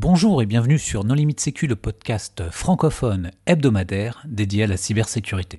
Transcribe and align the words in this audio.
Bonjour 0.00 0.40
et 0.42 0.46
bienvenue 0.46 0.78
sur 0.78 1.02
Non 1.02 1.14
Limite 1.14 1.40
Sécu, 1.40 1.66
le 1.66 1.74
podcast 1.74 2.44
francophone 2.52 3.32
hebdomadaire 3.46 4.22
dédié 4.28 4.62
à 4.62 4.66
la 4.68 4.76
cybersécurité. 4.76 5.58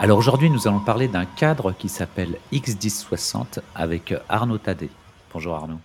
Alors 0.00 0.18
aujourd'hui, 0.18 0.50
nous 0.50 0.66
allons 0.66 0.80
parler 0.80 1.06
d'un 1.06 1.26
cadre 1.26 1.70
qui 1.70 1.88
s'appelle 1.88 2.38
X1060 2.52 3.60
avec 3.76 4.12
Arnaud 4.28 4.58
Tadé. 4.58 4.90
Bonjour 5.32 5.54
Arnaud. 5.54 5.78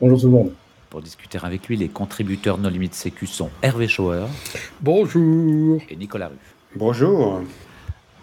Bonjour 0.00 0.20
tout 0.20 0.26
le 0.26 0.32
monde. 0.32 0.52
Pour 0.90 1.02
discuter 1.02 1.38
avec 1.42 1.68
lui, 1.68 1.76
les 1.76 1.88
contributeurs 1.88 2.56
No 2.56 2.70
Limite 2.70 2.94
Sécu 2.94 3.26
sont 3.26 3.50
Hervé 3.62 3.88
Schauer. 3.88 4.26
Bonjour. 4.80 5.82
Et 5.90 5.96
Nicolas 5.96 6.28
Rue. 6.28 6.36
Bonjour. 6.76 7.42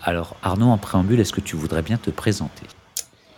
Alors 0.02 0.36
Arnaud, 0.42 0.70
en 0.70 0.80
préambule, 0.80 1.20
est-ce 1.20 1.32
que 1.32 1.42
tu 1.42 1.56
voudrais 1.56 1.84
bien 1.84 1.98
te 1.98 2.10
présenter? 2.10 2.66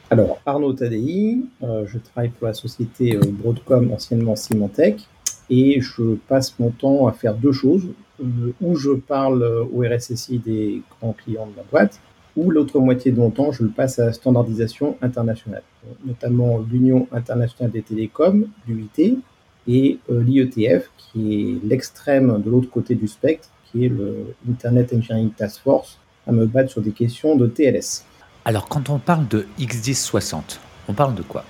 Alors 0.10 0.40
Arnaud 0.46 0.72
Tadei, 0.72 1.40
euh, 1.62 1.86
je 1.88 1.98
travaille 1.98 2.30
pour 2.30 2.48
la 2.48 2.54
société 2.54 3.18
euh, 3.18 3.22
Broadcom, 3.30 3.92
anciennement 3.92 4.38
Symantec, 4.38 5.06
et 5.50 5.82
je 5.82 6.16
passe 6.30 6.58
mon 6.58 6.70
temps 6.70 7.08
à 7.08 7.12
faire 7.12 7.34
deux 7.34 7.52
choses, 7.52 7.88
euh, 8.22 8.54
où 8.62 8.78
je 8.78 8.92
parle 8.92 9.44
au 9.74 9.82
RSSI 9.82 10.38
des 10.40 10.82
grands 11.02 11.12
clients 11.14 11.48
de 11.48 11.58
la 11.58 11.64
boîte, 11.64 12.00
ou 12.38 12.52
l'autre 12.52 12.80
moitié 12.80 13.12
de 13.12 13.20
mon 13.20 13.32
temps, 13.32 13.52
je 13.52 13.64
le 13.64 13.70
passe 13.70 14.00
à 14.00 14.06
la 14.06 14.14
standardisation 14.14 14.96
internationale, 15.02 15.64
notamment 16.06 16.60
l'Union 16.60 17.08
internationale 17.12 17.72
des 17.72 17.82
télécoms, 17.82 18.48
l'UIT, 18.68 19.20
et 19.68 20.00
euh, 20.10 20.24
l'IETF, 20.24 20.90
qui 20.98 21.34
est 21.34 21.68
l'extrême 21.68 22.42
de 22.42 22.50
l'autre 22.50 22.70
côté 22.70 22.96
du 22.96 23.08
spectre, 23.08 23.50
qui 23.66 23.86
est 23.86 23.90
le 23.90 24.34
Internet 24.50 24.94
Engineering 24.94 25.32
Task 25.32 25.62
Force, 25.62 26.00
à 26.26 26.32
me 26.32 26.46
battre 26.46 26.72
sur 26.72 26.82
des 26.82 26.92
questions 26.92 27.36
de 27.36 27.48
TLS. 27.48 28.06
Alors, 28.46 28.70
quand 28.70 28.90
on 28.90 29.00
parle 29.00 29.28
de 29.28 29.46
X1060, 29.60 30.60
on 30.88 30.94
parle 30.94 31.16
de 31.16 31.22
quoi? 31.22 31.44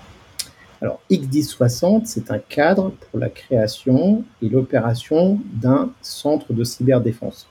Alors, 0.82 1.00
X1060, 1.12 2.04
c'est 2.06 2.32
un 2.32 2.40
cadre 2.40 2.92
pour 2.92 3.20
la 3.20 3.30
création 3.30 4.24
et 4.42 4.50
l'opération 4.50 5.40
d'un 5.54 5.92
centre 6.02 6.54
de 6.54 6.64
cyberdéfense, 6.64 7.48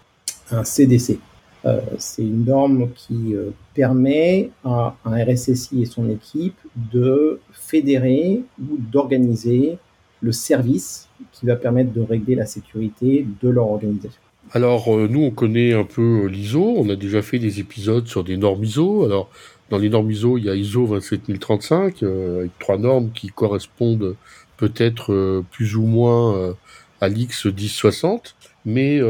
un 0.50 0.64
CDC. 0.64 1.18
Euh, 1.64 1.80
c'est 1.98 2.22
une 2.22 2.44
norme 2.44 2.90
qui 2.94 3.34
euh, 3.34 3.50
permet 3.74 4.50
à 4.64 4.96
un 5.04 5.24
RSSI 5.24 5.82
et 5.82 5.86
son 5.86 6.08
équipe 6.10 6.58
de 6.92 7.40
fédérer 7.52 8.42
ou 8.60 8.76
d'organiser 8.78 9.78
le 10.20 10.32
service 10.32 11.08
qui 11.32 11.46
va 11.46 11.56
permettre 11.56 11.92
de 11.92 12.02
régler 12.02 12.34
la 12.34 12.46
sécurité 12.46 13.26
de 13.42 13.48
leur 13.48 13.68
organisation. 13.68 14.20
Alors, 14.52 14.94
euh, 14.94 15.08
nous, 15.08 15.22
on 15.22 15.30
connaît 15.30 15.72
un 15.72 15.84
peu 15.84 16.26
l'ISO. 16.26 16.74
On 16.76 16.88
a 16.88 16.96
déjà 16.96 17.20
fait 17.20 17.38
des 17.38 17.58
épisodes 17.58 18.06
sur 18.06 18.22
des 18.22 18.36
normes 18.36 18.62
ISO. 18.62 19.04
Alors, 19.04 19.28
dans 19.70 19.78
les 19.78 19.88
normes 19.88 20.10
ISO, 20.10 20.38
il 20.38 20.44
y 20.44 20.50
a 20.50 20.54
ISO 20.54 20.86
27035, 20.86 22.02
avec 22.04 22.56
trois 22.60 22.78
normes 22.78 23.10
qui 23.12 23.28
correspondent 23.28 24.14
peut-être 24.56 25.42
plus 25.50 25.74
ou 25.74 25.82
moins 25.82 26.54
à 27.00 27.08
l'X 27.08 27.46
1060. 27.46 28.36
Mais 28.64 29.00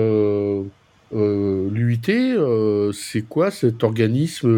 euh, 1.12 1.68
L'UIT, 1.70 2.08
euh, 2.08 2.92
c'est 2.92 3.22
quoi 3.22 3.50
cet 3.50 3.84
organisme 3.84 4.48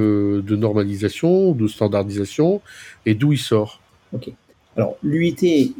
de 0.42 0.56
normalisation, 0.56 1.52
de 1.52 1.66
standardisation, 1.66 2.60
et 3.06 3.14
d'où 3.14 3.32
il 3.32 3.38
sort? 3.38 3.80
Ok. 4.12 4.30
Alors, 4.76 4.96
l'UIT 5.02 5.74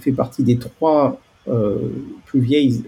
fait 0.00 0.12
partie 0.12 0.44
des 0.44 0.56
trois 0.56 1.20
euh, 1.48 1.76
plus 2.26 2.40
vieilles 2.40 2.82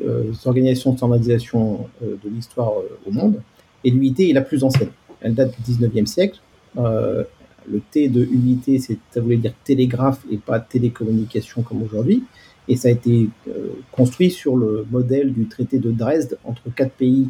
organisations 0.44 0.92
de 0.92 0.96
standardisation 0.96 1.88
de 2.00 2.28
l'histoire 2.30 2.72
au 3.06 3.10
monde, 3.10 3.42
et 3.84 3.90
l'UIT 3.90 4.30
est 4.30 4.32
la 4.32 4.42
plus 4.42 4.64
ancienne. 4.64 4.90
Elle 5.20 5.34
date 5.34 5.54
du 5.60 5.72
19e 5.72 6.06
siècle. 6.06 6.40
le 6.76 7.80
T 7.90 8.08
de 8.08 8.24
UIT, 8.24 8.80
ça 9.10 9.20
voulait 9.20 9.36
dire 9.36 9.52
télégraphe 9.64 10.20
et 10.30 10.36
pas 10.36 10.60
télécommunication 10.60 11.62
comme 11.62 11.82
aujourd'hui 11.82 12.22
et 12.68 12.76
ça 12.76 12.88
a 12.88 12.90
été 12.90 13.28
euh, 13.48 13.68
construit 13.92 14.30
sur 14.30 14.56
le 14.56 14.86
modèle 14.90 15.32
du 15.32 15.46
traité 15.46 15.78
de 15.78 15.90
Dresde 15.90 16.38
entre 16.44 16.62
quatre 16.74 16.92
pays 16.92 17.28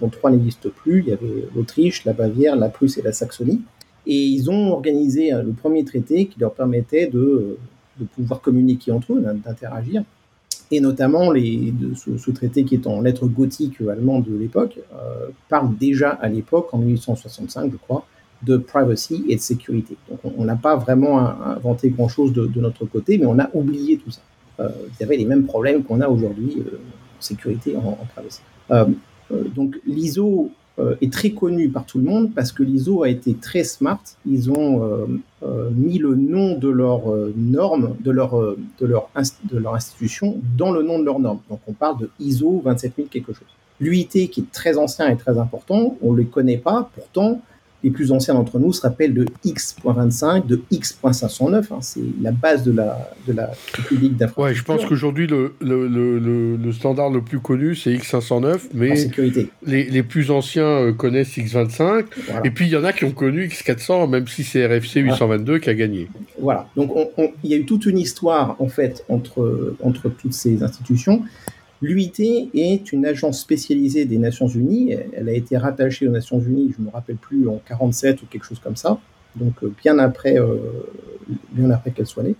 dont 0.00 0.08
trois 0.08 0.30
n'existent 0.30 0.70
plus. 0.74 1.00
Il 1.00 1.08
y 1.08 1.12
avait 1.12 1.48
l'Autriche, 1.54 2.04
la 2.04 2.12
Bavière, 2.12 2.56
la 2.56 2.68
Prusse 2.68 2.98
et 2.98 3.02
la 3.02 3.12
Saxonie. 3.12 3.62
Et 4.06 4.16
ils 4.16 4.50
ont 4.50 4.72
organisé 4.72 5.32
euh, 5.32 5.42
le 5.42 5.52
premier 5.52 5.84
traité 5.84 6.26
qui 6.26 6.40
leur 6.40 6.52
permettait 6.52 7.06
de, 7.06 7.58
euh, 8.00 8.04
pouvoir 8.16 8.40
communiquer 8.40 8.90
entre 8.90 9.12
eux, 9.12 9.20
d'interagir. 9.20 10.02
Et 10.72 10.80
notamment, 10.80 11.32
ce, 11.34 12.30
traité 12.30 12.64
qui 12.64 12.74
est 12.74 12.86
en 12.86 13.02
lettres 13.02 13.26
gothiques 13.26 13.82
allemandes 13.82 14.24
de 14.24 14.34
l'époque, 14.34 14.78
parle 15.50 15.76
déjà 15.76 16.08
à 16.08 16.30
l'époque, 16.30 16.72
en 16.72 16.78
1865 16.78 17.70
je 17.70 17.76
crois, 17.76 18.06
de 18.42 18.56
privacy 18.56 19.22
et 19.28 19.36
de 19.36 19.40
sécurité. 19.40 19.98
Donc 20.08 20.20
on 20.24 20.44
n'a 20.46 20.56
pas 20.56 20.76
vraiment 20.76 21.18
inventé 21.18 21.90
grand-chose 21.90 22.32
de, 22.32 22.48
notre 22.58 22.86
côté, 22.86 23.18
mais 23.18 23.26
on 23.26 23.38
a 23.38 23.50
oublié 23.52 23.98
tout 23.98 24.10
ça 24.10 24.22
euh, 24.62 24.68
vous 24.68 25.04
avez 25.04 25.16
les 25.16 25.24
mêmes 25.24 25.44
problèmes 25.44 25.82
qu'on 25.82 26.00
a 26.00 26.08
aujourd'hui 26.08 26.56
euh, 26.58 26.76
en 27.18 27.20
sécurité, 27.20 27.76
en, 27.76 27.98
en. 27.98 28.06
Euh, 28.70 28.86
donc 29.54 29.78
l'ISO 29.86 30.50
est 31.00 31.12
très 31.12 31.30
connu 31.30 31.68
par 31.68 31.84
tout 31.84 31.98
le 31.98 32.04
monde 32.04 32.32
parce 32.34 32.50
que 32.50 32.62
l'ISO 32.62 33.02
a 33.02 33.08
été 33.08 33.34
très 33.34 33.62
smart. 33.62 34.02
Ils 34.26 34.50
ont 34.50 35.06
mis 35.70 35.98
le 35.98 36.16
nom 36.16 36.56
de 36.56 36.68
leur 36.68 37.02
norme, 37.36 37.94
de 38.00 38.10
leur, 38.10 38.56
de, 38.80 38.86
leur 38.86 39.08
de 39.44 39.58
leur 39.58 39.74
institution 39.74 40.38
dans 40.56 40.72
le 40.72 40.82
nom 40.82 40.98
de 40.98 41.04
leur 41.04 41.20
norme. 41.20 41.40
Donc 41.50 41.60
on 41.68 41.72
parle 41.72 41.98
de 41.98 42.10
ISO 42.18 42.62
27000 42.64 43.08
quelque 43.08 43.32
chose. 43.32 43.46
L'UIT 43.80 44.28
qui 44.30 44.40
est 44.40 44.50
très 44.50 44.76
ancien 44.78 45.08
et 45.08 45.16
très 45.16 45.38
important, 45.38 45.98
on 46.02 46.12
ne 46.12 46.16
le 46.16 46.24
connaît 46.24 46.58
pas, 46.58 46.90
pourtant 46.94 47.42
les 47.82 47.90
plus 47.90 48.12
anciens 48.12 48.34
d'entre 48.34 48.58
nous 48.58 48.72
se 48.72 48.80
rappellent 48.80 49.14
de 49.14 49.26
X.25, 49.44 50.46
de 50.46 50.62
X.509. 50.70 51.54
Hein, 51.54 51.78
c'est 51.80 52.00
la 52.20 52.30
base 52.30 52.62
de 52.62 52.72
la, 52.72 53.10
de 53.26 53.32
la 53.32 53.50
République 53.74 54.16
d'infrastructure. 54.16 54.44
Ouais, 54.44 54.54
je 54.54 54.64
pense 54.64 54.88
qu'aujourd'hui, 54.88 55.26
le, 55.26 55.54
le, 55.60 55.88
le, 55.88 56.56
le, 56.56 56.72
standard 56.72 57.10
le 57.10 57.22
plus 57.22 57.40
connu, 57.40 57.74
c'est 57.74 57.92
X509, 57.94 58.60
mais 58.74 58.94
Les, 59.66 59.84
les, 59.84 60.02
plus 60.02 60.30
anciens 60.30 60.64
euh, 60.64 60.92
connaissent 60.92 61.36
X25. 61.36 62.04
Et 62.44 62.50
puis, 62.50 62.66
il 62.66 62.72
y 62.72 62.76
en 62.76 62.84
a 62.84 62.92
qui 62.92 63.04
ont 63.04 63.12
connu 63.12 63.46
X400, 63.46 64.08
même 64.08 64.28
si 64.28 64.44
c'est 64.44 64.64
RFC 64.66 65.00
822 65.00 65.58
qui 65.58 65.70
a 65.70 65.74
gagné. 65.74 66.08
Voilà. 66.38 66.68
Donc, 66.76 66.92
il 67.42 67.50
y 67.50 67.54
a 67.54 67.56
eu 67.56 67.64
toute 67.64 67.86
une 67.86 67.98
histoire, 67.98 68.56
en 68.58 68.68
fait, 68.68 69.04
entre, 69.08 69.76
entre 69.82 70.08
toutes 70.08 70.34
ces 70.34 70.62
institutions. 70.62 71.22
L'UIT 71.82 72.50
est 72.54 72.92
une 72.92 73.04
agence 73.04 73.40
spécialisée 73.40 74.04
des 74.04 74.18
Nations 74.18 74.46
Unies. 74.46 74.94
Elle 75.12 75.28
a 75.28 75.32
été 75.32 75.56
rattachée 75.56 76.06
aux 76.06 76.12
Nations 76.12 76.38
Unies, 76.38 76.72
je 76.76 76.80
ne 76.80 76.86
me 76.86 76.92
rappelle 76.92 77.16
plus, 77.16 77.48
en 77.48 77.60
47 77.66 78.22
ou 78.22 78.26
quelque 78.26 78.44
chose 78.44 78.60
comme 78.60 78.76
ça. 78.76 79.00
Donc 79.34 79.54
euh, 79.64 79.72
bien 79.82 79.98
après, 79.98 80.38
euh, 80.38 80.58
après 81.72 81.90
qu'elle 81.90 82.06
soit 82.06 82.22
née. 82.22 82.36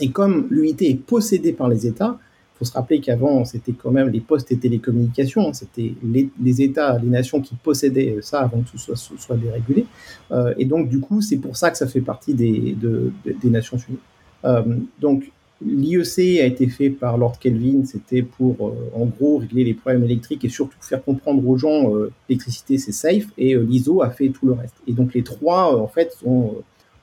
Et 0.00 0.10
comme 0.10 0.48
l'UIT 0.50 0.76
est 0.80 0.94
possédée 0.96 1.52
par 1.52 1.68
les 1.68 1.86
États, 1.86 2.18
il 2.54 2.58
faut 2.58 2.64
se 2.64 2.72
rappeler 2.72 3.00
qu'avant 3.00 3.44
c'était 3.44 3.72
quand 3.72 3.92
même 3.92 4.08
les 4.08 4.20
postes 4.20 4.50
et 4.50 4.56
télécommunications, 4.56 5.48
hein. 5.48 5.52
c'était 5.52 5.94
les, 6.02 6.62
États, 6.62 6.98
les 6.98 7.08
nations 7.08 7.40
qui 7.40 7.54
possédaient 7.54 8.18
ça 8.22 8.40
avant 8.40 8.62
que 8.62 8.70
tout 8.70 8.78
soit, 8.78 8.96
soit 8.96 9.36
dérégulé. 9.36 9.86
Euh, 10.32 10.52
et 10.58 10.64
donc 10.64 10.88
du 10.88 10.98
coup, 10.98 11.20
c'est 11.20 11.38
pour 11.38 11.56
ça 11.56 11.70
que 11.70 11.78
ça 11.78 11.86
fait 11.86 12.00
partie 12.00 12.34
des, 12.34 12.76
des 13.24 13.50
Nations 13.50 13.78
Unies. 13.78 14.82
donc 15.00 15.30
L'IEC 15.64 16.40
a 16.40 16.46
été 16.46 16.68
fait 16.68 16.88
par 16.88 17.18
Lord 17.18 17.38
Kelvin, 17.38 17.84
c'était 17.84 18.22
pour 18.22 18.68
euh, 18.68 18.90
en 18.94 19.04
gros 19.04 19.38
régler 19.38 19.62
les 19.64 19.74
problèmes 19.74 20.04
électriques 20.04 20.44
et 20.44 20.48
surtout 20.48 20.76
faire 20.80 21.04
comprendre 21.04 21.46
aux 21.46 21.58
gens 21.58 21.94
euh, 21.94 22.10
l'électricité 22.28 22.78
c'est 22.78 22.92
safe 22.92 23.26
et 23.36 23.54
euh, 23.54 23.62
l'ISO 23.62 24.00
a 24.00 24.08
fait 24.08 24.30
tout 24.30 24.46
le 24.46 24.52
reste. 24.52 24.74
Et 24.86 24.92
donc 24.92 25.12
les 25.12 25.22
trois 25.22 25.78
en 25.78 25.86
fait 25.86 26.16
ont, 26.24 26.54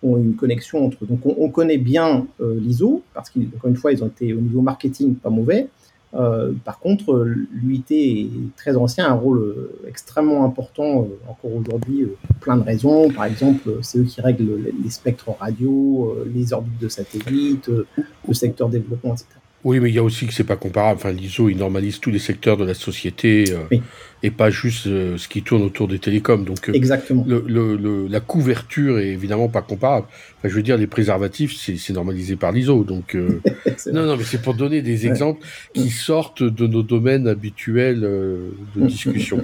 ont 0.02 0.18
une 0.18 0.36
connexion 0.36 0.84
entre 0.86 1.04
eux. 1.04 1.08
Donc 1.08 1.20
on, 1.24 1.50
connaît 1.50 1.78
bien 1.78 2.26
l'ISO 2.40 3.04
parce 3.14 3.30
qu'encore 3.30 3.70
une 3.70 3.76
fois 3.76 3.92
ils 3.92 4.04
ont 4.04 4.08
été 4.08 4.34
au 4.34 4.42
niveau 4.42 4.62
marketing 4.62 5.16
pas 5.16 5.30
mauvais. 5.30 5.68
Euh, 6.14 6.54
par 6.64 6.80
contre, 6.80 7.26
l'UIT 7.52 7.86
est 7.92 8.30
très 8.56 8.76
ancien, 8.76 9.08
un 9.08 9.14
rôle 9.14 9.40
euh, 9.40 9.82
extrêmement 9.88 10.46
important 10.46 11.04
euh, 11.04 11.30
encore 11.30 11.54
aujourd'hui, 11.54 12.08
pour 12.28 12.36
plein 12.38 12.58
de 12.58 12.64
raisons. 12.64 13.10
Par 13.12 13.26
exemple, 13.26 13.80
c'est 13.82 14.00
eux 14.00 14.04
qui 14.04 14.22
règlent 14.22 14.60
les 14.84 14.90
spectres 14.90 15.30
radio, 15.40 16.16
les 16.34 16.54
orbites 16.54 16.80
de 16.80 16.90
satellites, 16.90 17.70
le 17.70 18.34
secteur 18.34 18.70
développement, 18.70 19.14
etc. 19.14 19.28
Oui, 19.64 19.80
mais 19.80 19.90
il 19.90 19.96
y 19.96 20.00
a 20.00 20.04
aussi 20.04 20.28
que 20.28 20.34
c'est 20.34 20.44
pas 20.44 20.56
comparable. 20.56 21.00
Enfin, 21.00 21.12
l'ISO, 21.12 21.50
il 21.50 21.58
normalise 21.58 22.00
tous 22.00 22.12
les 22.12 22.20
secteurs 22.20 22.58
de 22.58 22.64
la 22.64 22.76
société 22.76 23.46
euh, 23.52 23.78
et 24.22 24.30
pas 24.30 24.52
juste 24.52 24.86
euh, 24.86 25.18
ce 25.18 25.28
qui 25.28 25.42
tourne 25.42 25.64
autour 25.64 25.88
des 25.88 25.98
télécoms. 25.98 26.44
Donc, 26.44 26.70
euh, 26.70 26.74
Exactement. 26.74 27.26
Le, 27.28 28.08
la 28.08 28.20
couverture 28.20 29.00
est 29.00 29.08
évidemment 29.08 29.50
pas 29.50 29.64
comparable. 29.64 30.06
Enfin, 30.38 30.50
je 30.50 30.54
veux 30.54 30.62
dire, 30.62 30.78
les 30.78 30.86
préservatifs, 30.86 31.56
c'est 31.56 31.94
normalisé 31.94 32.36
par 32.36 32.52
l'ISO. 32.52 32.84
Donc, 32.84 33.16
non, 33.92 34.06
non, 34.06 34.16
mais 34.16 34.24
c'est 34.24 34.42
pour 34.42 34.54
donner 34.54 34.84
des 34.84 35.08
exemples 35.08 35.44
qui 35.74 35.90
sortent 35.90 36.44
de 36.44 36.68
nos 36.68 36.84
domaines 36.84 37.28
habituels 37.28 38.02
de 38.02 38.52
discussion. 38.76 39.44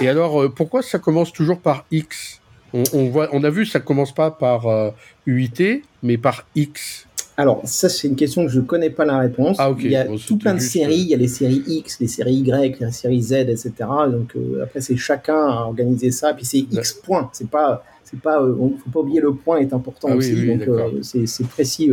et 0.00 0.08
alors, 0.08 0.54
pourquoi 0.54 0.82
ça 0.82 1.00
commence 1.00 1.32
toujours 1.32 1.60
par 1.60 1.86
X? 1.90 2.40
On, 2.72 2.84
on, 2.92 3.10
voit, 3.10 3.28
on 3.32 3.42
a 3.42 3.50
vu, 3.50 3.66
ça 3.66 3.80
commence 3.80 4.14
pas 4.14 4.30
par 4.30 4.92
UIT, 5.26 5.82
mais 6.04 6.18
par 6.18 6.46
X. 6.54 7.08
alors, 7.40 7.60
ça, 7.64 7.88
c'est 7.88 8.06
une 8.08 8.16
question 8.16 8.44
que 8.46 8.50
je 8.52 8.60
ne 8.60 8.64
connais 8.64 8.90
pas 8.90 9.04
la 9.04 9.18
réponse. 9.18 9.56
Ah. 9.58 9.72
Il 9.78 9.90
y 9.90 9.96
a 9.96 10.04
Bon, 10.04 10.16
tout 10.18 10.36
plein 10.36 10.54
de 10.54 10.60
séries. 10.60 10.92
euh, 11.00 11.04
Il 11.04 11.08
y 11.10 11.14
a 11.14 11.16
les 11.16 11.28
séries 11.28 11.62
X, 11.66 11.98
les 12.00 12.08
séries 12.08 12.34
Y, 12.36 12.78
les 12.80 12.92
séries 12.92 13.22
Z, 13.22 13.32
etc. 13.48 13.72
Donc, 14.10 14.34
euh, 14.36 14.62
après, 14.62 14.80
c'est 14.80 14.96
chacun 14.96 15.34
à 15.48 15.62
organiser 15.66 16.10
ça. 16.10 16.34
Puis 16.34 16.44
c'est 16.44 16.58
X 16.58 16.92
points. 16.92 17.30
C'est 17.32 17.48
pas. 17.50 17.84
C'est 18.04 18.20
pas, 18.20 18.42
euh, 18.42 18.54
faut 18.82 18.90
pas 18.92 19.00
oublier 19.00 19.20
le 19.20 19.32
point 19.34 19.58
est 19.58 19.72
important 19.72 20.08
Ah 20.10 20.16
aussi, 20.16 20.34
oui, 20.34 20.56
donc 20.56 20.62
c'est 21.02 21.26
c'est 21.28 21.46
précis. 21.46 21.92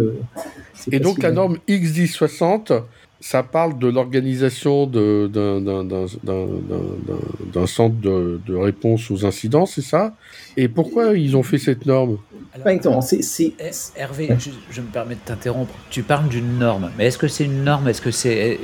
c'est 0.73 0.91
Et 0.91 0.99
donc 0.99 1.21
la 1.21 1.31
norme 1.31 1.57
X1060, 1.69 2.81
ça 3.19 3.44
parle 3.44 3.77
de 3.77 3.88
l'organisation 3.88 4.88
de- 4.88 5.29
d'un 5.31 5.61
d'un- 5.61 5.83
d'un- 5.83 6.05
d'un- 6.23 6.45
d'un- 6.69 7.51
d'un 7.53 7.67
centre 7.67 7.95
de, 8.01 8.39
de 8.47 8.55
réponse 8.55 9.11
aux 9.11 9.25
incidents, 9.25 9.65
c'est 9.67 9.81
ça? 9.83 10.15
Et 10.55 10.67
pourquoi 10.67 11.15
ils 11.17 11.35
ont 11.38 11.44
fait 11.44 11.57
cette 11.59 11.85
norme? 11.85 12.17
Pas 12.63 12.74
exactement. 12.74 13.01
Eh, 13.59 13.71
Hervé, 13.95 14.30
je, 14.39 14.50
je 14.71 14.81
me 14.81 14.88
permets 14.88 15.15
de 15.15 15.19
t'interrompre. 15.25 15.74
Tu 15.89 16.04
parles 16.04 16.27
d'une 16.30 16.57
norme, 16.59 16.92
mais 16.98 17.07
est-ce 17.07 17.18
que 17.18 17.27
c'est 17.27 17.45
une 17.45 17.63
norme? 17.63 17.88
Est-ce 17.88 18.01
que 18.01 18.12
c'est 18.12 18.57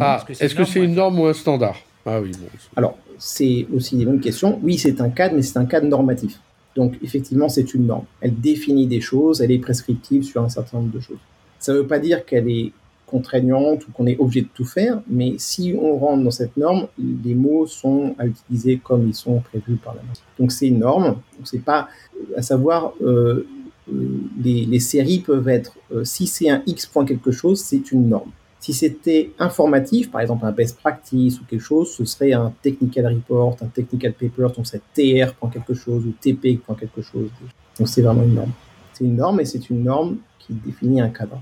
Ah, 0.00 0.24
est-ce 0.38 0.54
que 0.54 0.64
c'est 0.64 0.80
une 0.80 0.94
norme 0.94 1.20
ou 1.20 1.26
un 1.26 1.32
standard? 1.34 1.76
Ah 2.06 2.20
oui, 2.20 2.32
bon. 2.38 2.46
Alors, 2.76 2.96
c'est 3.18 3.66
aussi 3.74 3.96
une 3.96 4.04
bonne 4.06 4.20
question. 4.20 4.58
Oui, 4.62 4.78
c'est 4.78 5.00
un 5.00 5.10
cadre, 5.10 5.34
mais 5.36 5.42
c'est 5.42 5.58
un 5.58 5.66
cadre 5.66 5.86
normatif. 5.86 6.38
Donc, 6.76 6.94
effectivement, 7.02 7.48
c'est 7.48 7.74
une 7.74 7.86
norme. 7.86 8.04
Elle 8.20 8.38
définit 8.40 8.86
des 8.86 9.00
choses, 9.00 9.40
elle 9.40 9.50
est 9.50 9.58
prescriptive 9.58 10.22
sur 10.22 10.42
un 10.42 10.48
certain 10.48 10.78
nombre 10.78 10.92
de 10.92 11.00
choses. 11.00 11.18
Ça 11.58 11.72
ne 11.72 11.78
veut 11.78 11.86
pas 11.86 11.98
dire 11.98 12.24
qu'elle 12.24 12.48
est 12.48 12.72
contraignante 13.10 13.86
ou 13.86 13.92
qu'on 13.92 14.06
est 14.06 14.18
obligé 14.18 14.42
de 14.42 14.48
tout 14.54 14.64
faire, 14.64 15.02
mais 15.08 15.34
si 15.38 15.74
on 15.80 15.96
rentre 15.96 16.22
dans 16.22 16.30
cette 16.30 16.56
norme, 16.56 16.86
les 16.98 17.34
mots 17.34 17.66
sont 17.66 18.14
à 18.18 18.26
utiliser 18.26 18.78
comme 18.78 19.08
ils 19.08 19.14
sont 19.14 19.40
prévus 19.40 19.76
par 19.76 19.94
la 19.94 20.02
norme. 20.02 20.14
Donc, 20.38 20.52
c'est 20.52 20.68
une 20.68 20.78
norme. 20.78 21.16
C'est 21.44 21.64
pas, 21.64 21.88
à 22.36 22.42
savoir, 22.42 22.92
euh, 23.02 23.46
euh, 23.92 24.20
les, 24.42 24.64
les 24.64 24.80
séries 24.80 25.20
peuvent 25.20 25.48
être, 25.48 25.76
euh, 25.92 26.04
si 26.04 26.26
c'est 26.26 26.48
un 26.48 26.62
X 26.66 26.86
point 26.86 27.04
quelque 27.04 27.30
chose, 27.30 27.60
c'est 27.60 27.90
une 27.92 28.08
norme. 28.08 28.30
Si 28.60 28.74
c'était 28.74 29.30
informatif, 29.38 30.10
par 30.10 30.20
exemple 30.20 30.44
un 30.44 30.52
best 30.52 30.76
practice 30.78 31.40
ou 31.40 31.44
quelque 31.44 31.62
chose, 31.62 31.90
ce 31.92 32.04
serait 32.04 32.34
un 32.34 32.52
technical 32.60 33.06
report, 33.06 33.56
un 33.62 33.68
technical 33.68 34.12
paper, 34.12 34.48
donc 34.54 34.66
c'est 34.66 34.82
TR 34.92 35.32
point 35.32 35.48
quelque 35.48 35.72
chose 35.72 36.04
ou 36.04 36.12
TP 36.20 36.58
point 36.58 36.76
quelque 36.78 37.00
chose. 37.00 37.30
Donc 37.78 37.88
c'est 37.88 38.02
vraiment 38.02 38.22
une 38.22 38.34
norme. 38.34 38.52
C'est 38.92 39.04
une 39.04 39.16
norme 39.16 39.40
et 39.40 39.46
c'est 39.46 39.70
une 39.70 39.82
norme 39.82 40.18
qui 40.38 40.52
définit 40.52 41.00
un 41.00 41.08
cadre. 41.08 41.40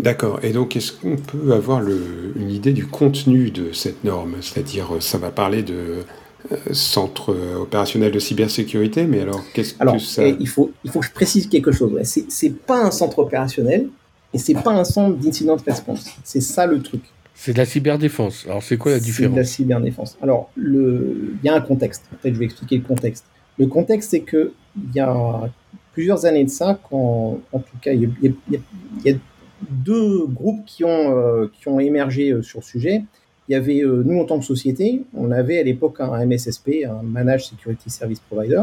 D'accord. 0.00 0.40
Et 0.42 0.52
donc, 0.52 0.76
est-ce 0.76 0.92
qu'on 0.92 1.16
peut 1.16 1.52
avoir 1.52 1.80
le, 1.80 2.32
une 2.36 2.50
idée 2.50 2.72
du 2.72 2.86
contenu 2.86 3.50
de 3.50 3.72
cette 3.72 4.04
norme? 4.04 4.36
C'est-à-dire, 4.42 4.96
euh, 4.96 5.00
ça 5.00 5.16
va 5.16 5.30
parler 5.30 5.62
de 5.62 6.04
euh, 6.52 6.56
centre 6.72 7.32
euh, 7.32 7.56
opérationnel 7.62 8.12
de 8.12 8.18
cybersécurité, 8.18 9.06
mais 9.06 9.20
alors, 9.20 9.42
qu'est-ce 9.54 9.74
Alors, 9.78 9.94
que 9.96 10.00
ça... 10.02 10.26
et 10.26 10.36
il, 10.38 10.48
faut, 10.48 10.70
il 10.84 10.90
faut 10.90 11.00
que 11.00 11.06
je 11.06 11.12
précise 11.12 11.48
quelque 11.48 11.72
chose. 11.72 11.92
Ouais. 11.92 12.04
C'est, 12.04 12.50
pas 12.54 12.84
un 12.84 12.90
centre 12.90 13.18
opérationnel 13.20 13.88
et 14.34 14.38
c'est 14.38 14.54
pas 14.54 14.72
un 14.72 14.84
centre 14.84 15.16
d'incident 15.16 15.56
response. 15.66 16.04
C'est 16.24 16.42
ça 16.42 16.66
le 16.66 16.82
truc. 16.82 17.00
C'est 17.34 17.52
de 17.54 17.58
la 17.58 17.64
cyberdéfense. 17.66 18.44
Alors 18.46 18.62
c'est 18.62 18.76
quoi 18.76 18.92
la 18.92 18.98
C'est 18.98 19.04
de 19.04 19.06
différence? 19.06 19.36
la 19.36 19.44
cyberdéfense. 19.44 20.16
Alors, 20.22 20.50
le... 20.56 21.34
il 21.42 21.46
y 21.46 21.48
a 21.50 21.54
un 21.54 21.60
contexte. 21.60 22.04
Peut-être 22.20 22.34
je 22.34 22.38
vais 22.38 22.44
expliquer 22.46 22.76
le 22.76 22.82
contexte. 22.84 23.24
Le 23.58 23.66
contexte, 23.66 24.10
c'est 24.10 24.20
que 24.20 24.52
il 24.76 24.94
y 24.94 25.00
a 25.00 25.50
plusieurs 25.94 26.26
années 26.26 26.44
de 26.44 26.50
ça, 26.50 26.78
quand, 26.90 27.40
en 27.52 27.58
tout 27.58 27.76
cas, 27.80 27.92
il 27.92 28.02
y 28.02 28.04
a, 28.04 28.08
il 28.22 28.30
y 28.52 28.56
a- 28.56 28.58
il 29.04 29.10
y 29.10 29.14
a 29.14 29.16
deux 29.62 30.26
groupes 30.26 30.64
qui 30.66 30.84
ont, 30.84 31.16
euh, 31.16 31.50
qui 31.52 31.68
ont 31.68 31.80
émergé 31.80 32.30
euh, 32.30 32.42
sur 32.42 32.60
le 32.60 32.64
sujet. 32.64 33.02
Il 33.48 33.52
y 33.52 33.54
avait, 33.54 33.82
euh, 33.82 34.02
nous, 34.04 34.20
en 34.20 34.24
tant 34.24 34.38
que 34.38 34.44
société, 34.44 35.02
on 35.14 35.30
avait 35.30 35.58
à 35.58 35.62
l'époque 35.62 36.00
un 36.00 36.24
MSSP, 36.24 36.84
un 36.88 37.02
Managed 37.02 37.46
Security 37.46 37.90
Service 37.90 38.20
Provider. 38.20 38.62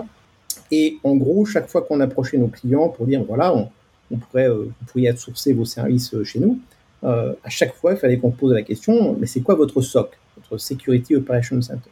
Et 0.71 0.97
en 1.03 1.15
gros, 1.15 1.45
chaque 1.45 1.67
fois 1.67 1.81
qu'on 1.81 1.99
approchait 1.99 2.37
nos 2.37 2.47
clients 2.47 2.89
pour 2.89 3.05
dire, 3.05 3.23
voilà, 3.23 3.55
on, 3.55 4.17
pourrait, 4.17 4.49
vous 4.49 4.71
pourriez 4.87 5.11
outsourcer 5.11 5.53
vos 5.53 5.65
services 5.65 6.15
chez 6.23 6.39
nous, 6.39 6.59
à 7.03 7.49
chaque 7.49 7.73
fois, 7.73 7.93
il 7.93 7.97
fallait 7.97 8.17
qu'on 8.17 8.31
pose 8.31 8.53
la 8.53 8.61
question, 8.61 9.17
mais 9.19 9.27
c'est 9.27 9.41
quoi 9.41 9.55
votre 9.55 9.81
SOC, 9.81 10.17
votre 10.37 10.57
Security 10.57 11.15
Operations 11.15 11.61
Center? 11.61 11.89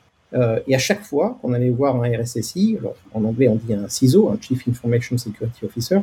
Et 0.67 0.73
à 0.73 0.77
chaque 0.77 1.01
fois 1.01 1.37
qu'on 1.41 1.51
allait 1.53 1.69
voir 1.69 2.01
un 2.01 2.09
RSSI, 2.09 2.77
en 3.13 3.23
anglais 3.25 3.49
on 3.49 3.55
dit 3.55 3.73
un 3.73 3.89
CISO, 3.89 4.29
un 4.29 4.37
Chief 4.39 4.65
Information 4.67 5.17
Security 5.17 5.65
Officer, 5.65 5.99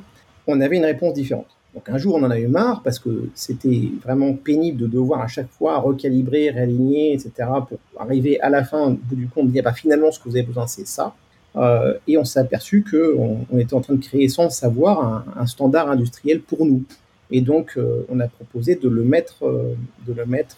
on 0.47 0.61
avait 0.61 0.77
une 0.77 0.85
réponse 0.85 1.15
différente. 1.15 1.58
Donc 1.79 1.89
un 1.91 1.99
jour 1.99 2.17
on 2.17 2.25
en 2.25 2.31
a 2.33 2.41
eu 2.41 2.49
marre 2.49 2.83
parce 2.83 2.99
que 2.99 3.29
c'était 3.37 3.93
vraiment 4.03 4.35
pénible 4.35 4.79
de 4.81 4.89
devoir 4.89 5.21
à 5.21 5.29
chaque 5.29 5.49
fois 5.49 5.79
recalibrer, 5.79 6.51
réaligner, 6.51 7.13
etc. 7.13 7.31
pour 7.69 7.79
arriver 8.01 8.41
à 8.41 8.51
la 8.51 8.65
fin, 8.65 8.89
au 8.89 8.91
bout 8.95 9.15
du 9.15 9.29
compte, 9.29 9.53
dire 9.53 9.63
bah, 9.63 9.73
finalement 9.73 10.11
ce 10.11 10.19
que 10.19 10.29
vous 10.29 10.35
avez 10.35 10.45
besoin 10.45 10.67
c'est 10.67 10.89
ça. 10.89 11.15
Euh, 11.55 11.95
et 12.09 12.19
on 12.19 12.25
s'est 12.25 12.41
aperçu 12.41 12.85
qu'on 12.89 13.47
on 13.49 13.59
était 13.61 13.75
en 13.75 13.81
train 13.81 13.95
de 13.95 14.03
créer 14.03 14.29
sans 14.29 14.51
savoir 14.51 15.25
un, 15.37 15.47
standard 15.47 15.89
industriel 15.89 16.41
pour 16.41 16.67
nous. 16.67 16.83
Et 17.31 17.43
donc, 17.43 17.75
euh, 17.77 18.05
on 18.09 18.19
a 18.19 18.27
proposé 18.27 18.75
de 18.75 18.89
le 18.89 19.05
mettre, 19.05 19.45
euh, 19.47 19.75
de 20.07 20.13
le 20.13 20.27
mettre 20.27 20.57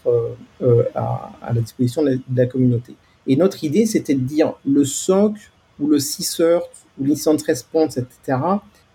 à, 0.95 1.33
la 1.53 1.61
disposition 1.61 2.03
de 2.03 2.19
la, 2.35 2.47
communauté. 2.47 2.95
Et 3.27 3.37
notre 3.37 3.63
idée, 3.63 3.85
c'était 3.85 4.15
de 4.15 4.21
dire 4.21 4.55
le 4.67 4.85
SOC 4.85 5.35
ou 5.79 5.87
le 5.87 5.99
CSIRT 5.99 6.63
ou 6.99 7.05
l'incident 7.05 7.37
response, 7.47 7.99
etc., 7.99 8.39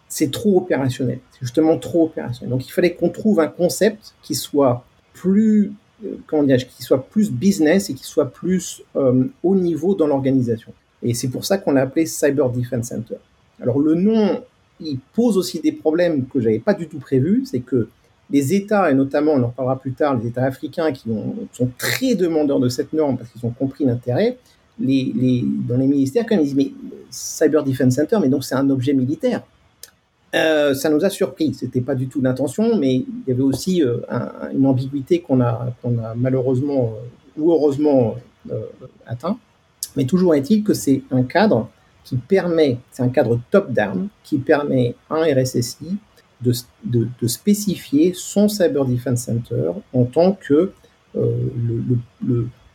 c'est 0.08 0.32
trop 0.32 0.58
opérationnel. 0.58 1.20
C'est 1.32 1.42
justement 1.42 1.78
trop 1.78 2.06
opérationnel. 2.06 2.52
Donc, 2.52 2.68
il 2.68 2.72
fallait 2.72 2.94
qu'on 2.94 3.10
trouve 3.10 3.40
un 3.40 3.48
concept 3.48 4.14
qui 4.22 4.36
soit 4.36 4.86
plus, 5.14 5.72
euh, 6.06 6.16
comment 6.28 6.44
dirais-je, 6.44 6.66
qui 6.66 6.84
soit 6.84 7.04
plus 7.04 7.32
business 7.32 7.90
et 7.90 7.94
qui 7.94 8.04
soit 8.04 8.32
plus 8.32 8.84
euh, 8.96 9.26
haut 9.44 9.56
niveau 9.56 9.96
dans 9.96 10.08
l'organisation. 10.08 10.72
Et 11.04 11.14
c'est 11.14 11.30
pour 11.30 11.46
ça 11.46 11.58
qu'on 11.58 11.72
l'a 11.72 11.82
appelé 11.82 12.06
Cyber 12.06 12.50
Defense 12.50 12.88
Center. 12.88 13.16
Alors, 13.60 13.80
le 13.80 13.96
nom 13.96 14.42
il 14.80 15.00
pose 15.14 15.38
aussi 15.38 15.60
des 15.60 15.72
problèmes 15.72 16.26
que 16.26 16.40
j'avais 16.40 16.60
pas 16.60 16.74
du 16.74 16.88
tout 16.88 17.00
prévus, 17.00 17.44
c'est 17.46 17.60
que 17.60 17.88
les 18.30 18.54
États, 18.54 18.90
et 18.90 18.94
notamment, 18.94 19.34
on 19.34 19.44
en 19.44 19.50
parlera 19.50 19.80
plus 19.80 19.94
tard, 19.94 20.18
les 20.18 20.28
États 20.28 20.44
africains 20.44 20.92
qui 20.92 21.10
ont, 21.10 21.36
sont 21.54 21.70
très 21.78 22.16
demandeurs 22.16 22.60
de 22.60 22.70
cette 22.70 22.92
norme 22.92 23.18
parce 23.18 23.30
qu'ils 23.30 23.46
ont 23.46 23.52
compris 23.52 23.86
l'intérêt, 23.86 24.38
dans 24.78 24.88
les 25.78 25.88
ministères, 25.88 26.26
quand 26.28 26.36
ils 26.36 26.44
disent, 26.44 26.56
mais 26.56 26.72
Cyber 27.10 27.64
Defense 27.64 27.96
Center, 27.96 28.18
mais 28.22 28.28
donc 28.28 28.44
c'est 28.44 28.56
un 28.56 28.70
objet 28.70 28.94
militaire. 28.94 29.44
Euh, 30.36 30.74
ça 30.74 30.90
nous 30.90 31.06
a 31.06 31.10
surpris, 31.10 31.54
c'était 31.54 31.82
pas 31.82 31.96
du 31.96 32.08
tout 32.08 32.22
l'intention, 32.22 32.78
mais 32.78 32.96
il 32.96 33.24
y 33.28 33.32
avait 33.32 33.42
aussi 33.42 33.82
euh, 33.82 34.00
un, 34.10 34.52
une 34.54 34.66
ambiguïté 34.66 35.22
qu'on 35.22 35.40
a, 35.42 35.74
malheureusement 36.16 36.94
euh, 36.96 37.42
ou 37.42 37.52
heureusement 37.52 38.16
atteint. 39.08 39.38
Mais 39.96 40.06
toujours 40.06 40.36
est-il 40.36 40.64
que 40.64 40.74
c'est 40.74 41.02
un 41.12 41.24
cadre 41.24 41.70
qui 42.04 42.18
permet, 42.18 42.78
c'est 42.92 43.02
un 43.02 43.10
cadre 43.10 43.40
top-down, 43.50 44.10
qui 44.24 44.38
permet 44.38 44.96
à 45.10 45.16
un 45.16 45.34
RSSI 45.34 45.98
de, 46.42 46.54
de, 46.84 47.28
spécifier 47.28 48.12
son 48.14 48.48
Cyber 48.48 48.86
Defense 48.86 49.24
Center 49.24 49.72
en 49.94 50.04
tant 50.04 50.34
que 50.34 50.72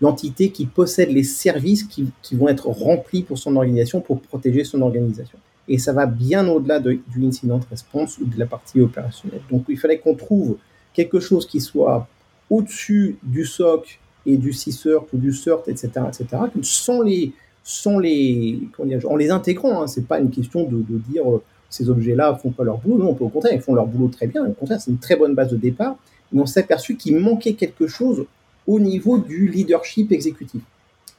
l'entité 0.00 0.50
qui 0.50 0.66
possède 0.66 1.10
les 1.10 1.22
services 1.22 1.84
qui, 1.84 2.10
qui, 2.22 2.34
vont 2.34 2.48
être 2.48 2.67
remplis 2.69 3.22
pour 3.22 3.38
son 3.38 3.55
organisation, 3.55 4.00
pour 4.00 4.20
protéger 4.20 4.64
son 4.64 4.81
organisation. 4.81 5.38
Et 5.70 5.79
ça 5.79 5.93
va 5.93 6.05
bien 6.06 6.48
au-delà 6.48 6.81
de, 6.81 6.98
du 7.08 7.24
incident 7.24 7.60
response 7.70 8.19
ou 8.19 8.24
de 8.24 8.36
la 8.39 8.46
partie 8.46 8.81
opérationnelle. 8.81 9.41
Donc 9.50 9.65
il 9.69 9.79
fallait 9.79 9.98
qu'on 9.98 10.17
trouve 10.17 10.56
quelque 10.93 11.20
chose 11.20 11.46
qui 11.46 11.60
soit 11.60 12.08
au-dessus 12.50 13.17
du 13.22 13.46
SOC 13.46 14.00
et 14.27 14.36
du 14.36 14.50
CSIRT 14.50 15.06
ou 15.12 15.17
du 15.17 15.32
CERT, 15.32 15.62
etc., 15.69 15.91
etc., 16.08 16.43
sans 16.62 17.00
les, 17.00 17.32
sans 17.62 18.00
les, 18.00 18.60
en 19.08 19.17
les 19.17 19.31
intégrant. 19.31 19.82
Hein, 19.82 19.86
c'est 19.86 20.06
pas 20.06 20.19
une 20.19 20.31
question 20.31 20.65
de, 20.65 20.82
dire 21.08 21.31
euh, 21.31 21.43
ces 21.70 21.89
objets-là 21.89 22.34
font 22.34 22.50
pas 22.50 22.65
leur 22.65 22.79
boulot. 22.79 22.98
Non, 22.98 23.17
au 23.19 23.29
contraire, 23.29 23.55
ils 23.55 23.60
font 23.60 23.74
leur 23.74 23.86
boulot 23.86 24.08
très 24.08 24.27
bien. 24.27 24.44
Au 24.44 24.53
contraire, 24.53 24.81
c'est 24.81 24.91
une 24.91 24.98
très 24.98 25.15
bonne 25.15 25.36
base 25.36 25.50
de 25.50 25.56
départ. 25.56 25.96
Mais 26.32 26.41
on 26.41 26.46
s'est 26.46 26.60
aperçu 26.60 26.96
qu'il 26.96 27.17
manquait 27.17 27.55
quelque 27.55 27.86
chose 27.86 28.24
au 28.67 28.81
niveau 28.81 29.19
du 29.19 29.48
leadership 29.48 30.10
exécutif. 30.10 30.62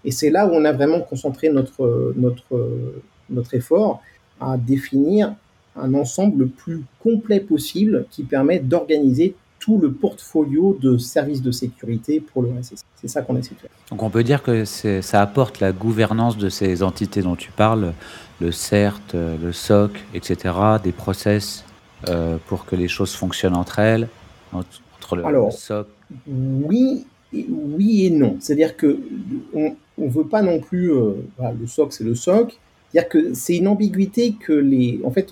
Et 0.04 0.12
c'est 0.12 0.30
là 0.30 0.46
où 0.46 0.52
on 0.52 0.66
a 0.66 0.74
vraiment 0.74 1.00
concentré 1.00 1.50
notre, 1.50 2.14
notre, 2.18 2.70
notre 3.30 3.54
effort 3.54 4.02
à 4.42 4.58
définir 4.58 5.34
un 5.76 5.94
ensemble 5.94 6.40
le 6.40 6.48
plus 6.48 6.84
complet 7.02 7.40
possible 7.40 8.06
qui 8.12 8.24
permet 8.24 8.60
d'organiser 8.60 9.36
tout 9.60 9.78
le 9.78 9.92
portfolio 9.92 10.78
de 10.82 10.98
services 10.98 11.42
de 11.42 11.52
sécurité 11.52 12.20
pour 12.20 12.42
le 12.42 12.50
RSSI. 12.50 12.84
C'est 12.96 13.08
ça 13.08 13.22
qu'on 13.22 13.38
essaie 13.38 13.54
de 13.54 13.60
faire. 13.60 13.70
Donc 13.92 14.02
on 14.02 14.10
peut 14.10 14.24
dire 14.24 14.42
que 14.42 14.66
ça 14.66 15.22
apporte 15.22 15.60
la 15.60 15.72
gouvernance 15.72 16.38
de 16.38 16.50
ces 16.50 16.82
entités 16.82 17.22
dont 17.22 17.36
tu 17.36 17.52
parles, 17.52 17.94
le 18.42 18.52
CERT, 18.52 19.14
le 19.14 19.52
SOC, 19.52 19.92
etc., 20.16 20.56
des 20.84 20.92
process 20.92 21.64
euh, 22.10 22.38
pour 22.48 22.66
que 22.66 22.76
les 22.76 22.88
choses 22.88 23.14
fonctionnent 23.14 23.56
entre 23.56 23.78
elles, 23.78 24.08
entre 24.52 25.16
le, 25.16 25.26
Alors, 25.26 25.48
le 25.48 25.52
SOC. 25.52 25.88
Oui, 26.28 27.06
et, 27.32 27.46
oui 27.48 28.08
et 28.08 28.10
non. 28.10 28.38
C'est-à-dire 28.40 28.76
que 28.76 29.00
on 29.54 29.76
ne 30.00 30.10
veut 30.10 30.28
pas 30.28 30.42
non 30.42 30.60
plus, 30.60 30.92
euh, 30.92 31.14
le 31.40 31.68
SOC 31.68 31.94
c'est 31.94 32.04
le 32.04 32.16
SOC, 32.16 32.60
c'est-à-dire 32.92 33.10
que 33.10 33.34
c'est 33.34 33.56
une 33.56 33.68
ambiguïté 33.68 34.34
que 34.34 34.52
les. 34.52 35.00
En 35.06 35.12
fait, 35.12 35.32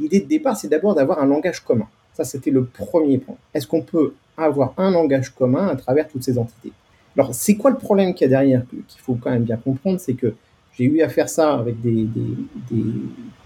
l'idée 0.00 0.20
de 0.20 0.26
départ, 0.26 0.56
c'est 0.56 0.68
d'abord 0.68 0.94
d'avoir 0.94 1.20
un 1.20 1.26
langage 1.26 1.60
commun. 1.60 1.86
Ça, 2.14 2.24
c'était 2.24 2.50
le 2.50 2.64
premier 2.64 3.18
point. 3.18 3.36
Est-ce 3.54 3.68
qu'on 3.68 3.82
peut 3.82 4.14
avoir 4.36 4.74
un 4.76 4.90
langage 4.90 5.30
commun 5.30 5.68
à 5.68 5.76
travers 5.76 6.08
toutes 6.08 6.24
ces 6.24 6.38
entités? 6.38 6.72
Alors, 7.16 7.34
c'est 7.34 7.54
quoi 7.54 7.70
le 7.70 7.76
problème 7.76 8.14
qu'il 8.14 8.24
y 8.24 8.26
a 8.26 8.28
derrière 8.30 8.62
qu'il 8.68 9.00
faut 9.00 9.14
quand 9.14 9.30
même 9.30 9.44
bien 9.44 9.56
comprendre 9.56 10.00
C'est 10.00 10.14
que 10.14 10.34
j'ai 10.76 10.84
eu 10.84 11.00
à 11.02 11.08
faire 11.08 11.28
ça 11.28 11.54
avec 11.54 11.80
des, 11.80 12.04
des, 12.04 12.36
des 12.70 12.84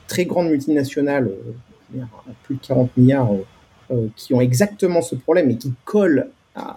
très 0.07 0.25
grandes 0.25 0.49
multinationales, 0.49 1.29
euh, 1.29 2.01
plus 2.45 2.57
de 2.57 2.61
40 2.61 2.97
milliards 2.97 3.31
qui 4.17 4.33
ont 4.33 4.41
exactement 4.41 5.03
ce 5.03 5.15
problème 5.15 5.51
et 5.51 5.59
qui 5.59 5.71
collent 5.85 6.29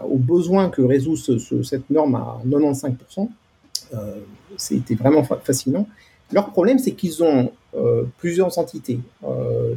aux 0.03 0.17
besoins 0.17 0.69
que 0.69 0.81
résout 0.81 1.15
cette 1.15 1.89
norme 1.89 2.15
à 2.15 2.41
95%. 2.45 3.29
C'était 4.57 4.95
vraiment 4.95 5.23
fascinant. 5.23 5.87
Leur 6.31 6.51
problème, 6.51 6.79
c'est 6.79 6.91
qu'ils 6.91 7.23
ont 7.23 7.51
plusieurs 8.17 8.57
entités, 8.57 8.99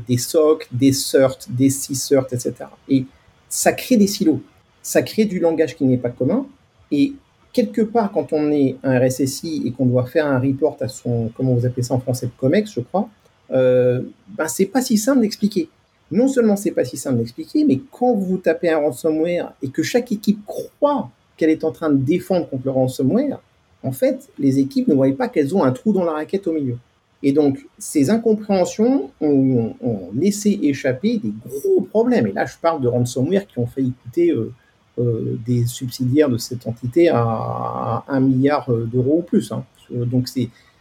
des 0.09 0.17
SOC, 0.17 0.69
des 0.71 0.93
CERT, 0.93 1.38
des 1.49 1.69
CISERT, 1.69 2.26
etc. 2.33 2.55
Et 2.88 3.05
ça 3.49 3.73
crée 3.73 3.97
des 3.97 4.07
silos, 4.07 4.40
ça 4.83 5.02
crée 5.02 5.25
du 5.25 5.40
langage 5.40 5.76
qui 5.76 5.85
n'est 5.85 5.99
pas 5.99 6.11
commun. 6.11 6.47
Et 6.90 7.12
quelque 7.52 7.83
part, 7.83 8.12
quand 8.12 8.33
on 8.33 8.50
est 8.50 8.76
un 8.83 8.99
RSSI 8.99 9.62
et 9.67 9.73
qu'on 9.73 9.87
doit 9.87 10.07
faire 10.07 10.26
un 10.26 10.38
report 10.38 10.76
à 10.81 10.88
son, 10.88 11.31
comment 11.37 11.55
vous 11.55 11.67
appelez 11.67 11.83
ça 11.83 11.95
en 11.95 12.00
français, 12.00 12.28
COMEX, 12.38 12.73
je 12.73 12.81
crois, 12.81 13.09
euh, 13.50 14.02
ben 14.28 14.49
c'est 14.49 14.67
pas 14.67 14.83
si 14.83 14.99
simple 14.99 15.21
d'expliquer. 15.21 15.69
Non 16.11 16.28
seulement 16.28 16.57
c'est 16.57 16.71
pas 16.71 16.85
si 16.85 16.97
simple 16.97 17.19
d'expliquer, 17.19 17.64
mais 17.64 17.81
quand 17.90 18.14
vous 18.14 18.38
tapez 18.38 18.71
un 18.71 18.78
ransomware 18.78 19.52
et 19.62 19.69
que 19.69 19.83
chaque 19.83 20.12
équipe 20.12 20.45
croit 20.47 21.11
qu'elle 21.37 21.50
est 21.50 21.64
en 21.64 21.73
train 21.73 21.90
de 21.90 21.97
défendre 21.97 22.49
contre 22.49 22.64
le 22.64 22.71
ransomware, 22.71 23.40
en 23.83 23.93
fait, 23.93 24.29
les 24.39 24.59
équipes 24.59 24.89
ne 24.89 24.95
voient 24.95 25.11
pas 25.17 25.29
qu'elles 25.29 25.55
ont 25.55 25.63
un 25.63 25.73
trou 25.73 25.93
dans 25.93 26.05
la 26.05 26.13
raquette 26.13 26.47
au 26.47 26.53
milieu. 26.53 26.77
Et 27.23 27.33
donc, 27.33 27.67
ces 27.79 28.11
incompréhensions 28.11 29.11
ont, 29.21 29.75
laissé 30.15 30.59
échapper 30.63 31.19
des 31.19 31.33
gros 31.47 31.83
problèmes. 31.83 32.27
Et 32.27 32.33
là, 32.33 32.47
je 32.47 32.55
parle 32.61 32.81
de 32.81 32.89
ransomware 32.89 33.47
qui 33.47 33.59
ont 33.59 33.67
fait 33.67 33.83
coûter 34.05 34.31
euh, 34.31 34.53
euh, 34.99 35.37
des 35.47 35.67
subsidiaires 35.67 36.29
de 36.29 36.39
cette 36.39 36.67
entité 36.67 37.09
à, 37.09 38.05
un 38.07 38.21
milliard 38.21 38.71
d'euros 38.71 39.19
ou 39.19 39.23
plus. 39.23 39.51
Hein. 39.53 39.65
Donc, 39.91 40.29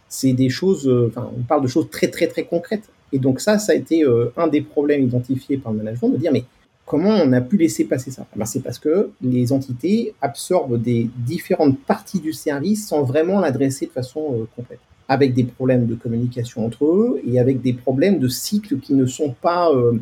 c'est 0.08 0.32
des 0.32 0.48
choses, 0.48 0.88
euh, 0.88 1.08
enfin, 1.08 1.30
on 1.36 1.42
parle 1.42 1.62
de 1.62 1.68
choses 1.68 1.90
très, 1.90 2.08
très, 2.08 2.28
très 2.28 2.44
concrètes. 2.44 2.88
Et 3.12 3.18
donc, 3.18 3.40
ça, 3.40 3.58
ça 3.58 3.72
a 3.72 3.74
été 3.74 4.04
un 4.36 4.48
des 4.48 4.60
problèmes 4.60 5.02
identifiés 5.02 5.56
par 5.56 5.72
le 5.72 5.78
management, 5.78 6.10
de 6.10 6.18
dire, 6.18 6.30
mais 6.30 6.44
comment 6.88 7.10
on 7.10 7.32
a 7.32 7.40
pu 7.40 7.56
laisser 7.56 7.84
passer 7.84 8.10
ça? 8.10 8.26
Eh 8.34 8.38
ben, 8.38 8.44
C'est 8.44 8.60
parce 8.60 8.78
que 8.78 9.10
les 9.22 9.52
entités 9.52 10.14
absorbent 10.20 10.80
des 10.80 11.08
différentes 11.18 11.78
parties 11.78 12.20
du 12.20 12.32
service 12.32 12.88
sans 12.88 13.04
vraiment 13.04 13.38
l'adresser 13.38 13.86
de 13.86 13.92
façon 13.92 14.46
complète 14.56 14.80
avec 15.08 15.32
des 15.32 15.44
problèmes 15.44 15.86
de 15.86 15.94
communication 15.94 16.66
entre 16.66 16.84
eux 16.84 17.20
et 17.26 17.40
avec 17.40 17.62
des 17.62 17.72
problèmes 17.72 18.18
de 18.18 18.28
cycles 18.28 18.78
qui 18.78 18.92
ne 18.92 19.06
sont 19.06 19.30
pas, 19.30 19.70
euh, 19.72 19.98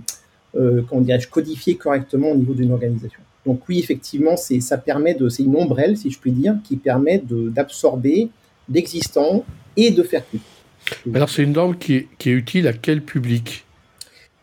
euh, 0.57 0.83
comment 0.89 1.01
dirais-je, 1.01 1.29
codifiés 1.29 1.77
correctement 1.77 2.33
au 2.33 2.37
niveau 2.37 2.55
d'une 2.55 2.73
organisation. 2.73 3.21
Donc 3.47 3.61
oui, 3.69 3.79
effectivement, 3.79 4.37
c'est 4.37 4.61
ça 4.61 4.77
permet 4.77 5.15
de, 5.15 5.29
c'est 5.29 5.45
une 5.45 5.55
ombrelle, 5.55 5.97
si 5.97 6.11
je 6.11 6.19
puis 6.19 6.33
dire, 6.33 6.57
qui 6.65 6.77
permet 6.77 7.23
d'absorber 7.25 8.29
l'existant 8.69 9.45
et 9.77 9.93
de 9.93 10.03
faire 10.03 10.25
plus. 10.25 10.41
Alors 11.15 11.31
c'est 11.31 11.45
une 11.45 11.53
norme 11.53 11.77
qui 11.77 11.95
est, 11.95 12.09
qui 12.19 12.31
est, 12.31 12.33
utile 12.33 12.67
à 12.67 12.73
quel 12.73 13.03
public? 13.03 13.65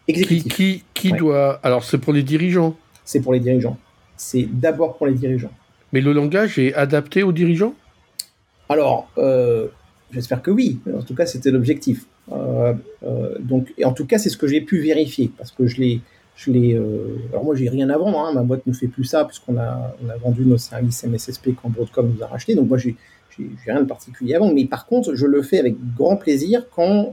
Exécutif. 0.08 0.54
Qui, 0.54 0.84
qui, 0.93 0.93
doit 1.12 1.60
Alors 1.64 1.84
c'est 1.84 1.98
pour 1.98 2.14
les 2.14 2.24
dirigeants. 2.24 2.76
C'est 3.06 3.20
pour 3.20 3.34
les 3.34 3.40
dirigeants. 3.40 3.78
C'est 4.16 4.48
d'abord 4.50 4.96
pour 4.98 5.08
les 5.08 5.14
dirigeants. 5.14 5.52
Mais 5.92 6.02
le 6.02 6.14
langage 6.14 6.58
est 6.58 6.74
adapté 6.74 7.24
aux 7.24 7.32
dirigeants? 7.32 7.76
Alors, 8.70 9.10
euh, 9.18 9.68
J'espère 10.12 10.42
que 10.44 10.52
oui. 10.52 10.80
En 10.96 11.02
tout 11.02 11.16
cas, 11.16 11.26
c'était 11.26 11.50
l'objectif. 11.50 12.06
Euh, 12.32 12.74
euh, 13.04 13.36
donc, 13.40 13.74
et 13.78 13.86
en 13.86 13.94
tout 13.94 14.06
cas, 14.06 14.20
c'est 14.20 14.30
ce 14.30 14.38
que 14.38 14.48
j'ai 14.48 14.62
pu 14.62 14.80
vérifier 14.80 15.32
parce 15.36 15.52
que 15.52 15.66
je 15.66 15.82
l'ai, 15.82 16.02
je 16.36 16.52
l'ai. 16.52 16.80
Alors 17.32 17.44
moi, 17.44 17.56
j'ai 17.56 17.68
rien 17.68 17.90
à 17.90 17.98
vendre. 17.98 18.20
Hein, 18.20 18.32
ma 18.34 18.44
boîte 18.44 18.66
ne 18.68 18.74
fait 18.74 18.88
plus 18.88 19.06
ça 19.06 19.26
puisqu'on 19.26 19.58
a, 19.58 19.96
on 20.06 20.10
a 20.10 20.18
vendu 20.18 20.46
nos 20.46 20.58
services 20.58 21.04
MSSP 21.04 21.50
quand 21.60 21.70
Broadcom 21.70 22.14
nous 22.16 22.24
a 22.24 22.28
racheté. 22.28 22.54
Donc 22.54 22.70
moi, 22.70 22.78
j'ai, 22.78 22.96
j'ai, 23.38 23.50
rien 23.66 23.82
de 23.82 23.88
particulier 23.88 24.36
à 24.36 24.40
vendre. 24.40 24.54
Mais 24.54 24.66
par 24.66 24.86
contre, 24.86 25.16
je 25.16 25.26
le 25.26 25.42
fais 25.42 25.58
avec 25.58 25.76
grand 25.98 26.16
plaisir 26.16 26.68
quand, 26.70 27.12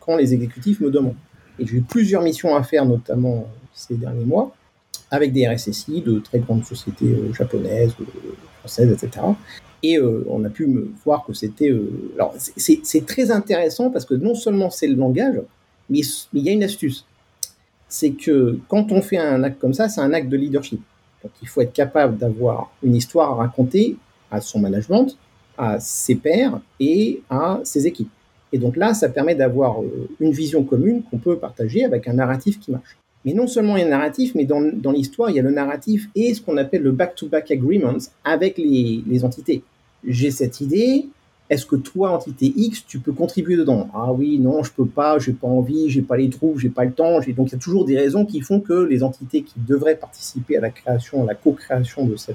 quand 0.00 0.16
les 0.16 0.32
exécutifs 0.32 0.80
me 0.80 0.90
demandent. 0.90 1.16
Et 1.58 1.66
j'ai 1.66 1.76
eu 1.76 1.82
plusieurs 1.82 2.22
missions 2.22 2.54
à 2.54 2.62
faire, 2.62 2.84
notamment 2.84 3.46
ces 3.74 3.94
derniers 3.94 4.24
mois, 4.24 4.54
avec 5.10 5.32
des 5.32 5.46
RSSI 5.46 6.02
de 6.02 6.18
très 6.18 6.38
grandes 6.38 6.64
sociétés 6.64 7.14
japonaises, 7.32 7.94
françaises, 8.60 8.92
etc. 8.92 9.26
Et 9.82 9.98
euh, 9.98 10.24
on 10.28 10.44
a 10.44 10.48
pu 10.48 10.66
me 10.66 10.92
voir 11.04 11.24
que 11.24 11.32
c'était. 11.32 11.70
Euh, 11.70 12.12
alors, 12.14 12.34
c'est 12.56 13.06
très 13.06 13.30
intéressant 13.30 13.90
parce 13.90 14.04
que 14.04 14.14
non 14.14 14.34
seulement 14.34 14.70
c'est 14.70 14.86
le 14.86 14.94
langage, 14.94 15.40
mais 15.90 16.00
il 16.32 16.42
y 16.42 16.48
a 16.48 16.52
une 16.52 16.62
astuce. 16.62 17.04
C'est 17.88 18.12
que 18.12 18.58
quand 18.68 18.92
on 18.92 19.02
fait 19.02 19.18
un 19.18 19.42
acte 19.42 19.60
comme 19.60 19.74
ça, 19.74 19.88
c'est 19.88 20.00
un 20.00 20.12
acte 20.12 20.28
de 20.28 20.36
leadership. 20.36 20.80
Donc, 21.22 21.32
il 21.42 21.48
faut 21.48 21.60
être 21.60 21.72
capable 21.72 22.16
d'avoir 22.16 22.72
une 22.82 22.94
histoire 22.94 23.32
à 23.32 23.34
raconter 23.34 23.96
à 24.30 24.40
son 24.40 24.60
management, 24.60 25.16
à 25.58 25.78
ses 25.78 26.14
pairs 26.14 26.60
et 26.80 27.22
à 27.28 27.60
ses 27.64 27.86
équipes. 27.86 28.10
Et 28.52 28.58
donc 28.58 28.76
là, 28.76 28.94
ça 28.94 29.08
permet 29.08 29.34
d'avoir 29.34 29.82
euh, 29.82 30.08
une 30.20 30.32
vision 30.32 30.62
commune 30.62 31.02
qu'on 31.02 31.18
peut 31.18 31.36
partager 31.36 31.84
avec 31.84 32.06
un 32.08 32.14
narratif 32.14 32.60
qui 32.60 32.70
marche. 32.70 32.96
Mais 33.24 33.34
non 33.34 33.46
seulement 33.46 33.76
il 33.76 33.80
y 33.80 33.82
a 33.84 33.86
un 33.86 33.90
narratif, 33.90 34.34
mais 34.34 34.44
dans, 34.44 34.92
l'histoire, 34.92 35.30
il 35.30 35.36
y 35.36 35.38
a 35.38 35.42
le 35.42 35.50
narratif 35.50 36.08
et 36.14 36.34
ce 36.34 36.40
qu'on 36.40 36.56
appelle 36.56 36.82
le 36.82 36.92
back-to-back 36.92 37.50
agreement 37.50 37.96
avec 38.24 38.58
les, 38.58 39.24
entités 39.24 39.62
j'ai 40.04 40.32
cette 40.32 40.60
idée, 40.60 41.06
est-ce 41.48 41.64
que 41.64 41.76
toi, 41.76 42.10
entité 42.10 42.52
X, 42.56 42.84
tu 42.88 42.98
peux 42.98 43.12
contribuer 43.12 43.56
dedans? 43.56 43.88
Ah 43.94 44.12
oui, 44.12 44.40
non, 44.40 44.64
je 44.64 44.72
peux 44.72 44.86
pas, 44.86 45.20
j'ai 45.20 45.32
pas 45.32 45.46
envie, 45.46 45.88
j'ai 45.90 46.02
pas 46.02 46.16
les 46.16 46.28
trous, 46.28 46.58
j'ai 46.58 46.70
pas 46.70 46.84
le 46.84 46.92
temps. 46.92 47.20
Donc 47.20 47.50
il 47.50 47.52
y 47.52 47.54
a 47.54 47.58
toujours 47.58 47.84
des 47.84 47.96
raisons 47.96 48.26
qui 48.26 48.40
font 48.40 48.58
que 48.58 48.72
les 48.72 49.04
entités 49.04 49.42
qui 49.42 49.54
devraient 49.56 49.94
participer 49.94 50.56
à 50.56 50.60
la 50.60 50.70
création, 50.70 51.22
à 51.22 51.26
la 51.26 51.36
co-création 51.36 52.04
de 52.04 52.16
ce 52.16 52.32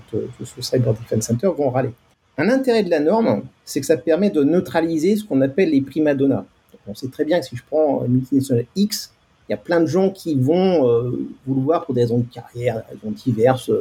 Cyber 0.62 0.94
Defense 0.94 1.26
Center 1.26 1.50
vont 1.58 1.70
râler. 1.70 1.92
Un 2.40 2.50
intérêt 2.50 2.84
de 2.84 2.90
la 2.92 3.00
norme, 3.00 3.44
c'est 3.66 3.80
que 3.80 3.86
ça 3.86 3.98
permet 3.98 4.30
de 4.30 4.44
neutraliser 4.44 5.16
ce 5.16 5.24
qu'on 5.24 5.42
appelle 5.42 5.72
les 5.72 5.82
prima 5.82 6.14
donnas. 6.14 6.46
on 6.88 6.94
sait 6.94 7.08
très 7.08 7.26
bien 7.26 7.40
que 7.40 7.46
si 7.48 7.56
je 7.56 7.64
prends 7.68 8.06
une 8.06 8.14
multinationale 8.14 8.66
X, 8.76 9.12
il 9.48 9.54
y 9.54 9.56
a 9.56 9.58
plein 9.58 9.82
de 9.82 9.88
gens 9.88 10.12
qui 10.12 10.36
vont 10.36 10.88
euh, 10.88 11.28
vouloir, 11.48 11.86
pour 11.86 11.96
des 11.96 12.02
raisons 12.02 12.20
de 12.20 12.32
carrière, 12.32 12.76
des 12.76 12.96
raisons 12.96 13.12
diverses, 13.12 13.72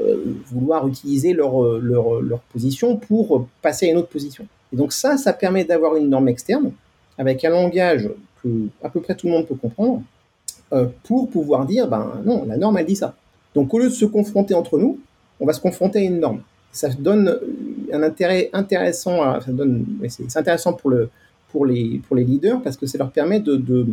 euh, 0.00 0.36
vouloir 0.46 0.86
utiliser 0.88 1.34
leur, 1.34 1.62
euh, 1.62 1.80
leur, 1.82 2.22
leur, 2.22 2.40
position 2.40 2.96
pour 2.96 3.46
passer 3.60 3.88
à 3.88 3.90
une 3.90 3.98
autre 3.98 4.08
position. 4.08 4.46
Et 4.72 4.76
donc 4.76 4.92
ça, 4.92 5.18
ça 5.18 5.32
permet 5.34 5.64
d'avoir 5.64 5.96
une 5.96 6.08
norme 6.08 6.28
externe 6.28 6.72
avec 7.18 7.44
un 7.44 7.50
langage 7.50 8.08
que 8.42 8.48
à 8.82 8.88
peu 8.88 9.00
près 9.00 9.16
tout 9.16 9.26
le 9.26 9.32
monde 9.32 9.46
peut 9.46 9.56
comprendre 9.56 10.02
pour 11.02 11.30
pouvoir 11.30 11.64
dire, 11.66 11.88
ben 11.88 12.20
non, 12.24 12.44
la 12.46 12.56
norme, 12.58 12.76
elle 12.76 12.86
dit 12.86 12.94
ça. 12.94 13.14
Donc 13.54 13.72
au 13.72 13.78
lieu 13.78 13.86
de 13.86 13.94
se 13.94 14.04
confronter 14.04 14.54
entre 14.54 14.78
nous, 14.78 14.98
on 15.40 15.46
va 15.46 15.52
se 15.52 15.60
confronter 15.60 16.00
à 16.00 16.02
une 16.02 16.20
norme. 16.20 16.42
Ça 16.70 16.90
donne 16.90 17.38
un 17.92 18.02
intérêt 18.02 18.50
intéressant, 18.52 19.40
ça 19.40 19.52
donne, 19.52 19.86
c'est 20.08 20.36
intéressant 20.36 20.72
pour, 20.72 20.90
le, 20.90 21.10
pour, 21.50 21.66
les, 21.66 22.00
pour 22.06 22.16
les 22.16 22.24
leaders 22.24 22.62
parce 22.62 22.76
que 22.76 22.86
ça 22.86 22.98
leur 22.98 23.10
permet 23.10 23.40
de, 23.40 23.56
de, 23.56 23.86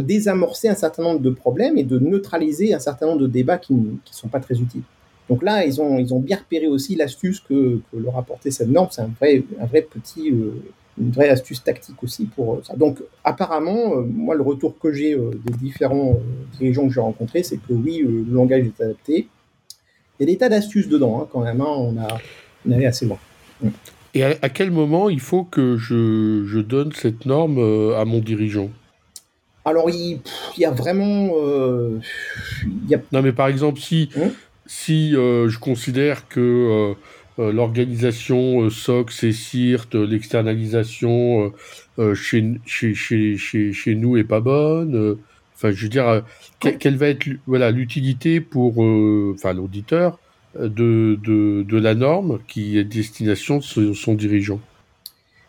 désamorcer 0.00 0.68
un 0.68 0.76
certain 0.76 1.02
nombre 1.02 1.18
de 1.18 1.30
problèmes 1.30 1.76
et 1.76 1.82
de 1.82 1.98
neutraliser 1.98 2.72
un 2.72 2.78
certain 2.78 3.06
nombre 3.06 3.22
de 3.22 3.26
débats 3.26 3.58
qui 3.58 3.74
ne 3.74 3.96
sont 4.04 4.28
pas 4.28 4.38
très 4.38 4.54
utiles. 4.60 4.84
Donc 5.28 5.42
là, 5.42 5.64
ils 5.64 5.80
ont, 5.80 5.98
ils 5.98 6.14
ont 6.14 6.20
bien 6.20 6.36
repéré 6.36 6.66
aussi 6.68 6.94
l'astuce 6.94 7.40
que, 7.40 7.80
que, 7.90 7.96
leur 7.96 8.16
apportait 8.16 8.50
cette 8.50 8.68
norme. 8.68 8.88
C'est 8.90 9.02
un 9.02 9.10
vrai, 9.20 9.42
un 9.60 9.66
vrai 9.66 9.82
petit, 9.82 10.30
euh, 10.30 10.52
une 10.98 11.10
vraie 11.10 11.28
astuce 11.28 11.62
tactique 11.62 12.02
aussi 12.02 12.24
pour 12.26 12.54
euh, 12.54 12.62
ça. 12.62 12.76
Donc 12.76 13.02
apparemment, 13.24 13.96
euh, 13.96 14.02
moi, 14.02 14.34
le 14.34 14.42
retour 14.42 14.78
que 14.78 14.92
j'ai 14.92 15.16
des 15.16 15.52
différents 15.58 16.18
dirigeants 16.58 16.88
que 16.88 16.94
j'ai 16.94 17.00
rencontrés, 17.00 17.42
c'est 17.42 17.58
que 17.58 17.72
oui, 17.72 17.98
le 17.98 18.32
langage 18.32 18.66
est 18.66 18.80
adapté. 18.80 19.28
Il 20.18 20.26
y 20.26 20.30
a 20.30 20.32
des 20.32 20.38
tas 20.38 20.48
d'astuces 20.48 20.88
dedans, 20.88 21.20
hein, 21.20 21.28
quand 21.30 21.40
même. 21.40 21.60
Hein, 21.60 21.74
on, 21.76 21.96
a, 21.98 22.08
on 22.66 22.72
allé 22.72 22.86
assez 22.86 23.04
loin. 23.04 23.18
Et 24.14 24.24
à, 24.24 24.48
quel 24.48 24.70
moment 24.70 25.10
il 25.10 25.20
faut 25.20 25.44
que 25.44 25.76
je, 25.76 26.44
je 26.46 26.58
donne 26.58 26.92
cette 26.92 27.26
norme 27.26 27.58
à 27.94 28.04
mon 28.04 28.20
dirigeant? 28.20 28.70
Alors, 29.64 29.90
il, 29.90 30.20
il, 30.56 30.60
y 30.60 30.64
a 30.64 30.70
vraiment. 30.70 31.30
il 32.64 32.88
y 32.88 32.94
a... 32.94 33.00
Non, 33.12 33.22
mais 33.22 33.32
par 33.32 33.48
exemple, 33.48 33.78
si, 33.78 34.08
hum 34.16 34.30
si 34.68 35.16
euh, 35.16 35.48
je 35.48 35.58
considère 35.58 36.28
que 36.28 36.40
euh, 37.40 37.42
euh, 37.42 37.52
l'organisation 37.52 38.68
SOC, 38.70 39.10
CIRT, 39.10 39.94
l'externalisation 39.94 41.52
chez, 42.14 42.60
chez, 42.64 42.94
chez, 42.94 43.72
chez, 43.72 43.94
nous 43.96 44.16
est 44.16 44.24
pas 44.24 44.40
bonne, 44.40 45.16
enfin, 45.56 45.72
je 45.72 45.82
veux 45.82 45.88
dire, 45.88 46.22
quelle 46.60 46.96
va 46.96 47.08
être 47.08 47.26
voilà 47.46 47.72
l'utilité 47.72 48.40
pour 48.40 48.78
enfin 49.34 49.52
l'auditeur 49.52 50.18
de, 50.54 51.18
de, 51.22 51.78
la 51.78 51.94
norme 51.94 52.38
qui 52.48 52.78
est 52.78 52.84
destination 52.84 53.58
de 53.58 53.92
son 53.92 54.14
dirigeant 54.14 54.60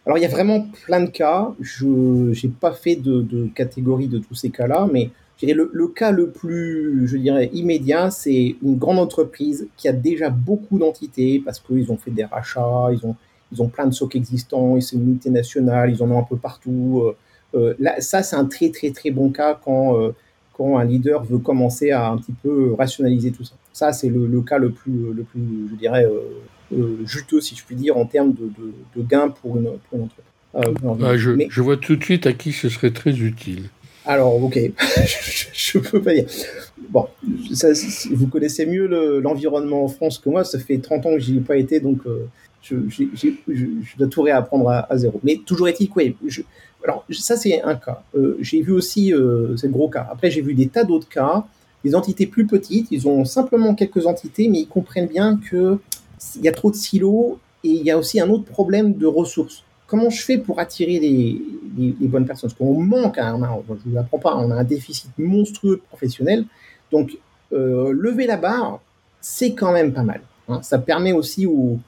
alors 0.06 0.18
il 0.18 0.22
y 0.22 0.25
a 0.25 0.29
vraiment 0.29 0.65
plein 0.86 1.01
de 1.01 1.10
cas. 1.10 1.53
Je 1.60 1.86
n'ai 1.86 2.51
pas 2.51 2.72
fait 2.72 2.96
de, 2.96 3.22
de, 3.22 3.48
catégorie 3.53 4.08
de 4.08 4.18
tous 4.18 4.34
ces 4.34 4.50
cas-là, 4.50 4.88
mais 4.91 5.12
le, 5.44 5.70
le, 5.72 5.88
cas 5.88 6.12
le 6.12 6.29
plus, 6.29 7.08
je 7.08 7.18
dirais, 7.18 7.50
immédiat, 7.53 8.10
c'est 8.12 8.56
une 8.63 8.77
grande 8.77 9.00
entreprise 9.00 9.68
qui 9.77 9.88
a 9.88 9.94
déjà 9.94 10.29
beaucoup 10.29 10.79
d'entités 10.79 11.41
parce 11.44 11.60
qu'ils 11.60 11.91
ont 11.91 11.98
fait 11.98 12.12
des 12.12 12.25
rachats, 12.25 12.89
ils 12.91 13.06
ont, 13.06 13.15
ils 13.51 13.62
ont 13.62 13.68
plein 13.68 13.86
de 13.86 13.94
socs 13.94 14.15
existants, 14.15 14.79
c'est 14.82 14.96
une 14.96 15.03
unité 15.03 15.29
nationale, 15.29 15.91
ils 15.91 16.01
en 16.03 16.12
ont 16.12 16.20
un 16.20 16.24
peu 16.24 16.38
partout. 16.38 17.03
Euh, 17.03 17.15
euh 17.56 17.74
là, 17.79 18.01
ça, 18.01 18.24
c'est 18.24 18.36
un 18.36 18.46
très, 18.46 18.70
très, 18.70 18.91
très 18.91 19.12
bon 19.12 19.29
cas 19.29 19.60
quand, 19.63 20.00
euh, 20.00 20.12
quand 20.60 20.78
un 20.78 20.84
leader 20.84 21.24
veut 21.24 21.38
commencer 21.38 21.92
à 21.92 22.10
un 22.10 22.18
petit 22.18 22.34
peu 22.34 22.74
rationaliser 22.74 23.32
tout 23.32 23.46
ça. 23.46 23.56
Ça, 23.72 23.94
c'est 23.94 24.10
le, 24.10 24.28
le, 24.28 24.42
cas 24.42 24.58
le 24.58 24.72
plus, 24.72 25.13
le 25.13 25.24
plus 25.24 25.70
je 25.72 25.75
dirais, 25.75 26.06
euh, 26.06 26.98
juteux, 27.06 27.39
si 27.39 27.56
je 27.56 27.63
puis 27.63 27.78
dire, 27.78 27.96
en 27.96 28.06
termes 28.06 28.34
de, 28.34 28.48
de, 28.48 28.74
de 28.98 29.08
gains 29.08 29.30
pour 29.30 29.56
une, 29.56 29.70
pour 29.89 30.00
une 30.00 30.04
entreprise. 30.04 30.25
Ah, 30.54 31.16
je, 31.16 31.48
je 31.50 31.62
vois 31.62 31.78
tout 31.78 31.96
de 31.96 32.04
suite 32.04 32.28
à 32.28 32.34
qui 32.34 32.51
ce 32.51 32.68
serait 32.68 32.92
très 32.92 33.18
utile. 33.18 33.70
Alors, 34.06 34.44
ok, 34.44 34.56
je 35.54 35.78
ne 35.78 35.84
peux 35.84 36.01
pas 36.01 36.13
dire. 36.13 36.25
Bon, 36.89 37.08
ça, 37.54 37.70
vous 38.12 38.28
connaissez 38.28 38.66
mieux 38.66 38.88
l'environnement 39.22 39.86
en 39.86 39.88
France 39.88 40.18
que 40.18 40.30
moi, 40.30 40.44
ça 40.44 40.60
fait 40.60 40.80
30 40.80 41.06
ans 41.06 41.13
que 41.13 41.20
j'y 41.20 41.38
ai 41.38 41.42
pas 41.42 41.56
été, 41.56 41.80
donc 41.80 42.00
euh, 42.06 42.28
je, 42.62 43.98
dois 43.98 44.08
tout 44.08 44.22
réapprendre 44.22 44.70
à, 44.70 44.98
zéro. 44.98 45.20
Mais 45.24 45.39
toujours 45.46 45.68
est-il, 45.68 45.89
quoi, 45.89 46.04
alors 46.84 47.06
ça 47.12 47.36
c'est 47.36 47.62
un 47.62 47.75
cas. 47.75 48.04
Euh, 48.16 48.38
j'ai 48.39 48.62
vu 48.62 48.72
aussi, 48.72 49.13
euh, 49.13 49.56
c'est 49.58 49.68
le 49.68 49.74
gros 49.74 49.89
cas. 49.89 50.08
Après 50.12 50.32
j'ai 50.32 50.42
vu 50.42 50.54
des 50.54 50.68
tas 50.68 50.84
d'autres 50.84 51.10
cas, 51.10 51.46
des 51.84 51.96
entités 51.96 52.25
plus 52.25 52.46
petites, 52.46 52.88
ils 52.92 53.08
ont 53.08 53.25
simplement 53.25 53.75
quelques 53.75 54.06
entités, 54.06 54.48
mais 54.48 54.60
ils 54.60 54.68
comprennent 54.68 55.08
bien 55.08 55.38
que 55.38 55.80
il 56.36 56.42
y 56.42 56.48
a 56.48 56.51
trop 56.51 56.72
de 56.72 56.75
silos 56.75 57.39
et 57.63 57.70
il 57.70 57.84
y 57.84 57.92
a 57.92 57.98
aussi 57.98 58.20
un 58.20 58.30
autre 58.30 58.46
problème 58.46 58.94
de 58.94 59.06
ressources 59.06 59.63
comment 59.89 60.10
je 60.10 60.24
fais 60.24 60.38
pour 60.38 60.60
attirer 60.60 61.00
les, 61.00 62.08
bonnes 62.08 62.25
personnes? 62.25 62.50
Parce 62.50 62.58
qu'on 62.58 62.80
manque, 62.80 63.18
je 63.18 63.22
ne 63.22 63.92
vous 63.92 63.98
apprends 63.98 64.20
pas, 64.20 64.36
on 64.38 64.51
a 64.51 64.56
un 64.56 64.63
déficit 64.63 65.12
monstrueux 65.18 65.78
de 65.78 65.82
professionnels. 65.82 66.46
Donc, 66.92 67.18
euh, 67.51 67.92
lever 67.92 68.28
la 68.28 68.38
barre, 68.38 68.80
c'est 69.20 69.54
quand 69.54 69.74
même 69.74 69.92
pas 69.92 70.04
mal. 70.04 70.22
Hein. 70.48 70.62
Ça 70.62 70.78
permet 70.78 71.12
aussi 71.12 71.46
aux, 71.46 71.80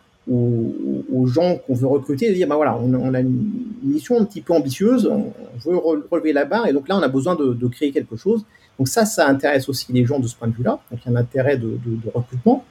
gens 1.28 1.58
qu'on 1.58 1.74
veut 1.74 1.88
recruter 1.88 2.30
de 2.30 2.36
dire, 2.36 2.48
bah 2.48 2.56
voilà, 2.56 2.78
on, 2.78 3.14
a 3.14 3.20
une 3.20 3.52
mission 3.84 4.20
un 4.20 4.26
petit 4.26 4.42
peu 4.42 4.54
ambitieuse, 4.54 5.08
on 5.08 5.34
veut 5.70 5.78
relever 5.78 6.34
la 6.34 6.46
barre, 6.46 6.68
et 6.68 6.74
donc 6.74 6.88
là, 6.88 6.98
on 6.98 7.02
a 7.02 7.08
besoin 7.08 7.36
de, 7.36 7.68
créer 7.68 7.92
quelque 7.92 8.16
chose. 8.16 8.46
Donc 8.78 8.88
ça, 8.88 9.06
ça 9.06 9.28
intéresse 9.28 9.70
aussi 9.70 9.92
les 9.94 10.06
gens 10.06 10.20
de 10.20 10.28
ce 10.28 10.36
point 10.36 10.48
de 10.48 10.54
vue-là. 10.54 10.80
Donc 10.90 11.02
il 11.06 11.12
y 11.12 11.16
a 11.16 11.18
un 11.18 11.22
intérêt 11.22 11.58
de, 11.58 11.78
recrutement, 12.14 12.66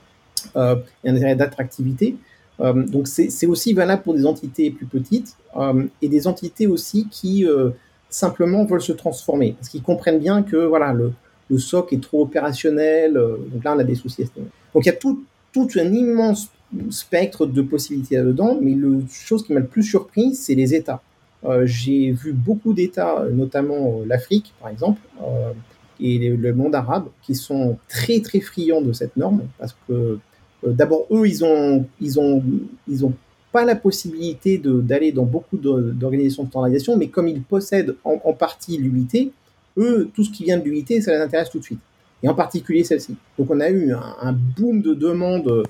il 0.55 0.59
y 0.59 0.59
a 0.59 1.12
un 1.12 1.17
intérêt 1.17 1.37
d'attractivité. 1.37 2.17
Euh, 2.61 2.73
donc 2.75 3.09
c'est 3.09 3.47
aussi 3.47 3.73
valable 3.73 4.02
pour 4.02 4.14
des 4.14 4.26
entités 4.26 4.71
plus 4.71 4.87
petites 4.87 5.37
euh, 5.57 5.87
et 6.02 6.09
des 6.09 6.26
entités 6.26 6.67
aussi 6.67 7.09
qui 7.11 7.47
euh, 7.47 7.71
simplement 8.11 8.64
veulent 8.64 8.83
se 8.83 8.93
transformer 8.93 9.52
parce 9.52 9.71
qu'ils 9.71 9.83
comprennent 9.83 10.19
bien 10.19 10.43
que 10.43 10.57
voilà 10.57 10.93
le, 10.93 11.12
le 11.49 11.59
SOC 11.59 11.95
est 11.95 12.02
trop 12.02 12.23
opérationnel. 12.23 13.14
donc 13.14 13.64
là 13.64 13.75
on 13.75 13.79
a 13.79 13.85
des 13.85 13.95
soucis. 13.95 14.29
Donc 14.75 14.85
il 14.85 14.87
y 14.87 14.90
a 14.90 14.97
tout, 14.97 15.25
tout 15.52 15.69
un 15.76 15.93
immense 15.93 16.50
spectre 16.90 17.46
de 17.46 17.62
possibilités 17.62 18.16
là-dedans, 18.16 18.58
mais 18.60 18.74
la 18.74 19.00
chose 19.10 19.44
qui 19.44 19.52
m'a 19.52 19.60
le 19.60 19.66
plus 19.66 19.82
surpris, 19.82 20.34
c'est 20.34 20.54
les 20.54 20.74
États. 20.74 21.02
J'ai 21.64 22.12
vu 22.12 22.32
beaucoup 22.32 22.74
d'États, 22.74 23.24
notamment 23.32 24.02
l'Afrique 24.06 24.52
par 24.60 24.68
exemple, 24.68 25.00
et 25.98 26.18
le 26.30 26.54
monde 26.54 26.74
arabe, 26.74 27.06
qui 27.22 27.34
sont 27.34 27.76
très 27.88 28.20
très 28.20 28.40
friands 28.40 28.82
de 28.82 28.92
cette 28.92 29.16
norme 29.16 29.42
parce 29.58 29.74
que 29.88 30.18
euh, 30.64 30.72
d'abord, 30.72 31.06
eux, 31.10 31.26
ils 31.26 31.44
ont, 31.44 31.86
ils 32.00 32.20
ont, 32.20 32.42
ils 32.88 33.04
ont 33.04 33.12
pas 33.52 33.64
la 33.64 33.74
possibilité 33.74 34.60
d'aller 34.64 35.12
dans 35.12 35.24
beaucoup 35.24 35.56
d'organisations 35.56 36.44
de 36.44 36.50
standardisation, 36.50 36.96
mais 36.96 37.08
comme 37.08 37.26
ils 37.26 37.42
possèdent 37.42 37.96
en, 38.04 38.32
partie 38.32 38.78
l'UIT, 38.78 39.32
eux, 39.76 40.08
tout 40.14 40.22
ce 40.22 40.30
qui 40.30 40.44
vient 40.44 40.58
de 40.58 40.64
l'UIT, 40.64 41.02
ça 41.02 41.12
les 41.12 41.20
intéresse 41.20 41.50
tout 41.50 41.58
de 41.58 41.64
suite. 41.64 41.80
Et 42.22 42.28
en 42.28 42.34
particulier 42.34 42.84
celle-ci. 42.84 43.16
Donc 43.38 43.50
on 43.50 43.60
a 43.60 43.70
eu 43.70 43.92
un, 43.92 44.32
boom 44.32 44.82
de 44.82 44.94
demandes 44.94 45.64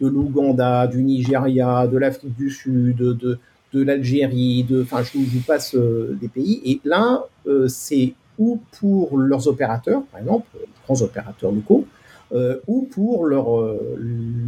de 0.00 0.08
l'Ouganda, 0.08 0.86
du 0.86 1.02
Nigeria, 1.02 1.86
de 1.86 1.96
l'Afrique 1.96 2.36
du 2.36 2.50
Sud, 2.50 2.96
de, 2.96 3.38
de 3.72 3.82
l'Algérie, 3.82 4.64
de, 4.64 4.82
enfin 4.82 5.02
je 5.02 5.18
vous 5.18 5.40
passe 5.46 5.74
euh, 5.74 6.16
des 6.20 6.28
pays. 6.28 6.60
Et 6.64 6.80
là, 6.84 7.24
euh, 7.46 7.68
c'est 7.68 8.14
ou 8.38 8.60
pour 8.78 9.16
leurs 9.16 9.48
opérateurs, 9.48 10.02
par 10.12 10.20
exemple, 10.20 10.46
grands 10.84 11.00
opérateurs 11.00 11.52
locaux, 11.52 11.86
euh, 12.32 12.58
ou 12.66 12.82
pour 12.82 13.24
leur, 13.24 13.56
euh, 13.56 13.96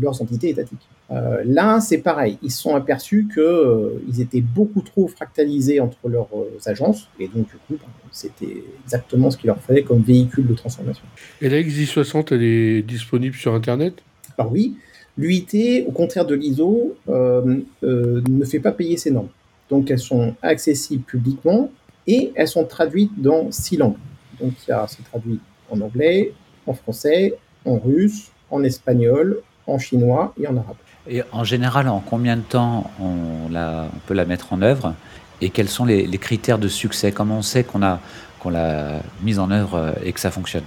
leurs 0.01 0.21
entités 0.21 0.51
étatiques. 0.51 0.89
Euh, 1.11 1.43
là, 1.45 1.81
c'est 1.81 1.99
pareil. 1.99 2.37
Ils 2.43 2.51
se 2.51 2.61
sont 2.61 2.75
aperçus 2.75 3.29
qu'ils 3.33 4.21
étaient 4.21 4.41
beaucoup 4.41 4.83
trop 4.83 5.07
fractalisés 5.07 5.81
entre 5.81 6.09
leurs 6.09 6.29
agences, 6.67 7.09
et 7.21 7.29
donc, 7.29 7.47
du 7.47 7.57
coup, 7.67 7.81
ben, 7.81 7.89
c'était 8.11 8.65
exactement 8.85 9.31
ce 9.31 9.37
qu'il 9.37 9.47
leur 9.47 9.61
fallait 9.61 9.85
comme 9.85 10.03
véhicule 10.03 10.47
de 10.47 10.55
transformation. 10.55 11.05
Et 11.41 11.49
la 11.49 11.63
XI60, 11.63 12.35
elle 12.35 12.43
est 12.43 12.83
disponible 12.83 13.37
sur 13.37 13.55
Internet? 13.55 14.03
Alors 14.37 14.53
oui, 14.53 14.77
l'UIT, 15.19 15.85
au 15.87 15.93
contraire 15.93 16.25
de 16.25 16.35
l'ISO, 16.35 16.97
ne 17.09 18.45
fait 18.47 18.61
pas 18.61 18.73
payer 18.73 18.97
ses 18.97 19.11
normes. 19.11 19.29
Donc 19.69 19.91
elles 19.91 19.99
sont 19.99 20.35
accessibles 20.41 21.03
publiquement 21.03 21.71
et 22.07 22.33
elles 22.35 22.49
sont 22.49 22.65
traduites 22.65 23.13
dans 23.21 23.53
six 23.53 23.77
langues. 23.77 23.99
Donc 24.41 24.53
il 24.67 24.71
y 24.71 24.73
a, 24.73 24.87
c'est 24.89 25.05
traduit 25.05 25.41
en 25.71 25.81
anglais, 25.81 26.33
en 26.67 26.73
français, 26.73 27.35
en 27.65 27.79
russe, 27.79 28.31
en 28.51 28.63
espagnol, 28.65 29.43
en 29.67 29.79
chinois 29.79 30.33
et 30.41 30.47
en 30.47 30.57
arabe. 30.57 30.77
Et 31.09 31.23
en 31.33 31.45
général, 31.45 31.89
en 31.89 32.01
combien 32.01 32.37
de 32.37 32.43
temps 32.43 32.91
on, 33.01 33.51
la, 33.51 33.89
on 33.95 33.99
peut 34.07 34.15
la 34.15 34.25
mettre 34.25 34.53
en 34.53 34.63
œuvre 34.63 34.95
Et 35.41 35.51
quels 35.51 35.69
sont 35.69 35.85
les, 35.85 36.07
critères 36.19 36.59
de 36.59 36.69
succès? 36.69 37.13
Comment 37.13 37.39
on 37.39 37.43
sait 37.43 37.65
qu'on 37.65 37.83
a 37.83 38.01
qu'on 38.41 38.51
l'a 38.51 39.01
mise 39.23 39.41
en 39.41 39.51
œuvre 39.51 39.75
euh, 39.75 39.93
et 40.05 40.13
que 40.13 40.21
ça 40.21 40.31
fonctionne? 40.31 40.63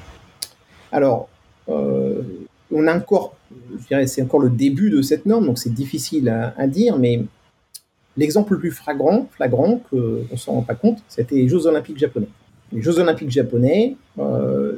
Alors, 0.91 1.21
euh, 1.21 1.40
on 2.71 2.88
a 2.88 2.95
encore, 2.95 3.36
je 3.79 3.88
dirais, 3.88 4.07
c'est 4.07 4.21
encore 4.21 4.39
le 4.39 4.49
début 4.49 4.89
de 4.89 5.01
cette 5.01 5.25
norme, 5.25 5.45
donc 5.45 5.60
c'est 5.60 5.73
difficile 5.73 6.29
à, 6.29 6.67
dire, 6.67 6.97
mais 6.97 7.23
l'exemple 8.17 8.53
le 8.53 8.60
plus 8.60 8.71
flagrant, 8.71 9.27
flagrant 9.31 9.81
qu'on 9.89 10.25
ne 10.31 10.38
s'en 10.38 10.53
rend 10.53 10.62
pas 10.62 10.75
compte, 10.75 10.99
c'était 11.07 11.36
les 11.36 11.47
Jeux 11.47 11.65
Olympiques 11.65 11.97
japonais. 11.97 12.27
Les 12.71 12.81
Jeux 12.81 12.99
Olympiques 12.99 13.31
japonais, 13.31 13.95
euh, 14.17 14.75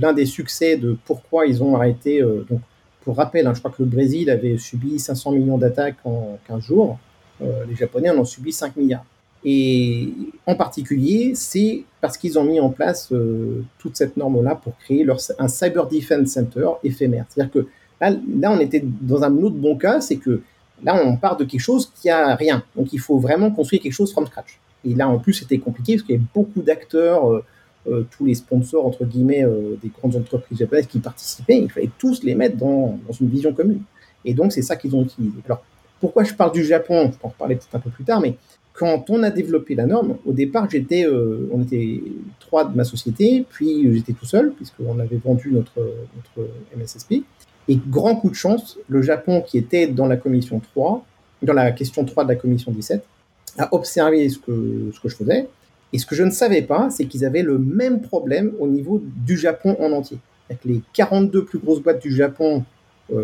l'un 0.00 0.12
des 0.12 0.26
succès 0.26 0.76
de 0.76 0.96
pourquoi 1.04 1.46
ils 1.46 1.62
ont 1.62 1.74
arrêté. 1.74 2.22
Euh, 2.22 2.46
donc, 2.48 2.60
pour 3.02 3.16
rappel, 3.16 3.46
hein, 3.46 3.52
je 3.54 3.58
crois 3.58 3.72
que 3.72 3.82
le 3.82 3.88
Brésil 3.88 4.30
avait 4.30 4.56
subi 4.56 4.98
500 5.00 5.32
millions 5.32 5.58
d'attaques 5.58 5.96
en 6.04 6.38
15 6.46 6.62
jours. 6.62 6.98
Euh, 7.42 7.64
les 7.68 7.74
Japonais 7.74 8.10
en 8.10 8.18
ont 8.18 8.24
subi 8.24 8.52
5 8.52 8.76
milliards. 8.76 9.04
Et 9.44 10.08
en 10.46 10.54
particulier, 10.54 11.32
c'est 11.34 11.84
parce 12.00 12.16
qu'ils 12.16 12.38
ont 12.38 12.44
mis 12.44 12.60
en 12.60 12.70
place 12.70 13.12
toute 13.78 13.96
cette 13.96 14.16
norme-là 14.16 14.54
pour 14.54 14.76
créer 14.78 15.06
un 15.38 15.48
Cyber 15.48 15.86
Defense 15.86 16.28
Center 16.28 16.66
éphémère. 16.82 17.26
C'est-à-dire 17.28 17.52
que 17.52 17.68
là, 18.00 18.50
on 18.50 18.58
était 18.58 18.82
dans 18.82 19.22
un 19.22 19.36
autre 19.38 19.56
bon 19.56 19.76
cas, 19.76 20.00
c'est 20.00 20.16
que 20.16 20.40
là, 20.82 21.00
on 21.04 21.16
part 21.16 21.36
de 21.36 21.44
quelque 21.44 21.60
chose 21.60 21.90
qui 21.94 22.10
a 22.10 22.34
rien. 22.34 22.62
Donc, 22.76 22.92
il 22.92 23.00
faut 23.00 23.18
vraiment 23.18 23.50
construire 23.50 23.82
quelque 23.82 23.92
chose 23.92 24.12
from 24.12 24.26
scratch. 24.26 24.58
Et 24.84 24.94
là, 24.94 25.08
en 25.08 25.18
plus, 25.18 25.34
c'était 25.34 25.58
compliqué 25.58 25.94
parce 25.94 26.02
qu'il 26.04 26.14
y 26.14 26.18
avait 26.18 26.26
beaucoup 26.34 26.60
d'acteurs, 26.60 27.30
euh, 27.30 27.44
euh, 27.86 28.06
tous 28.10 28.24
les 28.26 28.34
sponsors, 28.34 28.86
entre 28.86 29.04
guillemets, 29.04 29.44
euh, 29.44 29.76
des 29.82 29.88
grandes 29.88 30.16
entreprises 30.16 30.58
japonaises 30.58 30.86
qui 30.86 30.98
participaient. 30.98 31.58
Il 31.58 31.70
fallait 31.70 31.90
tous 31.98 32.22
les 32.22 32.34
mettre 32.34 32.56
dans, 32.56 32.98
une 33.20 33.28
vision 33.28 33.52
commune. 33.52 33.82
Et 34.24 34.34
donc, 34.34 34.52
c'est 34.52 34.62
ça 34.62 34.76
qu'ils 34.76 34.94
ont 34.94 35.02
utilisé. 35.02 35.36
Alors, 35.46 35.62
pourquoi 36.00 36.24
je 36.24 36.34
parle 36.34 36.52
du 36.52 36.64
Japon? 36.64 37.10
Je 37.12 37.18
peux 37.18 37.26
en 37.26 37.30
reparler 37.30 37.56
peut-être 37.56 37.74
un 37.74 37.80
peu 37.80 37.90
plus 37.90 38.04
tard, 38.04 38.20
mais 38.20 38.36
quand 38.74 39.08
on 39.08 39.22
a 39.22 39.30
développé 39.30 39.74
la 39.74 39.86
norme, 39.86 40.16
au 40.26 40.32
départ, 40.32 40.68
j'étais, 40.68 41.06
on 41.06 41.62
était 41.62 42.02
trois 42.40 42.64
de 42.64 42.76
ma 42.76 42.84
société, 42.84 43.46
puis 43.48 43.94
j'étais 43.94 44.12
tout 44.12 44.26
seul, 44.26 44.52
puisqu'on 44.52 44.98
avait 44.98 45.16
vendu 45.16 45.52
notre, 45.52 45.78
notre 45.78 46.50
MSSP. 46.76 47.22
Et 47.68 47.78
grand 47.88 48.16
coup 48.16 48.30
de 48.30 48.34
chance, 48.34 48.78
le 48.88 49.00
Japon, 49.00 49.42
qui 49.46 49.58
était 49.58 49.86
dans 49.86 50.06
la 50.06 50.16
commission 50.16 50.60
3, 50.60 51.04
dans 51.42 51.52
la 51.52 51.72
question 51.72 52.04
3 52.04 52.24
de 52.24 52.28
la 52.30 52.36
commission 52.36 52.72
17, 52.72 53.04
à 53.58 53.74
observer 53.74 54.28
ce 54.28 54.38
que, 54.38 54.90
je 55.04 55.14
faisais. 55.14 55.48
Et 55.92 55.98
ce 55.98 56.06
que 56.06 56.14
je 56.14 56.24
ne 56.24 56.30
savais 56.30 56.62
pas, 56.62 56.90
c'est 56.90 57.06
qu'ils 57.06 57.24
avaient 57.24 57.42
le 57.42 57.58
même 57.58 58.00
problème 58.00 58.52
au 58.58 58.66
niveau 58.66 59.00
du 59.24 59.36
Japon 59.36 59.76
en 59.78 59.92
entier. 59.92 60.18
Avec 60.50 60.64
les 60.64 60.82
42 60.92 61.44
plus 61.44 61.58
grosses 61.58 61.80
boîtes 61.80 62.02
du 62.02 62.14
Japon 62.14 62.58
euh, 62.58 62.60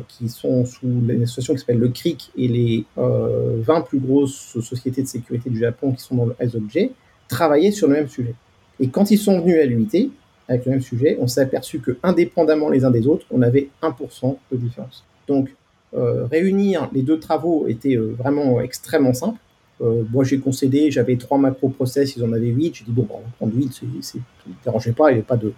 qui 0.09 0.29
sont 0.29 0.65
sous 0.65 1.03
l'association 1.07 1.55
qui 1.55 1.61
s'appelle 1.61 1.79
le 1.79 1.89
CRIC 1.89 2.31
et 2.37 2.49
les 2.49 2.85
20 2.97 3.03
euh, 3.03 3.81
plus 3.81 3.99
grosses 3.99 4.59
sociétés 4.61 5.03
de 5.03 5.07
sécurité 5.07 5.49
du 5.49 5.59
Japon 5.59 5.93
qui 5.93 6.03
sont 6.03 6.17
dans 6.17 6.27
le 6.27 6.49
SOG, 6.49 6.91
travaillaient 7.29 7.71
sur 7.71 7.89
le 7.89 7.95
même 7.95 8.09
sujet. 8.09 8.35
Et 8.79 8.89
quand 8.89 9.11
ils 9.11 9.19
sont 9.19 9.41
venus 9.41 9.59
à 9.61 9.65
l'unité, 9.65 10.11
avec 10.49 10.67
le 10.67 10.73
même 10.73 10.83
sujet, 10.83 11.17
on 11.21 11.27
s'est 11.29 11.41
aperçu 11.41 11.81
que, 11.81 11.97
indépendamment 12.03 12.69
les 12.69 12.85
uns 12.85 12.91
des 12.91 13.07
autres, 13.07 13.25
on 13.31 13.41
avait 13.41 13.69
1% 13.83 14.37
de 14.53 14.57
différence. 14.57 15.05
Donc, 15.29 15.55
euh, 15.95 16.27
réunir 16.27 16.89
les 16.93 17.03
deux 17.03 17.19
travaux 17.19 17.67
était 17.67 17.97
vraiment 17.97 18.61
extrêmement 18.61 19.15
simple. 19.15 19.39
Euh, 19.81 20.03
moi, 20.11 20.25
j'ai 20.25 20.39
concédé, 20.39 20.91
j'avais 20.91 21.17
trois 21.17 21.39
macro-process, 21.39 22.17
ils 22.17 22.25
en 22.25 22.33
avaient 22.33 22.49
huit. 22.49 22.75
J'ai 22.75 22.85
dit, 22.85 22.93
bon, 22.93 23.07
on 23.11 23.19
va 23.19 23.25
prendre 23.39 23.55
huit, 23.55 23.73
ça 24.03 24.19
ne 24.19 24.53
dérangeait 24.63 24.93
pas, 24.93 25.11
il 25.11 25.15
n'y 25.15 25.19
avait 25.21 25.27
pas 25.27 25.37
de, 25.37 25.53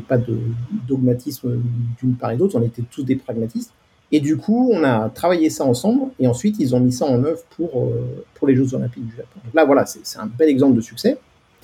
pas 0.00 0.18
de 0.18 0.38
dogmatisme 0.88 1.60
d'une 1.98 2.14
part 2.14 2.32
et 2.32 2.36
d'autre, 2.36 2.58
on 2.58 2.62
était 2.62 2.82
tous 2.90 3.02
des 3.02 3.16
pragmatistes. 3.16 3.72
Et 4.12 4.20
du 4.20 4.36
coup, 4.36 4.70
on 4.72 4.84
a 4.84 5.08
travaillé 5.08 5.50
ça 5.50 5.64
ensemble, 5.64 6.10
et 6.20 6.28
ensuite, 6.28 6.56
ils 6.60 6.74
ont 6.74 6.80
mis 6.80 6.92
ça 6.92 7.06
en 7.06 7.24
œuvre 7.24 7.40
pour, 7.56 7.70
euh, 7.80 8.24
pour 8.34 8.46
les 8.46 8.54
Jeux 8.54 8.74
Olympiques 8.74 9.06
du 9.06 9.16
Japon. 9.16 9.40
Donc 9.44 9.54
là, 9.54 9.64
voilà, 9.64 9.86
c'est 9.86 10.18
un 10.18 10.26
bel 10.26 10.48
exemple 10.48 10.76
de 10.76 10.80
succès. 10.80 11.18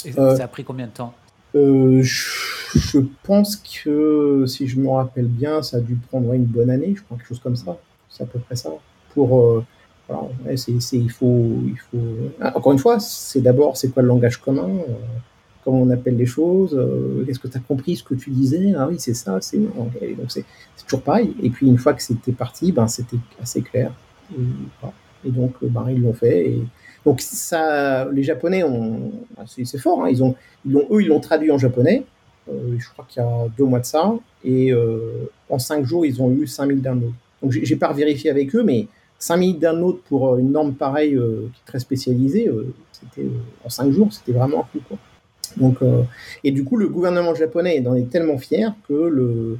Et 0.05 0.13
ça 0.13 0.33
a 0.33 0.49
pris 0.49 0.65
combien 0.65 0.87
de 0.87 0.93
temps? 0.93 1.13
euh, 1.55 2.03
je, 2.03 3.01
pense 3.23 3.57
que, 3.57 4.45
si 4.47 4.69
je 4.69 4.79
me 4.79 4.89
rappelle 4.89 5.27
bien, 5.27 5.63
ça 5.63 5.79
a 5.79 5.81
dû 5.81 5.97
prendre 5.97 6.33
une 6.33 6.45
bonne 6.45 6.71
année, 6.71 6.95
je 6.97 7.03
crois, 7.03 7.17
quelque 7.17 7.29
chose 7.29 7.41
comme 7.41 7.57
ça. 7.57 7.77
C'est 8.09 8.23
à 8.23 8.27
peu 8.27 8.39
près 8.39 8.57
ça. 8.57 8.71
Pour, 9.15 9.65
il 10.49 11.11
faut, 11.11 11.63
il 11.67 11.79
faut. 11.91 11.99
Ah, 12.41 12.57
encore 12.57 12.73
une 12.73 12.79
fois, 12.79 13.01
c'est 13.01 13.41
d'abord, 13.41 13.77
c'est 13.77 13.89
quoi 13.89 14.03
le 14.03 14.09
langage 14.09 14.39
commun? 14.39 14.69
Euh, 14.69 14.95
Comment 15.65 15.83
on 15.83 15.91
appelle 15.91 16.17
les 16.17 16.27
choses 16.27 16.75
euh, 16.75 17.27
Est-ce 17.29 17.39
que 17.39 17.49
tu 17.49 17.57
as 17.59 17.61
compris 17.61 17.97
ce 17.97 18.03
que 18.03 18.15
tu 18.15 18.31
disais 18.31 18.73
Ah 18.77 18.89
oui, 18.89 18.97
c'est 18.99 19.15
ça, 19.15 19.39
c'est. 19.41 19.59
Donc 19.59 19.93
c'est 20.29 20.45
toujours 20.87 21.03
pareil. 21.03 21.35
Et 21.43 21.51
puis 21.51 21.67
une 21.67 21.79
fois 21.79 21.93
que 21.93 22.03
c'était 22.03 22.33
parti, 22.33 22.73
ben 22.73 22.89
c'était 22.89 23.19
assez 23.43 23.61
clair. 23.61 23.93
Et, 25.25 25.31
donc, 25.31 25.55
ben, 25.63 25.87
ils 25.91 26.01
l'ont 26.01 26.15
fait. 26.15 26.47
Et 26.49 26.63
Donc 27.05 27.21
ça, 27.21 28.09
les 28.11 28.23
Japonais 28.23 28.63
ont, 28.63 29.13
c'est 29.47 29.79
fort, 29.79 30.05
hein, 30.05 30.09
ils 30.11 30.23
ont, 30.23 30.35
ils 30.65 30.77
eux, 30.77 31.03
ils 31.03 31.09
l'ont 31.09 31.21
traduit 31.21 31.51
en 31.51 31.59
japonais. 31.59 32.05
Euh, 32.49 32.77
je 32.79 32.89
crois 32.91 33.05
qu'il 33.07 33.23
y 33.23 33.25
a 33.25 33.49
deux 33.59 33.65
mois 33.65 33.81
de 33.81 33.85
ça, 33.85 34.15
et 34.43 34.73
euh, 34.73 35.29
en 35.51 35.59
cinq 35.59 35.85
jours, 35.85 36.07
ils 36.07 36.23
ont 36.23 36.31
eu 36.31 36.47
5000 36.47 36.81
downloads. 36.81 37.13
Donc 37.43 37.53
j'ai 37.53 37.77
pas 37.77 37.93
vérifié 37.93 38.31
avec 38.31 38.55
eux, 38.57 38.63
mais 38.63 38.87
5000 39.19 39.59
downloads 39.59 40.01
pour 40.09 40.39
une 40.39 40.53
norme 40.53 40.73
pareille 40.73 41.11
qui 41.11 41.61
est 41.61 41.67
très 41.67 41.81
spécialisée, 41.81 42.51
c'était 42.93 43.29
en 43.65 43.69
cinq 43.69 43.91
jours, 43.91 44.11
c'était 44.11 44.33
vraiment 44.33 44.61
un 44.61 44.79
coup. 44.79 44.85
Quoi. 44.89 44.99
Donc, 45.57 45.79
et 46.45 46.51
du 46.51 46.65
coup, 46.65 46.77
le 46.77 46.89
gouvernement 46.89 47.35
japonais 47.35 47.83
en 47.87 47.95
est 47.95 48.11
tellement 48.11 48.39
fier 48.39 48.75
que 48.89 48.95
le, 48.95 49.59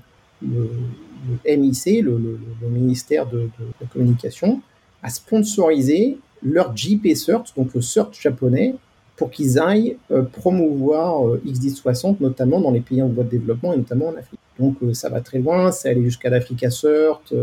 MIC, 1.47 2.03
le, 2.03 2.39
ministère 2.69 3.27
de, 3.27 3.49
la 3.81 3.87
communication, 3.87 4.61
a 5.03 5.09
sponsorisé 5.09 6.19
leur 6.43 6.77
JP 6.77 7.15
Search, 7.15 7.55
donc 7.57 7.75
le 7.75 7.81
search 7.81 8.21
japonais, 8.21 8.75
pour 9.17 9.31
qu'ils 9.31 9.59
aillent 9.59 9.99
euh, 10.11 10.23
promouvoir 10.23 11.29
euh, 11.29 11.43
XD60, 11.47 12.17
notamment 12.21 12.59
dans 12.59 12.71
les 12.71 12.81
pays 12.81 13.03
en 13.03 13.09
voie 13.09 13.25
de 13.25 13.29
développement 13.29 13.75
et 13.75 13.77
notamment 13.77 14.09
en 14.09 14.17
Afrique. 14.17 14.41
Donc 14.59 14.77
euh, 14.83 14.95
ça 14.95 15.11
va 15.11 15.21
très 15.21 15.39
loin, 15.39 15.71
ça 15.73 15.91
allait 15.91 16.03
jusqu'à 16.03 16.31
l'Africa 16.31 16.71
Search. 16.71 17.35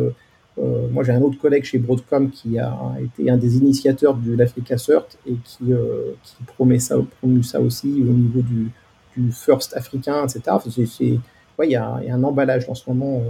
Moi 0.91 1.03
j'ai 1.03 1.11
un 1.11 1.21
autre 1.21 1.39
collègue 1.39 1.63
chez 1.63 1.77
Broadcom 1.77 2.31
qui 2.31 2.57
a 2.57 2.75
été 2.99 3.29
un 3.29 3.37
des 3.37 3.57
initiateurs 3.57 4.15
de 4.15 4.35
l'Africa 4.35 4.77
Search 4.77 5.09
et 5.27 5.33
qui, 5.43 5.65
qui 6.23 6.43
promet 6.47 6.79
ça, 6.79 6.95
promu 7.19 7.43
ça 7.43 7.61
aussi 7.61 7.87
au 7.87 8.13
niveau 8.13 8.41
du, 8.41 8.71
First 9.31 9.75
africain, 9.75 10.25
etc. 10.25 10.57
il 11.63 11.69
y, 11.71 11.75
a, 11.75 12.01
un 12.11 12.23
emballage 12.23 12.69
en 12.69 12.75
ce 12.75 12.87
moment. 12.87 13.23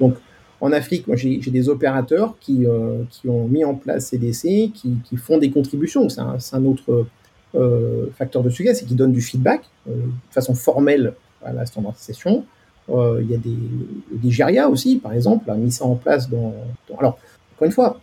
donc 0.00 0.16
en 0.60 0.72
Afrique, 0.72 1.06
moi, 1.06 1.16
j'ai 1.16 1.38
des 1.38 1.68
opérateurs 1.68 2.34
qui, 2.40 2.66
euh, 2.66 3.04
ont 3.26 3.46
mis 3.46 3.64
en 3.64 3.74
place 3.74 4.06
CDC, 4.06 4.72
qui, 4.74 4.96
qui 5.04 5.16
font 5.16 5.38
des 5.38 5.50
contributions. 5.50 6.08
C'est 6.08 6.20
un, 6.20 6.36
un, 6.52 6.64
autre 6.64 7.06
euh, 7.54 8.06
facteur 8.16 8.42
de 8.42 8.50
succès, 8.50 8.74
c'est 8.74 8.84
qu'ils 8.84 8.96
donnent 8.96 9.12
du 9.12 9.22
feedback 9.22 9.62
euh, 9.88 9.94
de 9.94 10.32
façon 10.32 10.54
formelle 10.54 11.14
à 11.44 11.52
la 11.52 11.64
standardisation. 11.64 12.44
Euh, 12.90 13.20
il 13.22 13.30
y 13.30 13.34
a 13.34 13.38
des, 13.38 13.50
le 13.50 14.18
Nigeria 14.22 14.68
aussi, 14.68 14.96
par 14.96 15.12
exemple, 15.12 15.50
a 15.50 15.54
mis 15.54 15.70
ça 15.70 15.84
en 15.84 15.96
place 15.96 16.28
dans, 16.28 16.54
Alors, 16.98 17.18
encore 17.54 17.66
une 17.66 17.72
fois, 17.72 18.00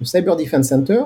le 0.00 0.06
Cyber 0.06 0.36
Defense 0.36 0.68
Center, 0.68 1.02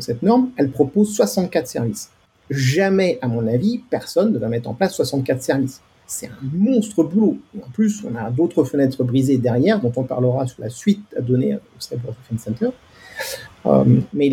cette 0.00 0.22
norme, 0.22 0.50
elle 0.56 0.70
propose 0.70 1.14
64 1.14 1.66
services. 1.66 2.10
Jamais, 2.50 3.18
à 3.22 3.28
mon 3.28 3.46
avis, 3.46 3.78
personne 3.90 4.32
ne 4.32 4.38
va 4.38 4.48
mettre 4.48 4.68
en 4.68 4.74
place 4.74 4.94
64 4.94 5.42
services 5.42 5.80
c'est 6.12 6.26
un 6.26 6.38
monstre 6.52 7.04
boulot. 7.04 7.38
en 7.56 7.70
plus, 7.70 8.04
on 8.04 8.14
a 8.16 8.30
d'autres 8.30 8.64
fenêtres 8.64 9.02
brisées 9.02 9.38
derrière, 9.38 9.80
dont 9.80 9.92
on 9.96 10.04
parlera 10.04 10.46
sur 10.46 10.60
la 10.60 10.68
suite 10.68 11.04
à 11.16 11.20
donner 11.20 11.54
au 11.54 11.58
Cyber 11.78 12.12
Defense 12.12 12.44
Center. 12.44 12.68
Euh, 13.64 13.84
mais 14.12 14.28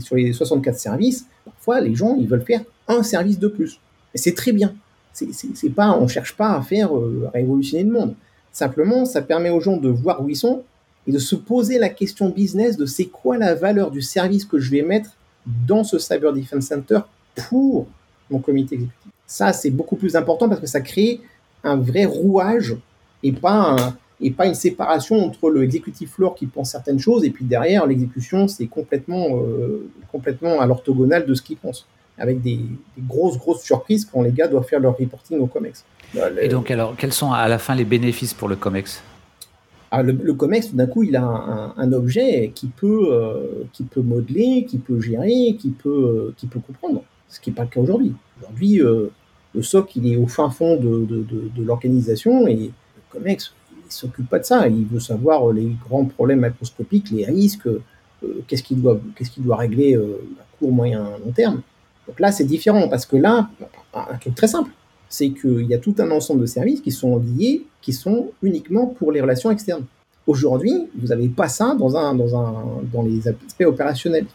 sur 0.00 0.16
les 0.16 0.32
64 0.32 0.78
services, 0.78 1.26
parfois, 1.44 1.80
les 1.80 1.94
gens, 1.94 2.16
ils 2.18 2.28
veulent 2.28 2.44
faire 2.44 2.62
un 2.88 3.02
service 3.02 3.38
de 3.38 3.48
plus. 3.48 3.80
Et 4.14 4.18
c'est 4.18 4.34
très 4.34 4.52
bien. 4.52 4.74
C'est 5.14 5.70
pas, 5.70 5.96
on 5.96 6.08
cherche 6.08 6.36
pas 6.36 6.56
à 6.56 6.62
faire 6.62 6.96
euh, 6.96 7.30
révolutionner 7.32 7.84
le 7.84 7.92
monde. 7.92 8.14
Simplement, 8.52 9.04
ça 9.04 9.22
permet 9.22 9.50
aux 9.50 9.60
gens 9.60 9.76
de 9.76 9.88
voir 9.88 10.22
où 10.22 10.28
ils 10.28 10.36
sont 10.36 10.62
et 11.06 11.12
de 11.12 11.18
se 11.18 11.36
poser 11.36 11.78
la 11.78 11.88
question 11.88 12.30
business 12.30 12.76
de 12.76 12.86
c'est 12.86 13.06
quoi 13.06 13.38
la 13.38 13.54
valeur 13.54 13.90
du 13.90 14.02
service 14.02 14.44
que 14.44 14.58
je 14.58 14.70
vais 14.70 14.82
mettre 14.82 15.10
dans 15.46 15.84
ce 15.84 15.98
Cyber 15.98 16.32
Defense 16.32 16.66
Center 16.66 17.00
pour 17.48 17.86
mon 18.30 18.38
comité 18.38 18.76
exécutif. 18.76 19.12
Ça, 19.26 19.52
c'est 19.52 19.70
beaucoup 19.70 19.96
plus 19.96 20.16
important 20.16 20.48
parce 20.48 20.60
que 20.60 20.66
ça 20.66 20.80
crée 20.80 21.20
un 21.62 21.76
vrai 21.76 22.04
rouage 22.04 22.76
et 23.22 23.32
pas, 23.32 23.94
et 24.20 24.30
pas 24.30 24.46
une 24.46 24.54
séparation 24.54 25.24
entre 25.24 25.50
le 25.50 25.62
executive 25.62 26.08
floor 26.08 26.34
qui 26.34 26.46
pense 26.46 26.70
certaines 26.70 26.98
choses 26.98 27.24
et 27.24 27.30
puis 27.30 27.44
derrière, 27.44 27.86
l'exécution, 27.86 28.48
c'est 28.48 28.66
complètement, 28.66 29.38
euh, 29.38 29.88
complètement 30.10 30.60
à 30.60 30.66
l'orthogonale 30.66 31.26
de 31.26 31.34
ce 31.34 31.42
qu'il 31.42 31.56
pense 31.56 31.86
avec 32.18 32.40
des, 32.42 32.60
grosses, 32.98 33.38
grosses 33.38 33.62
surprises 33.62 34.04
quand 34.04 34.22
les 34.22 34.32
gars 34.32 34.48
doivent 34.48 34.66
faire 34.66 34.80
leur 34.80 34.96
reporting 34.96 35.38
au 35.38 35.46
COMEX. 35.46 35.84
Et 36.40 36.48
donc, 36.48 36.70
alors, 36.70 36.94
quels 36.96 37.12
sont 37.12 37.32
à 37.32 37.48
la 37.48 37.58
fin 37.58 37.74
les 37.74 37.84
bénéfices 37.84 38.34
pour 38.34 38.48
le 38.48 38.56
COMEX? 38.56 39.02
Ah, 39.90 40.02
le, 40.02 40.34
COMEX, 40.34 40.74
d'un 40.74 40.86
coup, 40.86 41.02
il 41.02 41.16
a 41.16 41.24
un, 41.76 41.92
objet 41.92 42.52
qui 42.54 42.66
peut, 42.66 43.08
euh, 43.12 43.64
qui 43.72 43.84
peut 43.84 44.00
modeler, 44.00 44.64
qui 44.68 44.78
peut 44.78 45.00
gérer, 45.00 45.56
qui 45.58 45.70
peut, 45.70 45.90
euh, 45.90 46.34
qui 46.36 46.46
peut 46.46 46.60
comprendre, 46.60 47.02
ce 47.28 47.40
qui 47.40 47.50
n'est 47.50 47.56
pas 47.56 47.62
le 47.62 47.68
cas 47.68 47.80
aujourd'hui. 47.80 48.12
Aujourd'hui, 48.40 48.80
euh, 48.80 49.10
le 49.54 49.62
SOC, 49.62 49.96
il 49.96 50.12
est 50.12 50.16
au 50.16 50.26
fin 50.26 50.50
fond 50.50 50.76
de, 50.76 51.24
l'organisation 51.58 52.46
et 52.46 52.56
le 52.56 52.70
COMEX, 53.10 53.54
il 53.86 53.92
s'occupe 53.92 54.28
pas 54.28 54.38
de 54.38 54.44
ça. 54.44 54.68
Il 54.68 54.86
veut 54.86 55.00
savoir 55.00 55.52
les 55.52 55.76
grands 55.88 56.04
problèmes 56.04 56.40
macroscopiques, 56.40 57.10
les 57.10 57.24
risques, 57.24 57.68
euh, 58.24 58.42
qu'est-ce 58.46 58.62
qu'il 58.62 58.80
doit, 58.80 59.00
qu'est-ce 59.16 59.30
qu'il 59.30 59.44
doit 59.44 59.56
régler 59.56 59.94
euh, 59.94 60.20
à 60.40 60.44
court, 60.58 60.72
moyen, 60.72 61.04
long 61.24 61.32
terme. 61.32 61.62
Donc 62.06 62.20
là, 62.20 62.32
c'est 62.32 62.44
différent 62.44 62.88
parce 62.88 63.06
que 63.06 63.16
là, 63.16 63.48
un 63.94 64.16
truc 64.18 64.34
très 64.34 64.48
simple, 64.48 64.70
c'est 65.08 65.30
qu'il 65.30 65.66
y 65.66 65.74
a 65.74 65.78
tout 65.78 65.94
un 65.98 66.10
ensemble 66.10 66.40
de 66.40 66.46
services 66.46 66.80
qui 66.80 66.90
sont 66.90 67.18
liés, 67.18 67.64
qui 67.80 67.92
sont 67.92 68.30
uniquement 68.42 68.86
pour 68.86 69.12
les 69.12 69.20
relations 69.20 69.50
externes. 69.50 69.84
Aujourd'hui, 70.26 70.88
vous 70.98 71.08
n'avez 71.08 71.28
pas 71.28 71.48
ça 71.48 71.76
dans, 71.78 71.96
un, 71.96 72.14
dans, 72.14 72.34
un, 72.36 72.82
dans 72.92 73.02
les 73.02 73.28
aspects 73.28 73.64
opérationnels. 73.64 74.26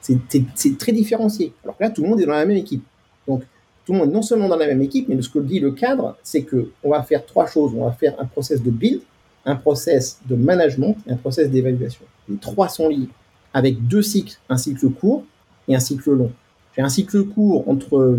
C'est 0.00 0.78
très 0.78 0.92
différencié. 0.92 1.52
Alors 1.64 1.76
là, 1.80 1.90
tout 1.90 2.02
le 2.02 2.08
monde 2.08 2.20
est 2.20 2.26
dans 2.26 2.32
la 2.32 2.46
même 2.46 2.56
équipe. 2.56 2.84
Donc, 3.26 3.42
tout 3.84 3.92
le 3.92 3.98
monde 3.98 4.12
non 4.12 4.22
seulement 4.22 4.48
dans 4.48 4.56
la 4.56 4.66
même 4.66 4.82
équipe, 4.82 5.08
mais 5.08 5.20
ce 5.20 5.28
que 5.28 5.38
dit 5.38 5.58
le 5.58 5.72
cadre, 5.72 6.16
c'est 6.22 6.42
que 6.42 6.70
on 6.84 6.90
va 6.90 7.02
faire 7.02 7.24
trois 7.24 7.46
choses. 7.46 7.72
On 7.74 7.84
va 7.84 7.92
faire 7.92 8.14
un 8.18 8.26
process 8.26 8.62
de 8.62 8.70
build, 8.70 9.00
un 9.44 9.56
process 9.56 10.20
de 10.28 10.36
management 10.36 10.96
et 11.06 11.12
un 11.12 11.16
process 11.16 11.50
d'évaluation. 11.50 12.04
Les 12.28 12.36
trois 12.36 12.68
sont 12.68 12.88
liés 12.88 13.08
avec 13.52 13.86
deux 13.88 14.02
cycles, 14.02 14.38
un 14.48 14.56
cycle 14.56 14.88
court 14.90 15.24
et 15.66 15.74
un 15.74 15.80
cycle 15.80 16.12
long. 16.12 16.30
J'ai 16.76 16.82
un 16.82 16.88
cycle 16.88 17.24
court 17.24 17.68
entre 17.68 18.18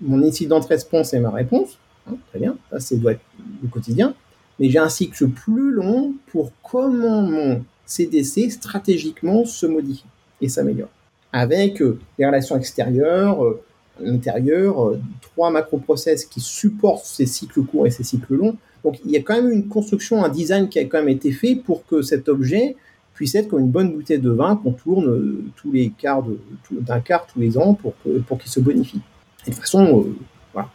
mon 0.00 0.22
incident 0.22 0.60
de 0.60 0.66
réponse 0.66 1.14
et 1.14 1.20
ma 1.20 1.30
réponse. 1.30 1.78
Hein, 2.08 2.16
très 2.30 2.38
bien, 2.38 2.56
ça 2.70 2.80
c'est 2.80 2.96
doit 2.96 3.12
être 3.12 3.20
le 3.62 3.68
quotidien. 3.68 4.14
Mais 4.58 4.70
j'ai 4.70 4.78
un 4.78 4.88
cycle 4.88 5.28
plus 5.28 5.70
long 5.70 6.14
pour 6.28 6.52
comment 6.62 7.22
mon 7.22 7.64
CDC 7.86 8.50
stratégiquement 8.50 9.44
se 9.44 9.66
modifie 9.66 10.04
et 10.40 10.48
s'améliore. 10.48 10.88
Avec 11.32 11.82
euh, 11.82 11.98
les 12.18 12.26
relations 12.26 12.56
extérieures, 12.56 13.44
euh, 13.44 13.60
l'intérieur, 14.00 14.88
euh, 14.88 15.00
trois 15.20 15.50
macroprocess 15.50 16.24
qui 16.24 16.40
supportent 16.40 17.04
ces 17.04 17.26
cycles 17.26 17.62
courts 17.62 17.86
et 17.86 17.90
ces 17.90 18.04
cycles 18.04 18.34
longs. 18.34 18.56
Donc 18.84 19.00
il 19.04 19.10
y 19.10 19.16
a 19.16 19.22
quand 19.22 19.34
même 19.34 19.50
une 19.50 19.68
construction, 19.68 20.24
un 20.24 20.28
design 20.28 20.68
qui 20.68 20.78
a 20.78 20.84
quand 20.84 20.98
même 20.98 21.08
été 21.08 21.32
fait 21.32 21.56
pour 21.56 21.86
que 21.86 22.02
cet 22.02 22.28
objet 22.28 22.76
puisse 23.14 23.34
être 23.34 23.48
comme 23.48 23.60
une 23.60 23.70
bonne 23.70 23.92
bouteille 23.92 24.18
de 24.18 24.30
vin 24.30 24.56
qu'on 24.56 24.72
tourne 24.72 25.08
euh, 25.08 25.44
tous 25.56 25.72
les 25.72 25.90
quarts 25.90 26.24
d'un 26.70 27.00
quart 27.00 27.26
tous 27.26 27.40
les 27.40 27.56
ans 27.56 27.74
pour, 27.74 27.94
pour 28.26 28.38
qu'il 28.38 28.50
se 28.50 28.60
bonifie. 28.60 29.00
Et 29.46 29.50
de 29.50 29.54
façon, 29.54 30.00
euh, 30.00 30.16
voilà, 30.52 30.68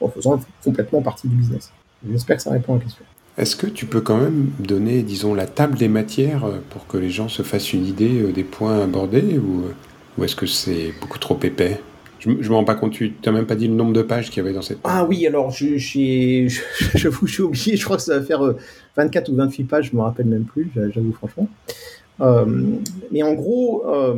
en 0.00 0.08
faisant 0.08 0.40
complètement 0.64 1.02
partie 1.02 1.28
du 1.28 1.36
business. 1.36 1.72
J'espère 2.10 2.36
que 2.36 2.42
ça 2.42 2.50
répond 2.50 2.74
à 2.74 2.78
la 2.78 2.84
question. 2.84 3.04
Est-ce 3.36 3.54
que 3.54 3.66
tu 3.66 3.86
peux 3.86 4.00
quand 4.00 4.18
même 4.18 4.50
donner, 4.58 5.02
disons, 5.02 5.34
la 5.34 5.46
table 5.46 5.76
des 5.76 5.88
matières 5.88 6.44
pour 6.70 6.86
que 6.86 6.96
les 6.96 7.10
gens 7.10 7.28
se 7.28 7.42
fassent 7.42 7.72
une 7.72 7.86
idée 7.86 8.32
des 8.32 8.42
points 8.42 8.82
abordés 8.82 9.38
ou, 9.38 9.62
ou 10.16 10.24
est-ce 10.24 10.34
que 10.34 10.46
c'est 10.46 10.92
beaucoup 11.00 11.18
trop 11.18 11.38
épais? 11.42 11.80
Je 12.18 12.30
ne 12.30 12.34
me 12.36 12.54
rends 12.54 12.64
pas 12.64 12.74
compte, 12.74 12.92
tu 12.92 13.14
n'as 13.24 13.32
même 13.32 13.46
pas 13.46 13.54
dit 13.54 13.68
le 13.68 13.74
nombre 13.74 13.92
de 13.92 14.02
pages 14.02 14.30
qu'il 14.30 14.42
y 14.42 14.46
avait 14.46 14.54
dans 14.54 14.62
cette. 14.62 14.78
Ah 14.84 15.04
oui, 15.04 15.26
alors 15.26 15.50
je, 15.50 15.66
je, 15.76 16.48
je, 16.48 17.10
je 17.10 17.26
suis 17.26 17.42
oublié, 17.42 17.76
je 17.76 17.84
crois 17.84 17.96
que 17.96 18.02
ça 18.02 18.18
va 18.18 18.24
faire 18.24 18.42
24 18.96 19.28
euh, 19.28 19.32
ou 19.32 19.36
28 19.36 19.64
pages, 19.64 19.86
je 19.86 19.92
ne 19.92 19.98
me 19.98 20.02
rappelle 20.02 20.26
même 20.26 20.44
plus, 20.44 20.70
j'avoue 20.74 21.12
franchement. 21.12 21.48
Euh, 22.20 22.46
mais 23.12 23.22
en 23.22 23.34
gros, 23.34 23.84
euh, 23.86 24.14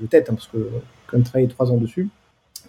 de 0.00 0.06
tête, 0.06 0.28
hein, 0.30 0.34
parce 0.34 0.48
que 0.48 0.68
comme 1.06 1.22
travaillé 1.22 1.48
trois 1.48 1.70
ans 1.70 1.76
dessus, 1.76 2.08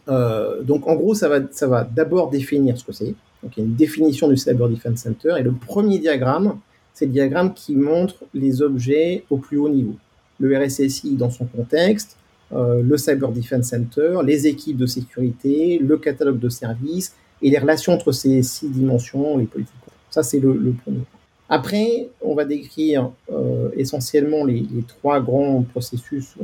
euh, 0.07 0.61
donc 0.61 0.87
en 0.87 0.95
gros, 0.95 1.15
ça 1.15 1.29
va, 1.29 1.39
ça 1.51 1.67
va 1.67 1.83
d'abord 1.83 2.29
définir 2.29 2.77
ce 2.77 2.83
que 2.83 2.91
c'est. 2.91 3.15
Donc 3.43 3.57
il 3.57 3.59
y 3.59 3.63
a 3.63 3.65
une 3.65 3.75
définition 3.75 4.27
du 4.27 4.37
Cyber 4.37 4.69
Defense 4.69 4.99
Center, 4.99 5.35
et 5.39 5.43
le 5.43 5.51
premier 5.51 5.99
diagramme, 5.99 6.59
c'est 6.93 7.05
le 7.05 7.11
diagramme 7.11 7.53
qui 7.53 7.75
montre 7.75 8.23
les 8.33 8.61
objets 8.61 9.23
au 9.29 9.37
plus 9.37 9.57
haut 9.57 9.69
niveau. 9.69 9.95
Le 10.39 10.57
RSSI 10.57 11.15
dans 11.15 11.29
son 11.29 11.45
contexte, 11.45 12.17
euh, 12.53 12.81
le 12.83 12.97
Cyber 12.97 13.31
Defense 13.31 13.69
Center, 13.69 14.19
les 14.23 14.47
équipes 14.47 14.77
de 14.77 14.85
sécurité, 14.85 15.79
le 15.79 15.97
catalogue 15.97 16.39
de 16.39 16.49
services 16.49 17.15
et 17.41 17.49
les 17.49 17.57
relations 17.57 17.93
entre 17.93 18.11
ces 18.11 18.43
six 18.43 18.69
dimensions, 18.69 19.37
les 19.37 19.45
politiques. 19.45 19.73
Ça, 20.09 20.23
c'est 20.23 20.39
le, 20.39 20.73
premier. 20.83 21.01
Après, 21.49 22.09
on 22.21 22.35
va 22.35 22.45
décrire 22.45 23.11
euh, 23.31 23.69
essentiellement 23.75 24.45
les, 24.45 24.65
trois 24.87 25.19
grands 25.21 25.63
processus 25.63 26.35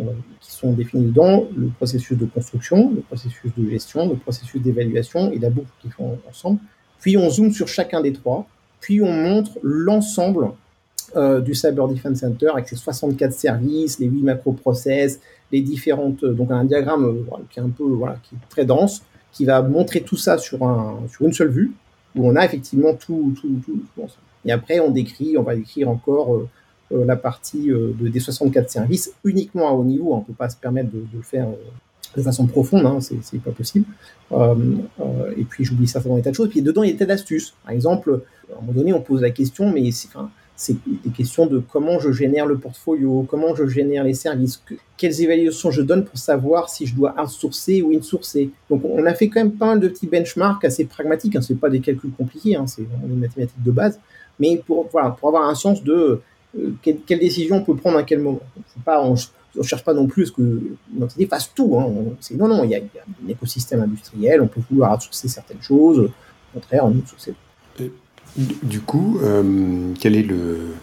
qui 0.41 0.51
sont 0.51 0.73
définis 0.73 1.05
dedans, 1.05 1.47
le 1.55 1.67
processus 1.67 2.17
de 2.17 2.25
construction, 2.25 2.91
le 2.93 3.01
processus 3.01 3.51
de 3.57 3.69
gestion, 3.69 4.09
le 4.09 4.15
processus 4.15 4.61
d'évaluation 4.61 5.31
et 5.31 5.39
la 5.39 5.49
boucle 5.49 5.71
qui 5.81 5.89
font 5.89 6.19
ensemble. 6.29 6.59
Puis 6.99 7.17
on 7.17 7.29
zoome 7.29 7.51
sur 7.51 7.67
chacun 7.67 8.01
des 8.01 8.13
trois, 8.13 8.47
puis 8.79 9.01
on 9.01 9.11
montre 9.11 9.51
l'ensemble 9.63 10.49
du 11.15 11.53
Cyber 11.53 11.87
Defense 11.87 12.19
Center 12.19 12.49
avec 12.53 12.69
ses 12.69 12.75
64 12.75 13.33
services, 13.33 13.99
les 13.99 14.07
8 14.07 14.23
macro-process, 14.23 15.19
les 15.51 15.61
différentes, 15.61 16.23
donc 16.23 16.51
un 16.51 16.63
diagramme 16.63 17.05
euh, 17.05 17.37
qui 17.49 17.59
est 17.59 17.63
un 17.63 17.69
peu, 17.69 17.83
voilà, 17.83 18.17
qui 18.23 18.35
est 18.35 18.49
très 18.49 18.65
dense, 18.65 19.03
qui 19.31 19.45
va 19.45 19.61
montrer 19.61 20.01
tout 20.01 20.17
ça 20.17 20.37
sur, 20.37 20.63
un, 20.63 20.99
sur 21.09 21.25
une 21.25 21.33
seule 21.33 21.49
vue, 21.49 21.71
où 22.15 22.27
on 22.27 22.35
a 22.35 22.45
effectivement 22.45 22.93
tout, 22.93 23.33
tout, 23.39 23.61
tout, 23.65 23.81
Et 24.45 24.51
après, 24.51 24.79
on 24.79 24.91
décrit, 24.91 25.37
on 25.37 25.43
va 25.43 25.55
décrire 25.55 25.89
encore 25.89 26.35
euh, 26.35 27.05
la 27.05 27.15
partie 27.15 27.67
de, 27.67 28.07
des 28.09 28.19
64 28.19 28.69
services 28.69 29.13
uniquement 29.23 29.69
à 29.69 29.71
haut 29.71 29.85
niveau. 29.85 30.13
On 30.13 30.19
ne 30.19 30.23
peut 30.23 30.33
pas 30.33 30.49
se 30.49 30.57
permettre 30.57 30.91
de, 30.91 31.05
le 31.13 31.21
faire 31.21 31.47
de 32.17 32.21
façon 32.21 32.45
profonde, 32.47 32.85
hein, 32.85 32.99
c'est 32.99 33.41
pas 33.41 33.51
possible. 33.51 33.85
et 34.33 35.43
puis 35.45 35.63
j'oublie 35.63 35.87
certainement 35.87 36.17
des 36.17 36.23
tas 36.23 36.31
de 36.31 36.35
choses. 36.35 36.49
Puis 36.49 36.61
dedans, 36.61 36.83
il 36.83 36.87
y 36.87 36.89
a 36.89 36.93
des 36.93 36.99
tas 36.99 37.05
d'astuces. 37.05 37.53
Par 37.63 37.71
exemple, 37.71 38.23
à 38.51 38.57
un 38.57 38.61
moment 38.61 38.73
donné, 38.73 38.91
on 38.91 38.99
pose 38.99 39.21
la 39.21 39.31
question, 39.31 39.71
mais 39.71 39.83
c'est 40.61 40.75
des 40.85 41.09
questions 41.09 41.47
de 41.47 41.57
comment 41.57 41.99
je 41.99 42.11
génère 42.11 42.45
le 42.45 42.55
portfolio, 42.55 43.25
comment 43.27 43.55
je 43.55 43.65
génère 43.65 44.03
les 44.03 44.13
services, 44.13 44.61
quelles 44.95 45.19
évaluations 45.19 45.71
je 45.71 45.81
donne 45.81 46.05
pour 46.05 46.19
savoir 46.19 46.69
si 46.69 46.85
je 46.85 46.93
dois 46.93 47.15
outsourcer 47.19 47.81
ou 47.81 47.97
insourcer. 47.97 48.51
Donc 48.69 48.83
on 48.85 49.03
a 49.07 49.13
fait 49.15 49.27
quand 49.27 49.39
même 49.39 49.53
pas 49.53 49.65
mal 49.65 49.79
de 49.79 49.87
petits 49.87 50.05
benchmarks 50.05 50.63
assez 50.63 50.85
pragmatiques, 50.85 51.35
hein, 51.35 51.41
c'est 51.41 51.55
pas 51.55 51.71
des 51.71 51.79
calculs 51.79 52.11
compliqués, 52.11 52.57
hein, 52.57 52.67
c'est 52.67 52.83
des 52.83 53.15
mathématiques 53.15 53.63
de 53.63 53.71
base, 53.71 53.99
mais 54.39 54.61
pour, 54.63 54.87
voilà, 54.91 55.09
pour 55.09 55.29
avoir 55.29 55.49
un 55.49 55.55
sens 55.55 55.83
de 55.83 56.21
euh, 56.59 56.73
quelle, 56.83 57.19
décision 57.19 57.55
on 57.55 57.63
peut 57.63 57.75
prendre 57.75 57.97
à 57.97 58.03
quel 58.03 58.19
moment. 58.19 58.41
On 58.85 59.15
ne 59.57 59.63
cherche 59.63 59.83
pas 59.83 59.95
non 59.95 60.05
plus 60.05 60.27
ce 60.27 60.31
que 60.33 60.61
idée 61.15 61.25
fasse 61.25 61.51
tout. 61.55 61.79
Hein. 61.79 61.91
non, 62.37 62.47
non, 62.47 62.63
il 62.63 62.69
y, 62.69 62.75
a, 62.75 62.77
un 62.77 63.29
écosystème 63.29 63.81
industriel, 63.81 64.41
on 64.41 64.47
peut 64.47 64.61
vouloir 64.69 64.93
outsourcer 64.93 65.27
certaines 65.27 65.61
choses, 65.63 65.99
au 65.99 66.09
contraire, 66.53 66.85
on 66.85 66.91
outsourcer. 66.91 67.33
Du 68.37 68.79
coup, 68.79 69.19
euh, 69.23 69.93
quel 69.99 70.15
est 70.15 70.23
le, 70.23 70.75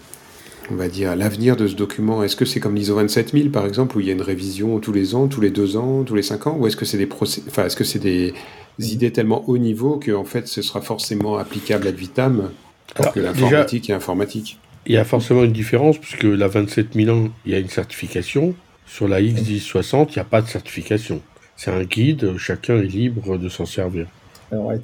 on 0.70 0.74
va 0.74 0.88
dire, 0.88 1.16
l'avenir 1.16 1.56
de 1.56 1.66
ce 1.66 1.74
document? 1.74 2.22
Est-ce 2.22 2.37
que 2.37 2.44
c'est 2.44 2.61
comme 2.61 2.74
l'ISO 2.74 2.94
27000 2.94 3.50
par 3.50 3.66
exemple, 3.66 3.96
où 3.96 4.00
il 4.00 4.06
y 4.06 4.11
a 4.11 4.12
une 4.12 4.22
révision 4.22 4.78
tous 4.80 4.92
les 4.92 5.14
ans, 5.14 5.28
tous 5.28 5.40
les 5.40 5.50
deux 5.50 5.76
ans, 5.76 6.04
tous 6.04 6.14
les 6.14 6.22
cinq 6.22 6.46
ans, 6.46 6.56
ou 6.58 6.66
est-ce 6.66 6.76
que 6.76 6.84
c'est 6.84 6.98
des 6.98 7.06
procès... 7.06 7.42
enfin, 7.48 7.64
est-ce 7.64 7.76
que 7.76 7.84
c'est 7.84 7.98
des 7.98 8.34
idées 8.78 9.11
tellement 9.11 9.48
haut 9.48 9.58
niveau 9.58 9.96
que 9.96 10.12
en 10.12 10.24
fait, 10.24 10.46
ce 10.46 10.62
sera 10.62 10.82
forcément 10.82 11.38
applicable 11.38 11.87
ad 11.87 11.96
vitam 11.96 12.50
alors 12.94 13.12
que 13.12 13.20
l'informatique 13.20 13.88
est 13.90 13.94
informatique? 13.94 14.58
Il 14.87 14.94
y 14.94 14.98
a 14.98 15.04
forcément 15.04 15.44
une 15.44 15.52
différence 15.52 15.98
puisque 15.98 16.24
la 16.24 16.48
27001, 16.48 17.30
il 17.46 17.52
y 17.52 17.54
a 17.54 17.58
une 17.58 17.68
certification. 17.68 18.54
Sur 18.87 19.08
la 19.08 19.20
X1060, 19.20 20.08
il 20.11 20.12
n'y 20.14 20.18
a 20.18 20.24
pas 20.24 20.40
de 20.40 20.48
certification. 20.48 21.20
C'est 21.56 21.70
un 21.70 21.82
guide, 21.82 22.37
chacun 22.38 22.78
est 22.78 22.87
libre 22.87 23.37
de 23.37 23.48
s'en 23.48 23.66
servir. 23.66 24.06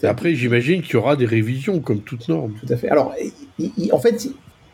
Après, 0.03 0.35
j'imagine 0.35 0.83
qu'il 0.83 0.95
y 0.95 0.97
aura 0.97 1.17
des 1.17 1.27
révisions 1.27 1.81
comme 1.81 2.01
toute 2.01 2.29
norme. 2.29 2.55
Tout 2.61 2.73
à 2.73 2.77
fait. 2.77 2.89
Alors, 2.89 3.15
en 3.93 3.99
fait, 3.99 4.29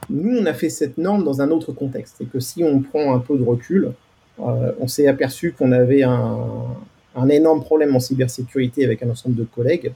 nous, 0.09 0.39
on 0.39 0.47
a 0.47 0.53
fait 0.53 0.71
cette 0.71 0.99
norme 0.99 1.25
dans 1.25 1.41
un 1.41 1.51
autre 1.51 1.73
contexte. 1.73 2.17
C'est 2.19 2.31
que 2.31 2.41
si 2.41 2.65
on 2.65 2.81
prend 2.81 3.15
un 3.15 3.21
peu 3.21 3.39
de 3.39 3.45
recul, 3.45 3.93
euh, 4.41 4.73
on 4.81 4.89
s'est 4.89 5.07
aperçu 5.07 5.53
qu'on 5.53 5.73
avait 5.73 6.03
un, 6.03 7.29
énorme 7.29 7.63
problème 7.63 7.95
en 7.95 8.01
cybersécurité 8.01 8.85
avec 8.85 9.03
un 9.03 9.11
ensemble 9.11 9.37
de 9.37 9.45
collègues. 9.45 9.93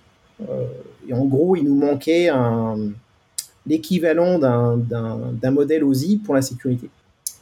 Euh, 0.48 0.66
et 1.09 1.14
en 1.14 1.24
gros, 1.24 1.57
il 1.57 1.64
nous 1.64 1.74
manquait 1.74 2.30
l'équivalent 3.66 4.38
d'un 4.38 5.50
modèle 5.50 5.85
OSI 5.85 6.20
pour 6.24 6.35
la 6.35 6.42
sécurité. 6.42 6.88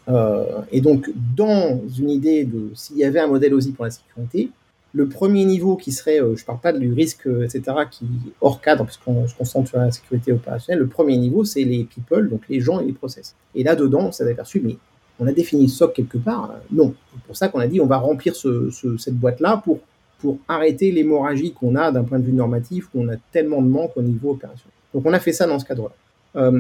Euh, 0.09 0.63
et 0.73 0.81
donc, 0.81 1.11
dans 1.37 1.81
une 1.99 2.11
idée 2.11 2.45
de 2.45 2.71
s'il 2.75 2.97
y 2.97 3.05
avait 3.05 3.21
un 3.21 3.29
modèle 3.29 3.55
OSI 3.55 3.73
pour 3.73 3.85
la 3.85 3.91
sécurité, 3.91 4.51
le 4.95 5.09
premier 5.09 5.45
niveau 5.45 5.77
qui 5.77 5.91
serait, 5.91 6.21
euh, 6.21 6.37
je 6.37 6.43
ne 6.43 6.47
parle 6.47 6.61
pas 6.61 6.73
du 6.73 6.93
risque, 6.93 7.27
euh, 7.27 7.45
etc., 7.45 7.63
qui 7.91 8.05
hors 8.41 8.61
cadre, 8.61 8.85
puisqu'on 8.85 9.27
se 9.27 9.35
concentre 9.35 9.71
sur 9.71 9.79
la 9.79 9.91
sécurité 9.91 10.33
opérationnelle, 10.33 10.81
le 10.81 10.87
premier 10.87 11.17
niveau, 11.17 11.45
c'est 11.45 11.65
les 11.65 11.85
people, 11.85 12.29
donc 12.29 12.43
les 12.49 12.61
gens 12.61 12.81
et 12.81 12.85
les 12.85 12.93
process. 12.93 13.35
Et 13.55 13.63
là-dedans, 13.63 14.07
on 14.09 14.13
s'est 14.13 14.31
aperçu, 14.31 14.61
mais 14.63 14.77
on 15.19 15.27
a 15.27 15.33
défini 15.33 15.63
le 15.63 15.69
SOC 15.69 15.95
quelque 15.95 16.19
part 16.19 16.51
euh, 16.51 16.59
Non. 16.71 16.95
C'est 17.15 17.23
pour 17.23 17.37
ça 17.37 17.49
qu'on 17.49 17.61
a 17.61 17.67
dit, 17.67 17.81
on 17.81 17.87
va 17.87 17.99
remplir 17.99 18.35
cette 18.37 19.15
boîte-là 19.15 19.63
pour, 19.65 19.81
pour 20.19 20.39
arrêter 20.47 20.91
l'hémorragie 20.93 21.53
qu'on 21.53 21.75
a 21.75 21.91
d'un 21.91 22.05
point 22.05 22.19
de 22.19 22.25
vue 22.25 22.33
normatif, 22.33 22.89
où 22.95 23.03
on 23.03 23.09
a 23.09 23.17
tellement 23.33 23.63
de 23.63 23.69
manque 23.69 23.97
au 23.97 24.03
niveau 24.03 24.33
opérationnel. 24.33 24.73
Donc 24.93 25.07
on 25.07 25.13
a 25.15 25.21
fait 25.21 25.33
ça 25.33 25.47
dans 25.47 25.59
ce 25.59 25.65
cadre-là. 25.65 26.53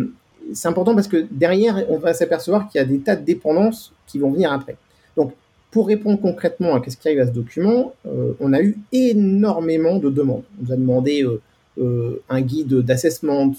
c'est 0.55 0.68
important 0.68 0.95
parce 0.95 1.07
que 1.09 1.27
derrière, 1.31 1.85
on 1.90 1.99
va 1.99 2.14
s'apercevoir 2.14 2.68
qu'il 2.68 2.81
y 2.81 2.83
a 2.83 2.87
des 2.87 3.01
tas 3.01 3.14
de 3.14 3.25
dépendances 3.25 3.92
qui 4.07 4.18
vont 4.18 4.31
venir 4.31 4.51
après. 4.51 4.77
Donc 5.16 5.35
pour 5.72 5.88
répondre 5.88 6.20
concrètement 6.20 6.74
à 6.74 6.82
ce 6.88 6.96
qui 6.96 7.08
arrive 7.08 7.20
à 7.20 7.26
ce 7.26 7.32
document, 7.32 7.94
euh, 8.06 8.35
on 8.40 8.52
a 8.52 8.61
eu 8.61 8.76
énormément 8.92 9.96
de 9.96 10.11
demandes. 10.11 10.44
On 10.61 10.66
nous 10.66 10.72
a 10.72 10.76
demandé 10.76 11.24
euh, 11.24 11.40
euh, 11.80 12.22
un 12.28 12.42
guide 12.42 12.74
d'assessment, 12.80 13.54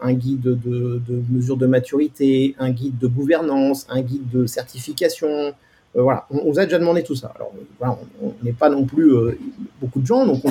un 0.00 0.12
guide 0.12 0.42
de, 0.42 1.02
mesure 1.28 1.56
de 1.56 1.66
maturité, 1.66 2.54
un 2.60 2.70
guide 2.70 2.98
de 2.98 3.08
gouvernance, 3.08 3.84
un 3.90 4.00
guide 4.00 4.30
de 4.30 4.46
certification. 4.46 5.52
voilà, 5.94 6.26
on, 6.30 6.44
nous 6.44 6.58
a 6.60 6.64
déjà 6.66 6.78
demandé 6.78 7.02
tout 7.02 7.16
ça. 7.16 7.34
Alors, 7.34 7.98
on 8.22 8.32
n'est 8.44 8.52
pas 8.52 8.70
non 8.70 8.84
plus 8.84 9.12
beaucoup 9.80 10.00
de 10.00 10.06
gens, 10.06 10.24
donc 10.24 10.42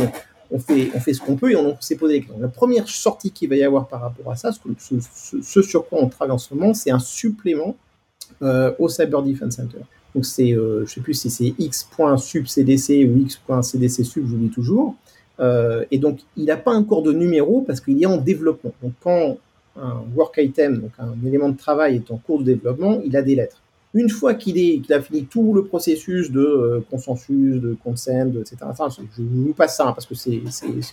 on, 0.51 0.59
fait, 0.59 0.91
on 0.93 0.99
ce 0.99 1.21
qu'on 1.21 1.37
peut 1.37 1.51
et 1.51 1.55
on, 1.55 1.77
s'est 1.79 1.95
posé 1.95 2.15
des 2.15 2.19
questions. 2.19 2.41
La 2.41 2.49
première 2.49 2.89
sortie 2.89 3.31
qu'il 3.31 3.47
va 3.47 3.55
y 3.55 3.63
avoir 3.63 3.87
par 3.87 4.01
rapport 4.01 4.33
à 4.33 4.35
ça, 4.35 4.51
ce 4.51 5.61
sur 5.61 5.87
quoi 5.87 5.99
on 6.01 6.09
travaille 6.09 6.35
en 6.35 6.37
ce 6.37 6.53
moment, 6.53 6.73
c'est 6.73 6.91
un 6.91 6.99
supplément 6.99 7.77
au 8.41 8.89
Cyber 8.89 9.23
Defense 9.23 9.55
Center. 9.55 9.79
Donc 10.15 10.25
c'est, 10.25 10.53
euh, 10.53 10.85
je 10.85 10.93
sais 10.93 11.01
plus 11.01 11.13
si 11.13 11.29
c'est 11.29 11.53
x.subcdc 11.59 13.05
ou 13.05 13.17
x.cdc 13.17 14.03
j'oublie 14.25 14.49
toujours. 14.49 14.95
Euh, 15.41 15.83
et 15.91 15.97
donc 15.97 16.19
il 16.37 16.45
n'a 16.45 16.55
pas 16.55 16.73
encore 16.73 17.03
de 17.03 17.11
numéro 17.11 17.61
parce 17.61 17.81
qu'il 17.81 18.01
est 18.01 18.05
en 18.05 18.17
développement. 18.17 18.71
Donc 18.81 18.93
quand 19.03 19.37
un 19.75 20.03
work 20.15 20.35
item, 20.37 20.79
donc 20.79 20.91
un 20.99 21.13
élément 21.27 21.49
de 21.49 21.57
travail 21.57 21.97
est 21.97 22.09
en 22.11 22.17
cours 22.17 22.39
de 22.39 22.45
développement, 22.45 23.01
il 23.05 23.17
a 23.17 23.21
des 23.21 23.35
lettres. 23.35 23.61
Une 23.93 24.09
fois 24.09 24.33
qu'il 24.35 24.81
a 24.89 25.01
fini 25.01 25.25
tout 25.25 25.53
le 25.53 25.65
processus 25.65 26.31
de 26.31 26.39
euh, 26.39 26.79
consensus, 26.89 27.61
de 27.61 27.77
consent, 27.83 28.31
etc. 28.39 28.57
je 29.17 29.21
vous 29.21 29.53
passe 29.53 29.75
ça 29.75 29.87
hein, 29.87 29.91
parce 29.91 30.05
que 30.05 30.15
c'est 30.15 30.41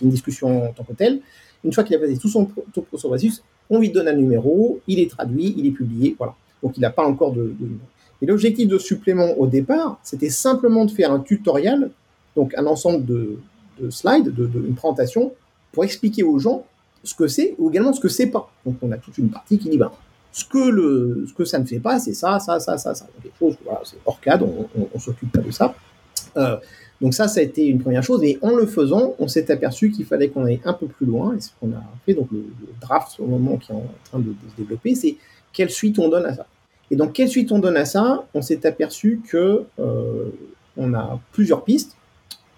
une 0.01 0.09
discussion 0.09 0.69
en 0.69 0.73
tant 0.73 0.83
que 0.83 0.93
telle. 0.93 1.21
Une 1.63 1.71
fois 1.71 1.85
qu'il 1.85 1.95
a 1.95 1.99
passé 1.99 2.17
tout 2.17 2.27
son, 2.27 2.49
processus, 2.91 3.41
on 3.69 3.79
lui 3.79 3.89
donne 3.89 4.09
un 4.09 4.15
numéro, 4.15 4.81
il 4.85 4.99
est 4.99 5.09
traduit, 5.09 5.53
il 5.57 5.65
est 5.65 5.71
publié, 5.71 6.13
voilà. 6.17 6.35
Donc 6.61 6.75
il 6.75 6.81
n'a 6.81 6.89
pas 6.89 7.05
encore 7.05 7.31
de 7.31 7.53
numéro. 7.57 7.79
Et 8.23 8.25
l'objectif 8.25 8.69
de 8.69 8.77
supplément 8.77 9.37
au 9.37 9.47
départ, 9.47 9.99
c'était 10.01 10.29
simplement 10.29 10.85
de 10.85 10.91
faire 10.91 11.11
un 11.11 11.19
tutoriel, 11.19 11.91
donc 12.37 12.53
un 12.55 12.65
ensemble 12.67 13.05
de, 13.05 13.37
slides, 13.89 14.33
de, 14.33 14.49
une 14.65 14.75
présentation, 14.75 15.33
pour 15.73 15.83
expliquer 15.83 16.23
aux 16.23 16.39
gens 16.39 16.63
ce 17.03 17.13
que 17.15 17.27
c'est 17.27 17.53
ou 17.57 17.69
également 17.69 17.91
ce 17.91 17.99
que 17.99 18.07
c'est 18.07 18.27
pas. 18.27 18.49
Donc 18.65 18.77
on 18.81 18.93
a 18.93 18.97
toute 18.97 19.17
une 19.17 19.29
partie 19.29 19.57
qui 19.57 19.67
dit 19.67 19.77
ben, 19.77 19.91
ce 20.31 20.45
que 20.45 20.69
le 20.69 21.25
ce 21.27 21.33
que 21.33 21.43
ça 21.43 21.59
ne 21.59 21.65
fait 21.65 21.81
pas, 21.81 21.99
c'est 21.99 22.13
ça, 22.13 22.39
ça, 22.39 22.61
ça, 22.61 22.77
ça, 22.77 22.95
ça. 22.95 23.05
Choses, 23.37 23.57
c'est 23.83 23.97
hors 24.05 24.21
cadre, 24.21 24.47
on, 24.47 24.87
on, 24.93 24.99
s'occupe 24.99 25.33
pas 25.33 25.41
de 25.41 25.51
ça. 25.51 25.75
Euh, 26.37 26.55
donc 27.01 27.13
ça, 27.13 27.27
ça 27.27 27.41
a 27.41 27.43
été 27.43 27.65
une 27.65 27.79
première 27.79 28.03
chose. 28.03 28.23
Et 28.23 28.39
en 28.41 28.55
le 28.55 28.67
faisant, 28.67 29.15
on 29.19 29.27
s'est 29.27 29.51
aperçu 29.51 29.91
qu'il 29.91 30.05
fallait 30.05 30.29
qu'on 30.29 30.45
aille 30.45 30.61
un 30.63 30.71
peu 30.71 30.87
plus 30.87 31.05
loin. 31.05 31.35
Et 31.35 31.41
ce 31.41 31.49
qu'on 31.59 31.73
a 31.73 31.83
fait, 32.05 32.13
donc 32.13 32.29
le, 32.31 32.45
draft 32.79 33.19
au 33.19 33.25
moment 33.25 33.57
qui 33.57 33.73
est 33.73 33.75
en 33.75 33.83
train 34.05 34.19
de 34.19 34.33
se 34.49 34.55
développer, 34.55 34.95
c'est 34.95 35.17
quelle 35.51 35.69
suite 35.69 35.99
on 35.99 36.07
donne 36.07 36.25
à 36.25 36.33
ça. 36.33 36.47
Et 36.91 36.95
donc, 36.95 37.13
quelle 37.13 37.29
suite 37.29 37.51
on 37.51 37.59
donne 37.59 37.77
à 37.77 37.85
ça? 37.85 38.25
On 38.33 38.41
s'est 38.41 38.65
aperçu 38.65 39.21
que 39.27 39.63
euh, 39.79 40.29
on 40.77 40.93
a 40.93 41.19
plusieurs 41.31 41.63
pistes. 41.63 41.95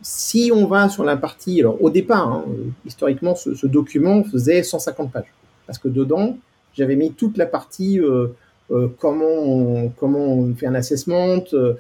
Si 0.02 0.52
on 0.54 0.68
va 0.68 0.90
sur 0.90 1.04
la 1.04 1.18
partie, 1.18 1.60
alors 1.62 1.82
au 1.82 1.90
départ, 1.90 2.28
hein, 2.28 2.46
historiquement, 2.86 3.36
ce, 3.36 3.66
document 3.66 4.24
faisait 4.24 4.62
150 4.62 5.12
pages, 5.12 5.34
parce 5.66 5.80
que 5.80 5.88
dedans, 5.88 6.38
j'avais 6.74 6.96
mis 6.96 7.12
toute 7.12 7.38
la 7.38 7.46
partie 7.46 8.00
euh, 8.00 8.28
euh, 8.72 8.88
comment 9.00 9.90
comment 9.98 10.26
on 10.26 10.54
fait 10.54 10.68
un 10.68 10.76
assessment, 10.76 11.44
euh, 11.54 11.74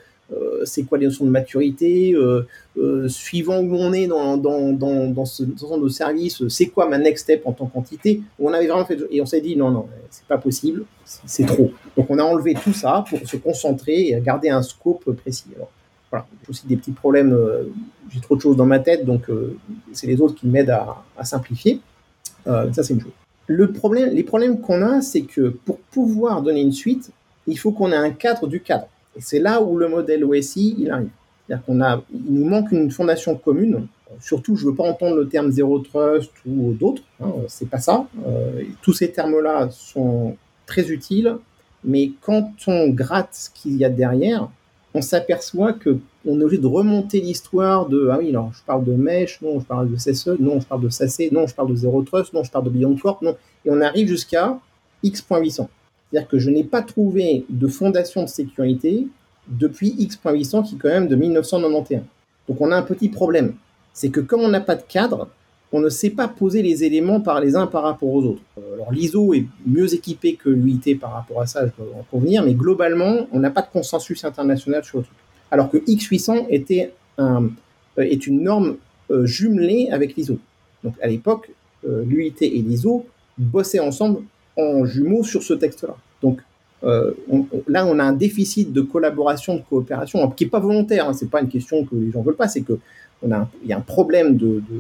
c'est 0.65 0.83
quoi 0.83 0.97
les 0.97 1.05
notions 1.05 1.25
de 1.25 1.29
maturité, 1.29 2.13
euh, 2.13 2.47
euh, 2.77 3.07
suivant 3.07 3.59
où 3.59 3.75
on 3.75 3.93
est 3.93 4.07
dans, 4.07 4.37
dans, 4.37 4.71
dans, 4.71 5.07
dans 5.07 5.25
ce, 5.25 5.43
dans 5.43 5.77
de 5.77 5.89
service, 5.89 6.47
c'est 6.47 6.67
quoi 6.67 6.87
ma 6.89 6.97
next 6.97 7.23
step 7.23 7.43
en 7.45 7.53
tant 7.53 7.67
qu'entité? 7.67 8.21
On 8.39 8.51
avait 8.53 8.67
vraiment 8.67 8.85
fait, 8.85 8.99
et 9.11 9.21
on 9.21 9.25
s'est 9.25 9.41
dit 9.41 9.55
non, 9.55 9.71
non, 9.71 9.87
c'est 10.09 10.25
pas 10.25 10.37
possible, 10.37 10.85
c'est 11.05 11.45
trop. 11.45 11.71
Donc 11.95 12.09
on 12.09 12.19
a 12.19 12.23
enlevé 12.23 12.55
tout 12.55 12.73
ça 12.73 13.05
pour 13.07 13.19
se 13.27 13.37
concentrer 13.37 14.09
et 14.09 14.21
garder 14.21 14.49
un 14.49 14.61
scope 14.61 15.11
précis. 15.11 15.45
Voilà, 16.11 16.25
j'ai 16.43 16.49
aussi 16.49 16.67
des 16.67 16.77
petits 16.77 16.91
problèmes, 16.91 17.37
j'ai 18.09 18.19
trop 18.19 18.35
de 18.35 18.41
choses 18.41 18.55
dans 18.55 18.65
ma 18.65 18.79
tête, 18.79 19.05
donc 19.05 19.29
c'est 19.93 20.07
les 20.07 20.19
autres 20.21 20.35
qui 20.35 20.47
m'aident 20.47 20.71
à, 20.71 21.03
à, 21.17 21.23
simplifier. 21.23 21.81
ça, 22.45 22.71
c'est 22.71 22.93
une 22.93 23.01
chose. 23.01 23.11
Le 23.47 23.71
problème, 23.71 24.09
les 24.13 24.23
problèmes 24.23 24.59
qu'on 24.59 24.81
a, 24.81 25.01
c'est 25.01 25.21
que 25.21 25.49
pour 25.65 25.77
pouvoir 25.77 26.41
donner 26.41 26.61
une 26.61 26.71
suite, 26.71 27.11
il 27.47 27.59
faut 27.59 27.71
qu'on 27.71 27.91
ait 27.91 27.95
un 27.95 28.09
cadre 28.09 28.47
du 28.47 28.59
cadre. 28.61 28.87
Et 29.15 29.21
c'est 29.21 29.39
là 29.39 29.61
où 29.61 29.77
le 29.77 29.87
modèle 29.87 30.23
OSI, 30.23 30.75
il 30.79 30.91
arrive. 30.91 31.09
C'est-à-dire 31.47 31.65
qu'on 31.65 31.81
a, 31.81 32.01
il 32.13 32.33
nous 32.33 32.45
manque 32.45 32.71
une 32.71 32.91
fondation 32.91 33.35
commune. 33.35 33.87
Surtout, 34.19 34.55
je 34.55 34.65
ne 34.65 34.71
veux 34.71 34.75
pas 34.75 34.83
entendre 34.83 35.15
le 35.15 35.27
terme 35.27 35.51
zéro 35.51 35.79
trust 35.79 36.31
ou 36.45 36.73
d'autres. 36.73 37.03
Hein, 37.21 37.31
c'est 37.47 37.69
pas 37.69 37.79
ça. 37.79 38.07
Euh, 38.25 38.63
tous 38.81 38.93
ces 38.93 39.11
termes-là 39.11 39.69
sont 39.71 40.37
très 40.65 40.89
utiles, 40.89 41.37
mais 41.83 42.11
quand 42.21 42.51
on 42.67 42.89
gratte 42.89 43.33
ce 43.33 43.49
qu'il 43.49 43.75
y 43.77 43.85
a 43.85 43.89
derrière, 43.89 44.49
on 44.95 45.01
s'aperçoit 45.01 45.73
que 45.73 45.97
on 46.25 46.39
est 46.39 46.43
obligé 46.43 46.61
de 46.61 46.67
remonter 46.67 47.19
l'histoire 47.19 47.87
de 47.87 48.09
ah 48.11 48.17
oui 48.17 48.29
alors 48.29 48.51
je 48.53 48.63
parle 48.63 48.83
de 48.83 48.93
mesh 48.93 49.41
non 49.41 49.59
je 49.59 49.65
parle 49.65 49.91
de 49.91 49.95
CSE 49.95 50.39
non 50.39 50.59
je 50.59 50.65
parle 50.65 50.81
de 50.81 50.89
SAC 50.89 51.31
non 51.31 51.45
je 51.45 51.53
parle 51.53 51.69
de 51.69 51.75
zéro 51.75 52.01
trust 52.01 52.33
non 52.33 52.43
je 52.43 52.49
parle 52.49 52.65
de 52.65 52.69
Beyond 52.69 52.95
Corp 52.95 53.21
non 53.21 53.35
et 53.65 53.69
on 53.69 53.81
arrive 53.81 54.07
jusqu'à 54.07 54.57
x.800 55.03 55.67
c'est-à-dire 56.11 56.27
que 56.27 56.39
je 56.39 56.49
n'ai 56.49 56.63
pas 56.63 56.81
trouvé 56.81 57.45
de 57.49 57.67
fondation 57.67 58.23
de 58.23 58.29
sécurité 58.29 59.07
depuis 59.47 59.95
X.800 59.97 60.63
qui 60.63 60.75
est 60.75 60.77
quand 60.77 60.89
même 60.89 61.07
de 61.07 61.15
1991. 61.15 62.01
Donc 62.47 62.61
on 62.61 62.71
a 62.71 62.75
un 62.75 62.83
petit 62.83 63.09
problème. 63.09 63.53
C'est 63.93 64.09
que 64.09 64.19
comme 64.19 64.41
on 64.41 64.47
n'a 64.47 64.61
pas 64.61 64.75
de 64.75 64.83
cadre, 64.83 65.29
on 65.71 65.79
ne 65.79 65.89
sait 65.89 66.11
pas 66.11 66.27
poser 66.27 66.61
les 66.61 66.83
éléments 66.83 67.21
par 67.21 67.41
les 67.41 67.55
uns 67.55 67.67
par 67.67 67.83
rapport 67.83 68.09
aux 68.09 68.23
autres. 68.23 68.41
Euh, 68.57 68.75
alors 68.75 68.91
l'ISO 68.91 69.33
est 69.33 69.45
mieux 69.65 69.93
équipé 69.93 70.35
que 70.35 70.49
l'UIT 70.49 70.95
par 70.95 71.13
rapport 71.13 71.41
à 71.41 71.47
ça, 71.47 71.65
je 71.65 71.71
peux 71.71 71.83
en 71.97 72.03
convenir, 72.03 72.43
mais 72.43 72.53
globalement, 72.53 73.27
on 73.31 73.39
n'a 73.39 73.49
pas 73.49 73.61
de 73.61 73.67
consensus 73.71 74.23
international 74.23 74.83
sur 74.83 74.99
le 74.99 75.03
truc. 75.03 75.17
Alors 75.51 75.69
que 75.69 75.77
X800 75.77 76.47
était 76.49 76.93
euh, 77.19 77.47
est 77.97 78.27
une 78.27 78.41
norme 78.41 78.77
euh, 79.11 79.25
jumelée 79.25 79.89
avec 79.91 80.15
l'ISO. 80.15 80.37
Donc 80.83 80.95
à 81.01 81.07
l'époque, 81.07 81.51
l'UIT 81.83 82.35
et 82.41 82.61
l'ISO 82.61 83.05
bossaient 83.37 83.79
ensemble 83.79 84.21
en 84.57 84.85
jumeaux 84.85 85.23
sur 85.23 85.43
ce 85.43 85.53
texte-là. 85.53 85.95
Donc 86.21 86.39
là, 87.67 87.85
on 87.85 87.99
a 87.99 88.03
un 88.03 88.13
déficit 88.13 88.71
de 88.71 88.81
collaboration, 88.81 89.55
de 89.55 89.61
coopération, 89.61 90.29
qui 90.31 90.43
n'est 90.43 90.49
pas 90.49 90.59
volontaire. 90.59 91.09
Hein, 91.09 91.13
c'est 91.13 91.29
pas 91.29 91.41
une 91.41 91.49
question 91.49 91.83
que 91.83 91.95
les 91.95 92.11
gens 92.11 92.21
veulent 92.21 92.35
pas, 92.35 92.47
c'est 92.47 92.61
que 92.61 92.77
y 93.27 93.73
a 93.73 93.77
un 93.77 93.81
problème 93.81 94.37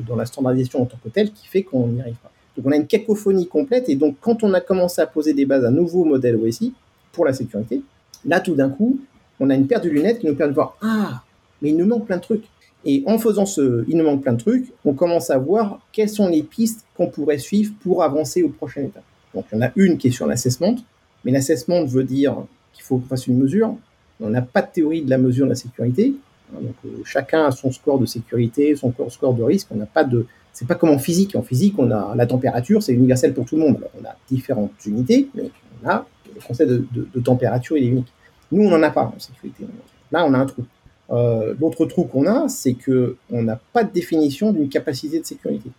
dans 0.07 0.15
la 0.15 0.25
standardisation 0.25 0.83
en 0.83 0.85
tant 0.85 0.97
que 1.03 1.09
telle 1.09 1.31
qui 1.31 1.47
fait 1.47 1.63
qu'on 1.63 1.87
n'y 1.87 2.01
arrive 2.01 2.15
pas. 2.15 2.31
Donc 2.55 2.67
on 2.67 2.71
a 2.71 2.75
une 2.75 2.87
cacophonie 2.87 3.47
complète 3.47 3.89
et 3.89 3.95
donc 3.95 4.17
quand 4.21 4.43
on 4.43 4.53
a 4.53 4.61
commencé 4.61 5.01
à 5.01 5.07
poser 5.07 5.33
des 5.33 5.45
bases 5.45 5.65
à 5.65 5.69
un 5.69 5.71
nouveau 5.71 6.05
modèle 6.05 6.35
OSI 6.35 6.73
pour 7.11 7.25
la 7.25 7.33
sécurité, 7.33 7.81
là 8.25 8.39
tout 8.39 8.55
d'un 8.55 8.69
coup, 8.69 8.99
on 9.39 9.49
a 9.49 9.55
une 9.55 9.67
paire 9.67 9.81
de 9.81 9.89
lunettes 9.89 10.19
qui 10.19 10.27
nous 10.27 10.35
permet 10.35 10.51
de 10.51 10.55
voir 10.55 10.77
ah 10.81 11.21
mais 11.61 11.69
il 11.69 11.77
nous 11.77 11.85
manque 11.85 12.05
plein 12.05 12.17
de 12.17 12.21
trucs. 12.21 12.45
Et 12.85 13.03
en 13.07 13.17
faisant 13.17 13.45
ce 13.45 13.83
il 13.87 13.97
nous 13.97 14.05
manque 14.05 14.21
plein 14.21 14.33
de 14.33 14.39
trucs, 14.39 14.71
on 14.85 14.93
commence 14.93 15.29
à 15.29 15.37
voir 15.37 15.79
quelles 15.91 16.09
sont 16.09 16.29
les 16.29 16.43
pistes 16.43 16.85
qu'on 16.95 17.07
pourrait 17.07 17.39
suivre 17.39 17.73
pour 17.81 18.03
avancer 18.03 18.43
au 18.43 18.49
prochain 18.49 18.81
étape. 18.81 19.03
Donc 19.35 19.45
il 19.51 19.55
y 19.55 19.57
en 19.59 19.65
a 19.65 19.71
une 19.75 19.97
qui 19.97 20.07
est 20.07 20.11
sur 20.11 20.25
l'assessment, 20.25 20.75
mais 21.23 21.31
l'assessment 21.31 21.83
veut 21.85 22.03
dire 22.03 22.37
qu'il 22.73 22.83
faut 22.83 22.97
qu'on 22.97 23.07
fasse 23.07 23.27
une 23.27 23.37
mesure. 23.37 23.75
On 24.19 24.29
n'a 24.29 24.41
pas 24.41 24.61
de 24.61 24.71
théorie 24.71 25.01
de 25.01 25.09
la 25.09 25.17
mesure 25.17 25.45
de 25.45 25.49
la 25.49 25.55
sécurité. 25.55 26.15
Hein, 26.53 26.59
donc, 26.61 26.75
euh, 26.85 27.01
chacun 27.03 27.45
a 27.45 27.51
son 27.51 27.71
score 27.71 27.99
de 27.99 28.05
sécurité, 28.05 28.75
son 28.75 28.93
score 29.09 29.33
de 29.33 29.43
risque. 29.43 29.67
On 29.71 29.75
n'a 29.75 29.85
pas 29.85 30.03
de, 30.03 30.25
c'est 30.53 30.67
pas 30.67 30.75
comme 30.75 30.89
en 30.89 30.97
physique. 30.97 31.35
En 31.35 31.41
physique, 31.41 31.75
on 31.77 31.91
a 31.91 32.15
la 32.15 32.25
température, 32.25 32.81
c'est 32.81 32.93
universel 32.93 33.33
pour 33.33 33.45
tout 33.45 33.57
le 33.57 33.63
monde. 33.63 33.77
on 34.01 34.05
a 34.05 34.15
différentes 34.29 34.71
unités, 34.85 35.27
mais 35.35 35.51
on 35.83 35.89
a 35.89 36.05
le 36.33 36.41
concept 36.41 36.69
de, 36.71 37.19
température, 37.19 37.77
il 37.77 37.85
est 37.85 37.87
unique. 37.87 38.13
Nous, 38.51 38.63
on 38.63 38.69
n'en 38.69 38.83
a 38.83 38.89
pas 38.89 39.11
en 39.15 39.19
sécurité. 39.19 39.65
Là, 40.11 40.25
on 40.25 40.33
a 40.33 40.37
un 40.37 40.45
trou. 40.45 40.63
Euh, 41.11 41.53
l'autre 41.59 41.85
trou 41.85 42.05
qu'on 42.05 42.25
a, 42.25 42.47
c'est 42.47 42.73
que 42.73 43.15
on 43.31 43.43
n'a 43.43 43.59
pas 43.73 43.83
de 43.83 43.91
définition 43.91 44.51
d'une 44.51 44.69
capacité 44.69 45.19
de 45.19 45.25
sécurité. 45.25 45.69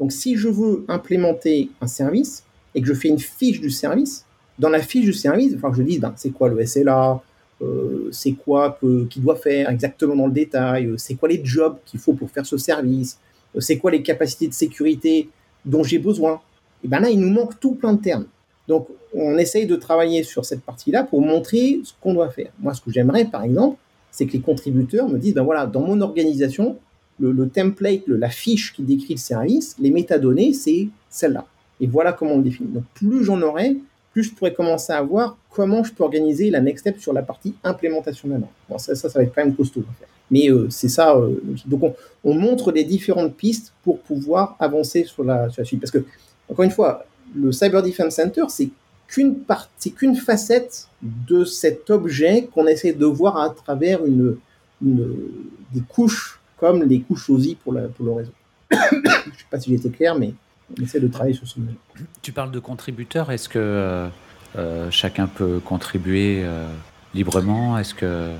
Donc, 0.00 0.12
si 0.12 0.36
je 0.36 0.48
veux 0.48 0.84
implémenter 0.88 1.70
un 1.80 1.86
service 1.86 2.44
et 2.74 2.80
que 2.80 2.86
je 2.86 2.94
fais 2.94 3.08
une 3.08 3.18
fiche 3.18 3.60
du 3.60 3.70
service, 3.70 4.24
dans 4.58 4.68
la 4.68 4.80
fiche 4.80 5.04
du 5.04 5.12
service, 5.12 5.52
il 5.52 5.74
je 5.74 5.82
dise, 5.82 6.00
ben, 6.00 6.12
c'est 6.16 6.30
quoi 6.30 6.48
le 6.48 6.64
SLA, 6.64 7.20
euh, 7.62 8.08
c'est 8.10 8.32
quoi 8.32 8.78
qu'il 9.10 9.22
doit 9.22 9.36
faire 9.36 9.70
exactement 9.70 10.16
dans 10.16 10.26
le 10.26 10.32
détail, 10.32 10.86
euh, 10.86 10.96
c'est 10.96 11.14
quoi 11.14 11.28
les 11.28 11.44
jobs 11.44 11.76
qu'il 11.84 12.00
faut 12.00 12.12
pour 12.12 12.30
faire 12.30 12.46
ce 12.46 12.56
service, 12.56 13.18
euh, 13.56 13.60
c'est 13.60 13.78
quoi 13.78 13.90
les 13.90 14.02
capacités 14.02 14.48
de 14.48 14.52
sécurité 14.52 15.28
dont 15.64 15.82
j'ai 15.82 15.98
besoin. 15.98 16.40
Et 16.84 16.88
bien 16.88 17.00
là, 17.00 17.10
il 17.10 17.18
nous 17.18 17.30
manque 17.30 17.58
tout 17.60 17.74
plein 17.74 17.94
de 17.94 18.02
termes. 18.02 18.26
Donc, 18.68 18.88
on 19.12 19.38
essaye 19.38 19.66
de 19.66 19.76
travailler 19.76 20.22
sur 20.22 20.44
cette 20.44 20.62
partie-là 20.62 21.04
pour 21.04 21.20
montrer 21.20 21.80
ce 21.84 21.92
qu'on 22.00 22.14
doit 22.14 22.30
faire. 22.30 22.50
Moi, 22.60 22.74
ce 22.74 22.80
que 22.80 22.90
j'aimerais, 22.90 23.24
par 23.26 23.44
exemple, 23.44 23.78
c'est 24.10 24.26
que 24.26 24.32
les 24.32 24.40
contributeurs 24.40 25.08
me 25.08 25.18
disent, 25.18 25.34
ben 25.34 25.42
voilà, 25.42 25.66
dans 25.66 25.80
mon 25.80 26.00
organisation, 26.00 26.78
le, 27.20 27.48
template, 27.48 28.02
la 28.06 28.30
fiche 28.30 28.72
qui 28.72 28.82
décrit 28.82 29.14
le 29.14 29.20
service, 29.20 29.76
les 29.78 29.90
métadonnées, 29.90 30.52
c'est 30.52 30.88
celle-là. 31.10 31.46
Et 31.80 31.86
voilà 31.86 32.12
comment 32.12 32.32
on 32.32 32.38
le 32.38 32.44
définit. 32.44 32.70
Donc, 32.70 32.84
plus 32.94 33.24
j'en 33.24 33.40
aurai, 33.42 33.76
plus 34.12 34.24
je 34.24 34.34
pourrais 34.34 34.54
commencer 34.54 34.92
à 34.92 35.02
voir 35.02 35.36
comment 35.50 35.82
je 35.82 35.92
peux 35.92 36.04
organiser 36.04 36.50
la 36.50 36.60
next 36.60 36.82
step 36.82 37.00
sur 37.00 37.12
la 37.12 37.22
partie 37.22 37.54
implémentation 37.64 38.28
de. 38.28 38.36
Bon, 38.68 38.78
ça, 38.78 38.94
ça, 38.94 39.08
va 39.08 39.22
être 39.22 39.34
quand 39.34 39.44
même 39.44 39.54
costaud. 39.54 39.84
Mais 40.30 40.50
euh, 40.50 40.68
c'est 40.70 40.88
ça. 40.88 41.16
Euh, 41.16 41.40
donc, 41.66 41.94
on, 42.22 42.34
montre 42.34 42.72
les 42.72 42.84
différentes 42.84 43.34
pistes 43.34 43.72
pour 43.82 44.00
pouvoir 44.00 44.56
avancer 44.60 45.04
sur 45.04 45.24
la, 45.24 45.48
suite. 45.64 45.80
Parce 45.80 45.90
que, 45.90 46.04
encore 46.48 46.64
une 46.64 46.70
fois, 46.70 47.04
le 47.34 47.52
Cyber 47.52 47.82
Defense 47.82 48.14
Center, 48.14 48.44
c'est 48.48 48.68
qu'une 49.08 49.36
partie, 49.36 49.94
facette 50.24 50.88
de 51.02 51.44
cet 51.44 51.90
objet 51.90 52.48
qu'on 52.54 52.66
essaie 52.66 52.92
de 52.92 53.06
voir 53.06 53.36
à 53.36 53.50
travers 53.50 54.04
une, 54.04 54.36
des 54.80 55.80
couches 55.88 56.40
comme 56.58 56.84
les 56.84 57.00
couches 57.00 57.28
OSI 57.28 57.56
pour, 57.56 57.76
pour 57.96 58.06
le 58.06 58.12
réseau. 58.12 58.32
je 58.70 58.76
ne 58.76 59.34
sais 59.36 59.44
pas 59.50 59.60
si 59.60 59.74
été 59.74 59.90
clair, 59.90 60.16
mais 60.16 60.34
on 60.70 60.82
essaie 60.82 61.00
de 61.00 61.08
travailler 61.08 61.34
sur 61.34 61.46
ce 61.46 61.58
modèle. 61.60 61.76
Tu 62.22 62.32
parles 62.32 62.50
de 62.50 62.58
contributeurs, 62.58 63.30
est-ce 63.30 63.48
que 63.48 63.58
euh, 63.58 64.08
euh, 64.56 64.90
chacun 64.90 65.26
peut 65.26 65.60
contribuer 65.60 66.42
euh, 66.42 66.66
librement? 67.14 67.78
Est-ce 67.78 67.94
que 67.94 68.30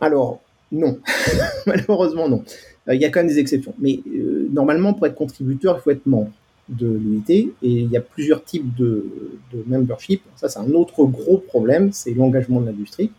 Alors 0.00 0.40
non, 0.72 0.98
malheureusement 1.66 2.28
non. 2.28 2.44
Il 2.92 3.00
y 3.00 3.04
a 3.04 3.08
quand 3.08 3.20
même 3.20 3.28
des 3.28 3.38
exceptions, 3.38 3.74
mais 3.78 4.00
normalement 4.52 4.92
pour 4.92 5.06
être 5.06 5.14
contributeur, 5.14 5.78
il 5.78 5.82
faut 5.82 5.90
être 5.90 6.04
membre 6.06 6.30
de 6.68 6.86
l'unité 6.86 7.52
et 7.62 7.70
il 7.70 7.90
y 7.90 7.96
a 7.96 8.00
plusieurs 8.00 8.44
types 8.44 8.74
de, 8.74 9.06
membership. 9.66 10.22
Ça 10.36 10.48
c'est 10.48 10.58
un 10.58 10.70
autre 10.72 11.04
gros 11.04 11.38
problème, 11.38 11.92
c'est 11.92 12.12
l'engagement 12.12 12.60
de 12.60 12.66
l'industrie. 12.66 13.10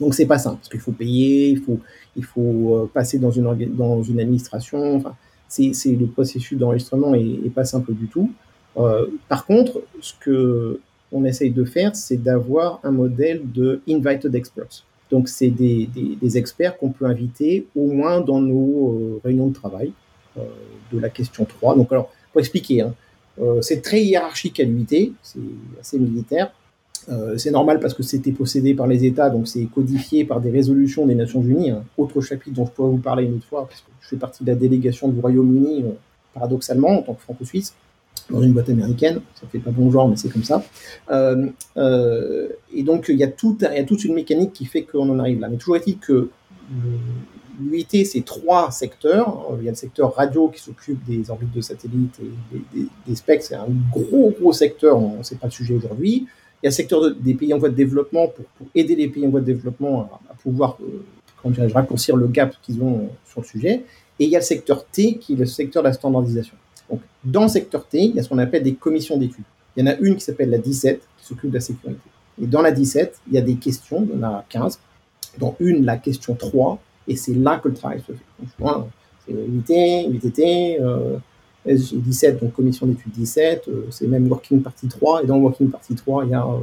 Donc 0.00 0.14
c'est 0.14 0.26
pas 0.26 0.38
simple 0.38 0.56
parce 0.56 0.70
qu'il 0.70 0.80
faut 0.80 0.92
payer, 0.92 1.48
il 1.48 1.60
faut 1.60 1.78
il 2.16 2.24
faut 2.24 2.90
passer 2.94 3.18
dans 3.18 3.30
une 3.30 3.74
dans 3.74 4.02
une 4.02 4.20
administration. 4.20 4.96
Enfin, 4.96 5.14
c'est 5.52 5.96
le 5.96 6.06
processus 6.06 6.58
d'enregistrement 6.58 7.14
est, 7.14 7.50
pas 7.54 7.64
simple 7.64 7.92
du 7.92 8.06
tout. 8.06 8.32
Euh, 8.78 9.06
par 9.28 9.44
contre, 9.44 9.82
ce 10.00 10.14
que 10.18 10.80
on 11.14 11.26
essaye 11.26 11.50
de 11.50 11.64
faire, 11.64 11.94
c'est 11.94 12.16
d'avoir 12.16 12.80
un 12.84 12.90
modèle 12.90 13.42
de 13.52 13.82
invited 13.86 14.34
experts. 14.34 14.84
Donc, 15.10 15.28
c'est 15.28 15.50
des, 15.50 16.38
experts 16.38 16.78
qu'on 16.78 16.88
peut 16.88 17.04
inviter 17.04 17.66
au 17.76 17.86
moins 17.86 18.22
dans 18.22 18.40
nos 18.40 18.92
euh, 18.92 19.20
réunions 19.22 19.48
de 19.48 19.52
travail 19.52 19.92
euh, 20.38 20.42
de 20.90 20.98
la 20.98 21.10
question 21.10 21.44
3. 21.44 21.76
Donc, 21.76 21.92
alors, 21.92 22.10
pour 22.32 22.40
expliquer, 22.40 22.80
hein, 22.80 22.94
c'est 23.60 23.82
très 23.82 24.02
hiérarchique 24.02 24.58
à 24.60 24.64
l'unité, 24.64 25.12
c'est 25.22 25.38
assez 25.80 25.98
militaire. 25.98 26.50
C'est 27.36 27.50
normal 27.50 27.80
parce 27.80 27.94
que 27.94 28.02
c'était 28.02 28.32
possédé 28.32 28.74
par 28.74 28.86
les 28.86 29.04
États, 29.04 29.30
donc 29.30 29.48
c'est 29.48 29.64
codifié 29.64 30.24
par 30.24 30.40
des 30.40 30.50
résolutions 30.50 31.06
des 31.06 31.14
Nations 31.14 31.42
Unies. 31.42 31.70
Un 31.70 31.84
autre 31.98 32.20
chapitre 32.20 32.54
dont 32.56 32.66
je 32.66 32.70
pourrais 32.70 32.90
vous 32.90 32.98
parler 32.98 33.24
une 33.24 33.34
autre 33.34 33.46
fois, 33.46 33.66
parce 33.66 33.80
que 33.80 33.88
je 34.00 34.08
fais 34.08 34.16
partie 34.16 34.44
de 34.44 34.50
la 34.50 34.56
délégation 34.56 35.08
du 35.08 35.20
Royaume-Uni, 35.20 35.82
euh, 35.82 35.92
paradoxalement, 36.34 36.98
en 36.98 37.02
tant 37.02 37.14
que 37.14 37.22
franco-suisse, 37.22 37.74
dans 38.30 38.42
une 38.42 38.52
boîte 38.52 38.68
américaine. 38.68 39.20
Ça 39.34 39.46
fait 39.50 39.58
pas 39.58 39.70
bon 39.70 39.90
genre, 39.90 40.08
mais 40.08 40.16
c'est 40.16 40.28
comme 40.28 40.44
ça. 40.44 40.64
Euh, 41.10 41.48
euh, 41.76 42.48
et 42.74 42.82
donc, 42.82 43.06
il 43.08 43.16
y, 43.16 43.24
a 43.24 43.28
toute 43.28 44.04
une 44.04 44.14
mécanique 44.14 44.52
qui 44.52 44.64
fait 44.64 44.82
qu'on 44.82 45.08
en 45.08 45.18
arrive 45.18 45.40
là. 45.40 45.48
Mais 45.48 45.56
toujours 45.56 45.76
est-il 45.76 45.98
que 45.98 46.30
l'UIT, 47.60 48.04
c'est 48.04 48.24
trois 48.24 48.70
secteurs. 48.70 49.48
Il 49.58 49.64
y 49.64 49.68
a 49.68 49.72
le 49.72 49.76
secteur 49.76 50.14
radio 50.14 50.48
qui 50.48 50.60
s'occupe 50.60 51.04
des 51.04 51.30
orbites 51.30 51.52
de 51.52 51.60
satellites 51.60 52.20
et 52.74 52.86
des, 53.06 53.14
specs. 53.14 53.42
C'est 53.42 53.54
un 53.54 53.68
gros, 53.90 54.32
gros 54.38 54.52
secteur. 54.52 55.00
Ce 55.22 55.34
n'est 55.34 55.40
pas 55.40 55.46
le 55.48 55.52
sujet 55.52 55.74
aujourd'hui. 55.74 56.26
Il 56.62 56.66
y 56.66 56.68
a 56.68 56.70
le 56.70 56.74
secteur 56.74 57.14
des 57.14 57.34
pays 57.34 57.52
en 57.52 57.58
voie 57.58 57.70
de 57.70 57.74
développement 57.74 58.28
pour, 58.28 58.44
aider 58.74 58.94
les 58.94 59.08
pays 59.08 59.26
en 59.26 59.30
voie 59.30 59.40
de 59.40 59.46
développement 59.46 60.08
à, 60.30 60.34
pouvoir 60.34 60.78
dirais 61.50 61.66
raccourcir 61.68 62.16
le 62.16 62.28
gap 62.28 62.54
qu'ils 62.62 62.80
ont 62.82 63.08
sur 63.24 63.40
le 63.40 63.46
sujet. 63.46 63.82
Et 64.18 64.24
il 64.24 64.30
y 64.30 64.36
a 64.36 64.38
le 64.38 64.44
secteur 64.44 64.84
T 64.84 65.16
qui 65.16 65.32
est 65.32 65.36
le 65.36 65.46
secteur 65.46 65.82
de 65.82 65.88
la 65.88 65.92
standardisation. 65.92 66.54
Donc, 66.88 67.00
dans 67.24 67.42
le 67.42 67.48
secteur 67.48 67.86
T, 67.86 67.98
il 67.98 68.14
y 68.14 68.20
a 68.20 68.22
ce 68.22 68.28
qu'on 68.28 68.38
appelle 68.38 68.62
des 68.62 68.74
commissions 68.74 69.16
d'études. 69.16 69.44
Il 69.76 69.84
y 69.84 69.88
en 69.88 69.92
a 69.92 69.96
une 69.96 70.16
qui 70.16 70.20
s'appelle 70.20 70.50
la 70.50 70.58
17, 70.58 71.00
qui 71.18 71.26
s'occupe 71.26 71.50
de 71.50 71.54
la 71.54 71.60
sécurité. 71.60 72.00
Et 72.40 72.46
dans 72.46 72.62
la 72.62 72.70
17, 72.70 73.20
il 73.28 73.34
y 73.34 73.38
a 73.38 73.40
des 73.40 73.56
questions, 73.56 74.06
il 74.08 74.18
y 74.18 74.24
en 74.24 74.28
a 74.28 74.44
15, 74.48 74.78
dont 75.38 75.56
une, 75.60 75.84
la 75.84 75.96
question 75.96 76.34
3, 76.34 76.78
et 77.08 77.16
c'est 77.16 77.34
là 77.34 77.58
que 77.58 77.68
le 77.68 77.74
travail 77.74 78.00
se 78.00 78.12
fait. 78.12 78.58
Donc, 78.60 78.86
c'est 79.26 80.06
UTT, 80.10 80.80
euh, 80.80 81.16
17, 81.66 82.40
donc 82.40 82.54
commission 82.54 82.86
d'études 82.86 83.12
17, 83.12 83.68
euh, 83.68 83.86
c'est 83.90 84.06
même 84.06 84.28
Working 84.28 84.62
Party 84.62 84.88
3, 84.88 85.22
et 85.22 85.26
dans 85.26 85.38
Working 85.38 85.70
Party 85.70 85.94
3, 85.94 86.24
il 86.24 86.30
y 86.30 86.34
a... 86.34 86.44
Euh, 86.44 86.58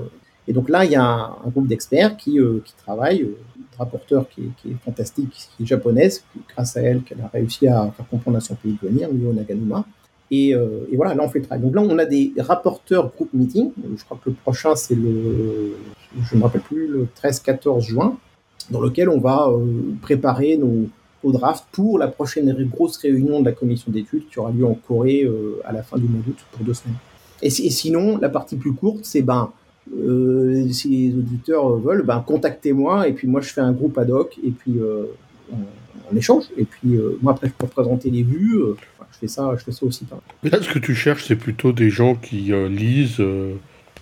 et 0.48 0.54
donc 0.54 0.68
là, 0.68 0.84
il 0.84 0.92
y 0.92 0.96
a 0.96 1.04
un, 1.04 1.50
groupe 1.50 1.68
d'experts 1.68 2.18
qui, 2.18 2.40
euh, 2.40 2.60
qui 2.66 2.74
travaillent 2.76 3.30
rapporteur 3.78 4.28
qui 4.28 4.52
est, 4.66 4.74
fantastique, 4.84 5.30
qui 5.32 5.64
est 5.64 5.66
japonaise, 5.66 6.24
grâce 6.50 6.76
à 6.76 6.82
elle, 6.82 7.02
qu'elle 7.04 7.22
a 7.22 7.28
réussi 7.28 7.68
à 7.68 7.94
faire 7.96 8.08
comprendre 8.10 8.38
à 8.38 8.42
son 8.42 8.56
pays 8.56 8.76
de 8.82 8.88
venir, 8.88 9.08
Mio 9.14 9.32
Naganuma. 9.32 9.86
Et, 10.32 10.50
et, 10.50 10.96
voilà, 10.98 11.16
là 11.16 11.24
on 11.24 11.30
fait 11.30 11.40
le 11.40 11.46
travail. 11.46 11.64
Donc 11.64 11.76
là 11.76 11.82
on 11.82 11.98
a 11.98 12.06
des 12.06 12.34
rapporteurs 12.40 13.10
groupe 13.14 13.34
meeting. 13.34 13.72
Je 13.96 14.04
crois 14.04 14.20
que 14.22 14.30
le 14.30 14.36
prochain 14.36 14.76
c'est 14.76 14.96
le, 14.96 15.78
je 16.22 16.36
ne 16.36 16.40
me 16.40 16.44
rappelle 16.44 16.62
plus, 16.62 16.88
le 16.88 17.08
13-14 17.24 17.82
juin, 17.82 18.18
dans 18.70 18.82
lequel 18.82 19.08
on 19.08 19.20
va 19.20 19.50
préparer 20.02 20.58
nos, 20.58 20.90
nos, 21.24 21.32
drafts 21.32 21.66
pour 21.72 22.00
la 22.00 22.08
prochaine 22.08 22.52
grosse 22.66 22.98
réunion 22.98 23.40
de 23.42 23.46
la 23.46 23.52
commission 23.52 23.92
d'études 23.92 24.28
qui 24.30 24.40
aura 24.40 24.52
lieu 24.52 24.66
en 24.66 24.74
Corée 24.74 25.24
euh, 25.24 25.62
à 25.66 25.74
la 25.74 25.84
fin 25.84 25.98
du 25.98 26.08
mois 26.08 26.22
d'août 26.26 26.38
pour 26.52 26.66
deux 26.66 26.74
semaines. 26.74 26.98
Et, 27.42 27.48
et, 27.48 27.70
sinon, 27.70 28.18
la 28.18 28.30
partie 28.30 28.58
plus 28.58 28.74
courte, 28.74 29.00
c'est 29.04 29.22
ben 29.22 29.52
euh, 29.98 30.70
si 30.72 30.90
les 30.90 31.18
auditeurs 31.18 31.78
veulent, 31.78 32.04
ben, 32.04 32.24
contactez-moi 32.26 33.08
et 33.08 33.14
puis 33.14 33.28
moi 33.28 33.42
je 33.42 33.50
fais 33.50 33.62
un 33.62 33.72
groupe 33.72 33.98
ad 33.98 34.12
hoc 34.12 34.38
et 34.44 34.52
puis 34.52 34.78
euh, 34.78 35.06
on, 35.52 36.16
échange. 36.16 36.46
Et 36.58 36.66
puis 36.66 36.96
euh, 36.96 37.18
moi 37.22 37.34
après 37.34 37.48
je 37.48 37.54
peux 37.54 37.68
présenter 37.68 38.10
les 38.10 38.24
vues. 38.24 38.60
je 39.12 39.18
fais 39.18 39.28
ça, 39.28 39.52
je 39.58 39.64
fais 39.64 39.72
ça 39.72 39.86
aussi. 39.86 40.06
Là, 40.44 40.62
ce 40.62 40.70
que 40.70 40.80
tu 40.80 40.96
cherches, 40.96 41.26
c'est 41.28 41.36
plutôt 41.36 41.72
des 41.72 41.90
gens 41.90 42.16
qui 42.16 42.52
lisent, 42.70 43.24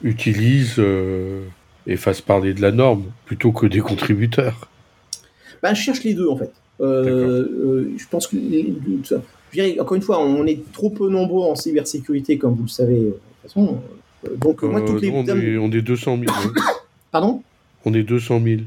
utilisent 0.04 0.82
et 1.86 1.98
fassent 1.98 2.22
parler 2.22 2.54
de 2.54 2.62
la 2.62 2.72
norme 2.72 3.04
plutôt 3.26 3.52
que 3.52 3.66
des 3.66 3.80
contributeurs. 3.80 4.70
Ben, 5.64 5.74
je 5.74 5.82
cherche 5.82 6.04
les 6.04 6.14
deux 6.14 6.28
en 6.28 6.38
fait. 6.38 6.52
Je 6.80 8.08
pense 8.10 8.28
que 8.28 9.80
encore 9.80 9.96
une 9.96 10.02
fois, 10.02 10.20
on 10.24 10.46
est 10.46 10.60
trop 10.74 10.90
peu 10.90 11.10
nombreux 11.10 11.48
en 11.50 11.56
cybersécurité, 11.56 12.38
comme 12.38 12.54
vous 12.56 12.64
le 12.64 12.68
savez, 12.70 12.96
de 13.00 13.10
toute 13.12 13.20
façon. 13.44 13.80
Donc, 14.42 14.62
moi, 14.64 14.82
toutes 14.82 15.02
les. 15.02 15.10
on, 15.12 15.26
est, 15.26 15.58
on 15.58 15.72
est 15.72 15.82
200 15.82 16.18
000. 16.20 16.26
hein. 16.30 16.52
Pardon? 17.12 17.42
On 17.86 17.94
est 17.94 18.04
200 18.04 18.42
000. 18.44 18.62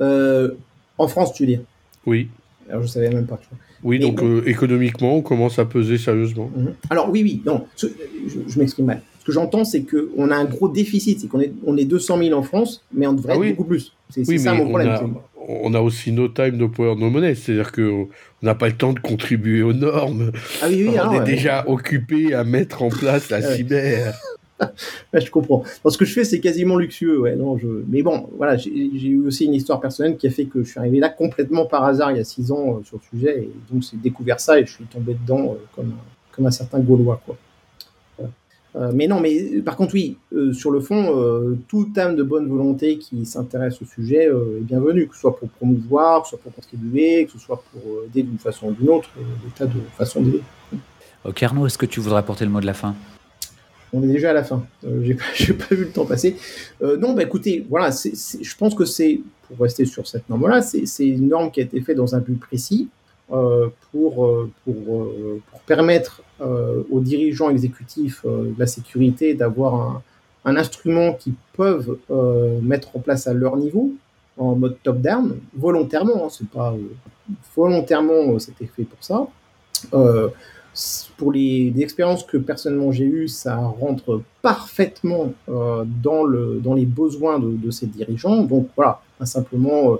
Euh, 0.00 0.50
En 0.98 1.08
France, 1.08 1.32
tu 1.34 1.42
veux 1.44 1.46
dire? 1.48 1.60
Oui. 2.06 2.28
Alors, 2.68 2.82
je 2.82 2.88
savais 2.88 3.10
même 3.10 3.26
pas. 3.26 3.36
tu 3.40 3.48
vois. 3.50 3.58
Oui, 3.84 3.98
Mais 3.98 4.06
donc 4.06 4.20
bon. 4.20 4.26
euh, 4.26 4.48
économiquement, 4.48 5.14
on 5.16 5.22
commence 5.22 5.58
à 5.58 5.64
peser 5.64 5.98
sérieusement. 5.98 6.50
Mhm. 6.56 6.74
Alors 6.90 7.10
oui, 7.10 7.22
oui, 7.22 7.42
non, 7.46 7.66
ce- 7.76 7.86
je, 8.26 8.38
je 8.48 8.58
m'exprime 8.58 8.86
mal. 8.86 9.02
Ce 9.20 9.24
que 9.26 9.32
j'entends, 9.32 9.64
c'est 9.64 9.82
qu'on 9.82 10.30
a 10.30 10.36
un 10.36 10.44
gros 10.46 10.68
déficit, 10.68 11.20
c'est 11.20 11.26
qu'on 11.28 11.40
est, 11.40 11.52
on 11.64 11.76
est 11.76 11.84
200 11.84 12.18
000 12.18 12.38
en 12.38 12.42
France, 12.42 12.82
mais 12.92 13.06
on 13.06 13.12
devrait 13.12 13.32
Ah 13.32 13.36
être 13.36 13.40
oui. 13.42 13.50
beaucoup 13.50 13.64
plus. 13.68 13.92
C'est 14.10 14.26
Oui, 14.26 14.38
ça 14.38 14.54
mon 14.54 14.64
on 14.64 14.68
problème. 14.70 14.88
a, 14.88 15.02
on 15.48 15.74
a 15.74 15.80
aussi 15.80 16.12
no 16.12 16.28
time, 16.28 16.56
no 16.56 16.68
power, 16.68 16.96
no 16.96 17.10
money. 17.10 17.34
C'est-à-dire 17.34 17.72
qu'on 17.72 18.08
n'a 18.42 18.54
pas 18.54 18.68
le 18.68 18.76
temps 18.76 18.92
de 18.92 19.00
contribuer 19.00 19.62
aux 19.62 19.72
normes. 19.72 20.32
Ah 20.62 20.66
oui, 20.68 20.86
oui, 20.88 20.94
on 20.96 21.00
alors, 21.00 21.14
est 21.14 21.18
ouais. 21.18 21.24
déjà 21.24 21.68
occupé 21.68 22.34
à 22.34 22.44
mettre 22.44 22.82
en 22.82 22.88
place 22.88 23.30
la 23.30 23.38
Ah 23.38 23.54
cyber. 23.54 24.14
Ouais, 25.12 25.20
je 25.20 25.30
comprends. 25.30 25.64
Ce 25.86 25.98
que 25.98 26.06
je 26.06 26.14
fais, 26.14 26.24
c'est 26.24 26.40
quasiment 26.40 26.76
luxueux. 26.76 27.20
Ouais, 27.20 27.36
non, 27.36 27.58
je... 27.58 27.66
Mais 27.88 28.02
bon, 28.02 28.30
voilà, 28.38 28.56
j'ai 28.56 28.70
eu 28.70 29.26
aussi 29.26 29.44
une 29.44 29.52
histoire 29.52 29.80
personnelle 29.80 30.16
qui 30.16 30.26
a 30.26 30.30
fait 30.30 30.46
que 30.46 30.62
je 30.62 30.70
suis 30.70 30.78
arrivé 30.78 30.98
là 30.98 31.10
complètement 31.10 31.66
par 31.66 31.84
hasard 31.84 32.10
il 32.12 32.16
y 32.16 32.20
a 32.20 32.24
six 32.24 32.50
ans 32.50 32.78
euh, 32.78 32.84
sur 32.84 32.98
le 32.98 33.18
sujet. 33.18 33.42
Et 33.42 33.50
donc, 33.70 33.82
j'ai 33.82 33.98
découvert 33.98 34.40
ça 34.40 34.58
et 34.58 34.64
je 34.64 34.72
suis 34.72 34.84
tombé 34.84 35.14
dedans 35.14 35.52
euh, 35.52 35.64
comme, 35.74 35.88
un, 35.88 36.32
comme 36.32 36.46
un 36.46 36.50
certain 36.50 36.80
Gaulois. 36.80 37.20
Quoi. 37.26 37.36
Euh, 38.76 38.90
mais 38.92 39.06
non, 39.06 39.20
mais 39.20 39.34
euh, 39.34 39.62
par 39.62 39.76
contre, 39.76 39.94
oui, 39.94 40.18
euh, 40.34 40.52
sur 40.52 40.70
le 40.70 40.80
fond, 40.80 41.18
euh, 41.18 41.56
toute 41.68 41.96
âme 41.96 42.14
de 42.14 42.22
bonne 42.22 42.46
volonté 42.46 42.98
qui 42.98 43.24
s'intéresse 43.24 43.80
au 43.80 43.86
sujet 43.86 44.24
est 44.26 44.60
bienvenue, 44.60 45.08
que 45.08 45.14
ce 45.14 45.22
soit 45.22 45.36
pour 45.36 45.48
promouvoir, 45.48 46.22
que 46.22 46.28
ce 46.28 46.30
soit 46.30 46.40
pour 46.40 46.54
contribuer, 46.54 47.24
que 47.24 47.32
ce 47.32 47.38
soit 47.38 47.62
pour 47.72 47.82
aider 48.04 48.22
d'une 48.22 48.38
façon 48.38 48.68
ou 48.68 48.72
d'une 48.72 48.90
autre, 48.90 49.08
des 49.16 49.50
tas 49.56 49.66
de 49.66 49.80
façons 49.96 50.22
d'aider. 50.22 50.42
Ok 51.24 51.42
Arnaud, 51.42 51.66
est-ce 51.66 51.78
que 51.78 51.86
tu 51.86 52.00
voudrais 52.00 52.18
apporter 52.18 52.44
le 52.44 52.50
mot 52.50 52.60
de 52.60 52.66
la 52.66 52.74
fin? 52.74 52.94
On 53.92 54.02
est 54.02 54.08
déjà 54.08 54.30
à 54.30 54.32
la 54.34 54.44
fin. 54.44 54.66
J'ai 55.02 55.14
pas, 55.14 55.24
pas 55.68 55.74
vu 55.74 55.84
le 55.84 55.90
temps 55.90 56.04
passer. 56.04 56.36
Non, 56.82 57.14
bah 57.14 57.22
écoutez, 57.22 57.64
voilà, 57.70 57.90
je 57.90 58.56
pense 58.56 58.74
que 58.74 58.84
c'est, 58.84 59.20
pour 59.48 59.58
rester 59.58 59.86
sur 59.86 60.06
cette 60.06 60.28
norme-là, 60.28 60.60
c'est, 60.60 60.84
c'est 60.84 61.06
une 61.06 61.28
norme 61.28 61.50
qui 61.50 61.60
a 61.60 61.62
été 61.62 61.80
faite 61.80 61.96
dans 61.96 62.14
un 62.14 62.20
but 62.20 62.38
précis 62.38 62.88
pour, 63.28 63.70
pour, 63.92 64.48
pour 64.64 65.60
permettre 65.66 66.22
aux 66.90 67.00
dirigeants 67.00 67.50
exécutifs 67.50 68.22
euh, 68.24 68.52
de 68.52 68.58
la 68.58 68.66
sécurité 68.66 69.34
d'avoir 69.34 69.74
un, 69.74 70.02
un 70.44 70.56
instrument 70.56 71.14
qu'ils 71.14 71.34
peuvent 71.56 71.98
euh, 72.10 72.60
mettre 72.60 72.96
en 72.96 73.00
place 73.00 73.26
à 73.26 73.34
leur 73.34 73.56
niveau 73.56 73.92
en 74.38 74.54
mode 74.54 74.76
top-down, 74.82 75.38
volontairement, 75.54 76.26
hein, 76.26 76.28
c'est 76.30 76.48
pas 76.48 76.72
euh, 76.72 76.78
volontairement, 77.56 78.34
euh, 78.34 78.38
c'était 78.38 78.66
fait 78.66 78.84
pour 78.84 79.02
ça. 79.02 79.26
Euh, 79.94 80.28
pour 81.16 81.32
les, 81.32 81.70
les 81.70 81.82
expériences 81.82 82.22
que 82.22 82.36
personnellement 82.36 82.92
j'ai 82.92 83.06
eues, 83.06 83.28
ça 83.28 83.56
rentre 83.56 84.20
parfaitement 84.42 85.32
euh, 85.48 85.84
dans, 86.02 86.24
le, 86.24 86.60
dans 86.62 86.74
les 86.74 86.84
besoins 86.84 87.38
de, 87.38 87.50
de 87.50 87.70
ces 87.70 87.86
dirigeants. 87.86 88.42
Donc 88.42 88.68
voilà, 88.76 89.00
simplement 89.24 89.94
euh, 89.94 89.96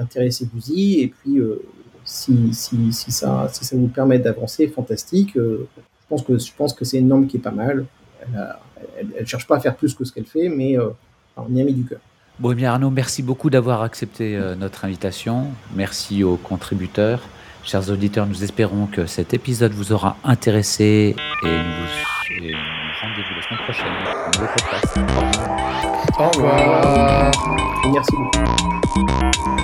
intéressez-vous-y 0.00 1.02
et 1.02 1.08
puis 1.08 1.38
euh, 1.38 1.62
si, 2.04 2.52
si, 2.52 2.92
si, 2.92 3.12
ça, 3.12 3.48
si 3.52 3.64
ça 3.64 3.76
vous 3.76 3.88
permet 3.88 4.18
d'avancer, 4.18 4.68
fantastique. 4.68 5.36
Euh, 5.36 5.68
je 5.76 6.06
pense 6.08 6.22
que, 6.22 6.38
je 6.38 6.52
pense 6.56 6.74
que 6.74 6.84
c'est 6.84 6.98
une 6.98 7.08
norme 7.08 7.26
qui 7.26 7.38
est 7.38 7.40
pas 7.40 7.50
mal. 7.50 7.86
Elle, 8.98 9.08
elle 9.18 9.26
cherche 9.26 9.46
pas 9.46 9.56
à 9.56 9.60
faire 9.60 9.76
plus 9.76 9.94
que 9.94 10.04
ce 10.04 10.12
qu'elle 10.12 10.26
fait, 10.26 10.48
mais 10.48 10.78
euh, 10.78 10.90
on 11.36 11.54
y 11.54 11.60
a 11.60 11.64
mis 11.64 11.74
du 11.74 11.84
cœur. 11.84 12.00
Bon, 12.38 12.52
eh 12.52 12.54
bien 12.54 12.72
Arnaud, 12.72 12.90
merci 12.90 13.22
beaucoup 13.22 13.50
d'avoir 13.50 13.82
accepté 13.82 14.36
euh, 14.36 14.54
notre 14.54 14.84
invitation. 14.84 15.46
Merci 15.74 16.24
aux 16.24 16.36
contributeurs. 16.36 17.20
Chers 17.62 17.90
auditeurs, 17.90 18.26
nous 18.26 18.42
espérons 18.42 18.86
que 18.86 19.06
cet 19.06 19.34
épisode 19.34 19.72
vous 19.72 19.92
aura 19.92 20.16
intéressé 20.24 21.14
et 21.44 21.46
nous 21.46 22.40
vous 22.40 22.52
rendez-vous 23.02 23.34
la 23.34 23.42
semaine 23.42 23.60
prochaine 23.64 23.92
pour 24.32 24.48
podcast. 24.48 24.98
Au 26.18 26.28
revoir. 26.28 26.58
Au 26.58 26.90
revoir. 26.90 27.30
Et 27.84 27.90
merci 27.90 28.16
beaucoup. 28.16 29.61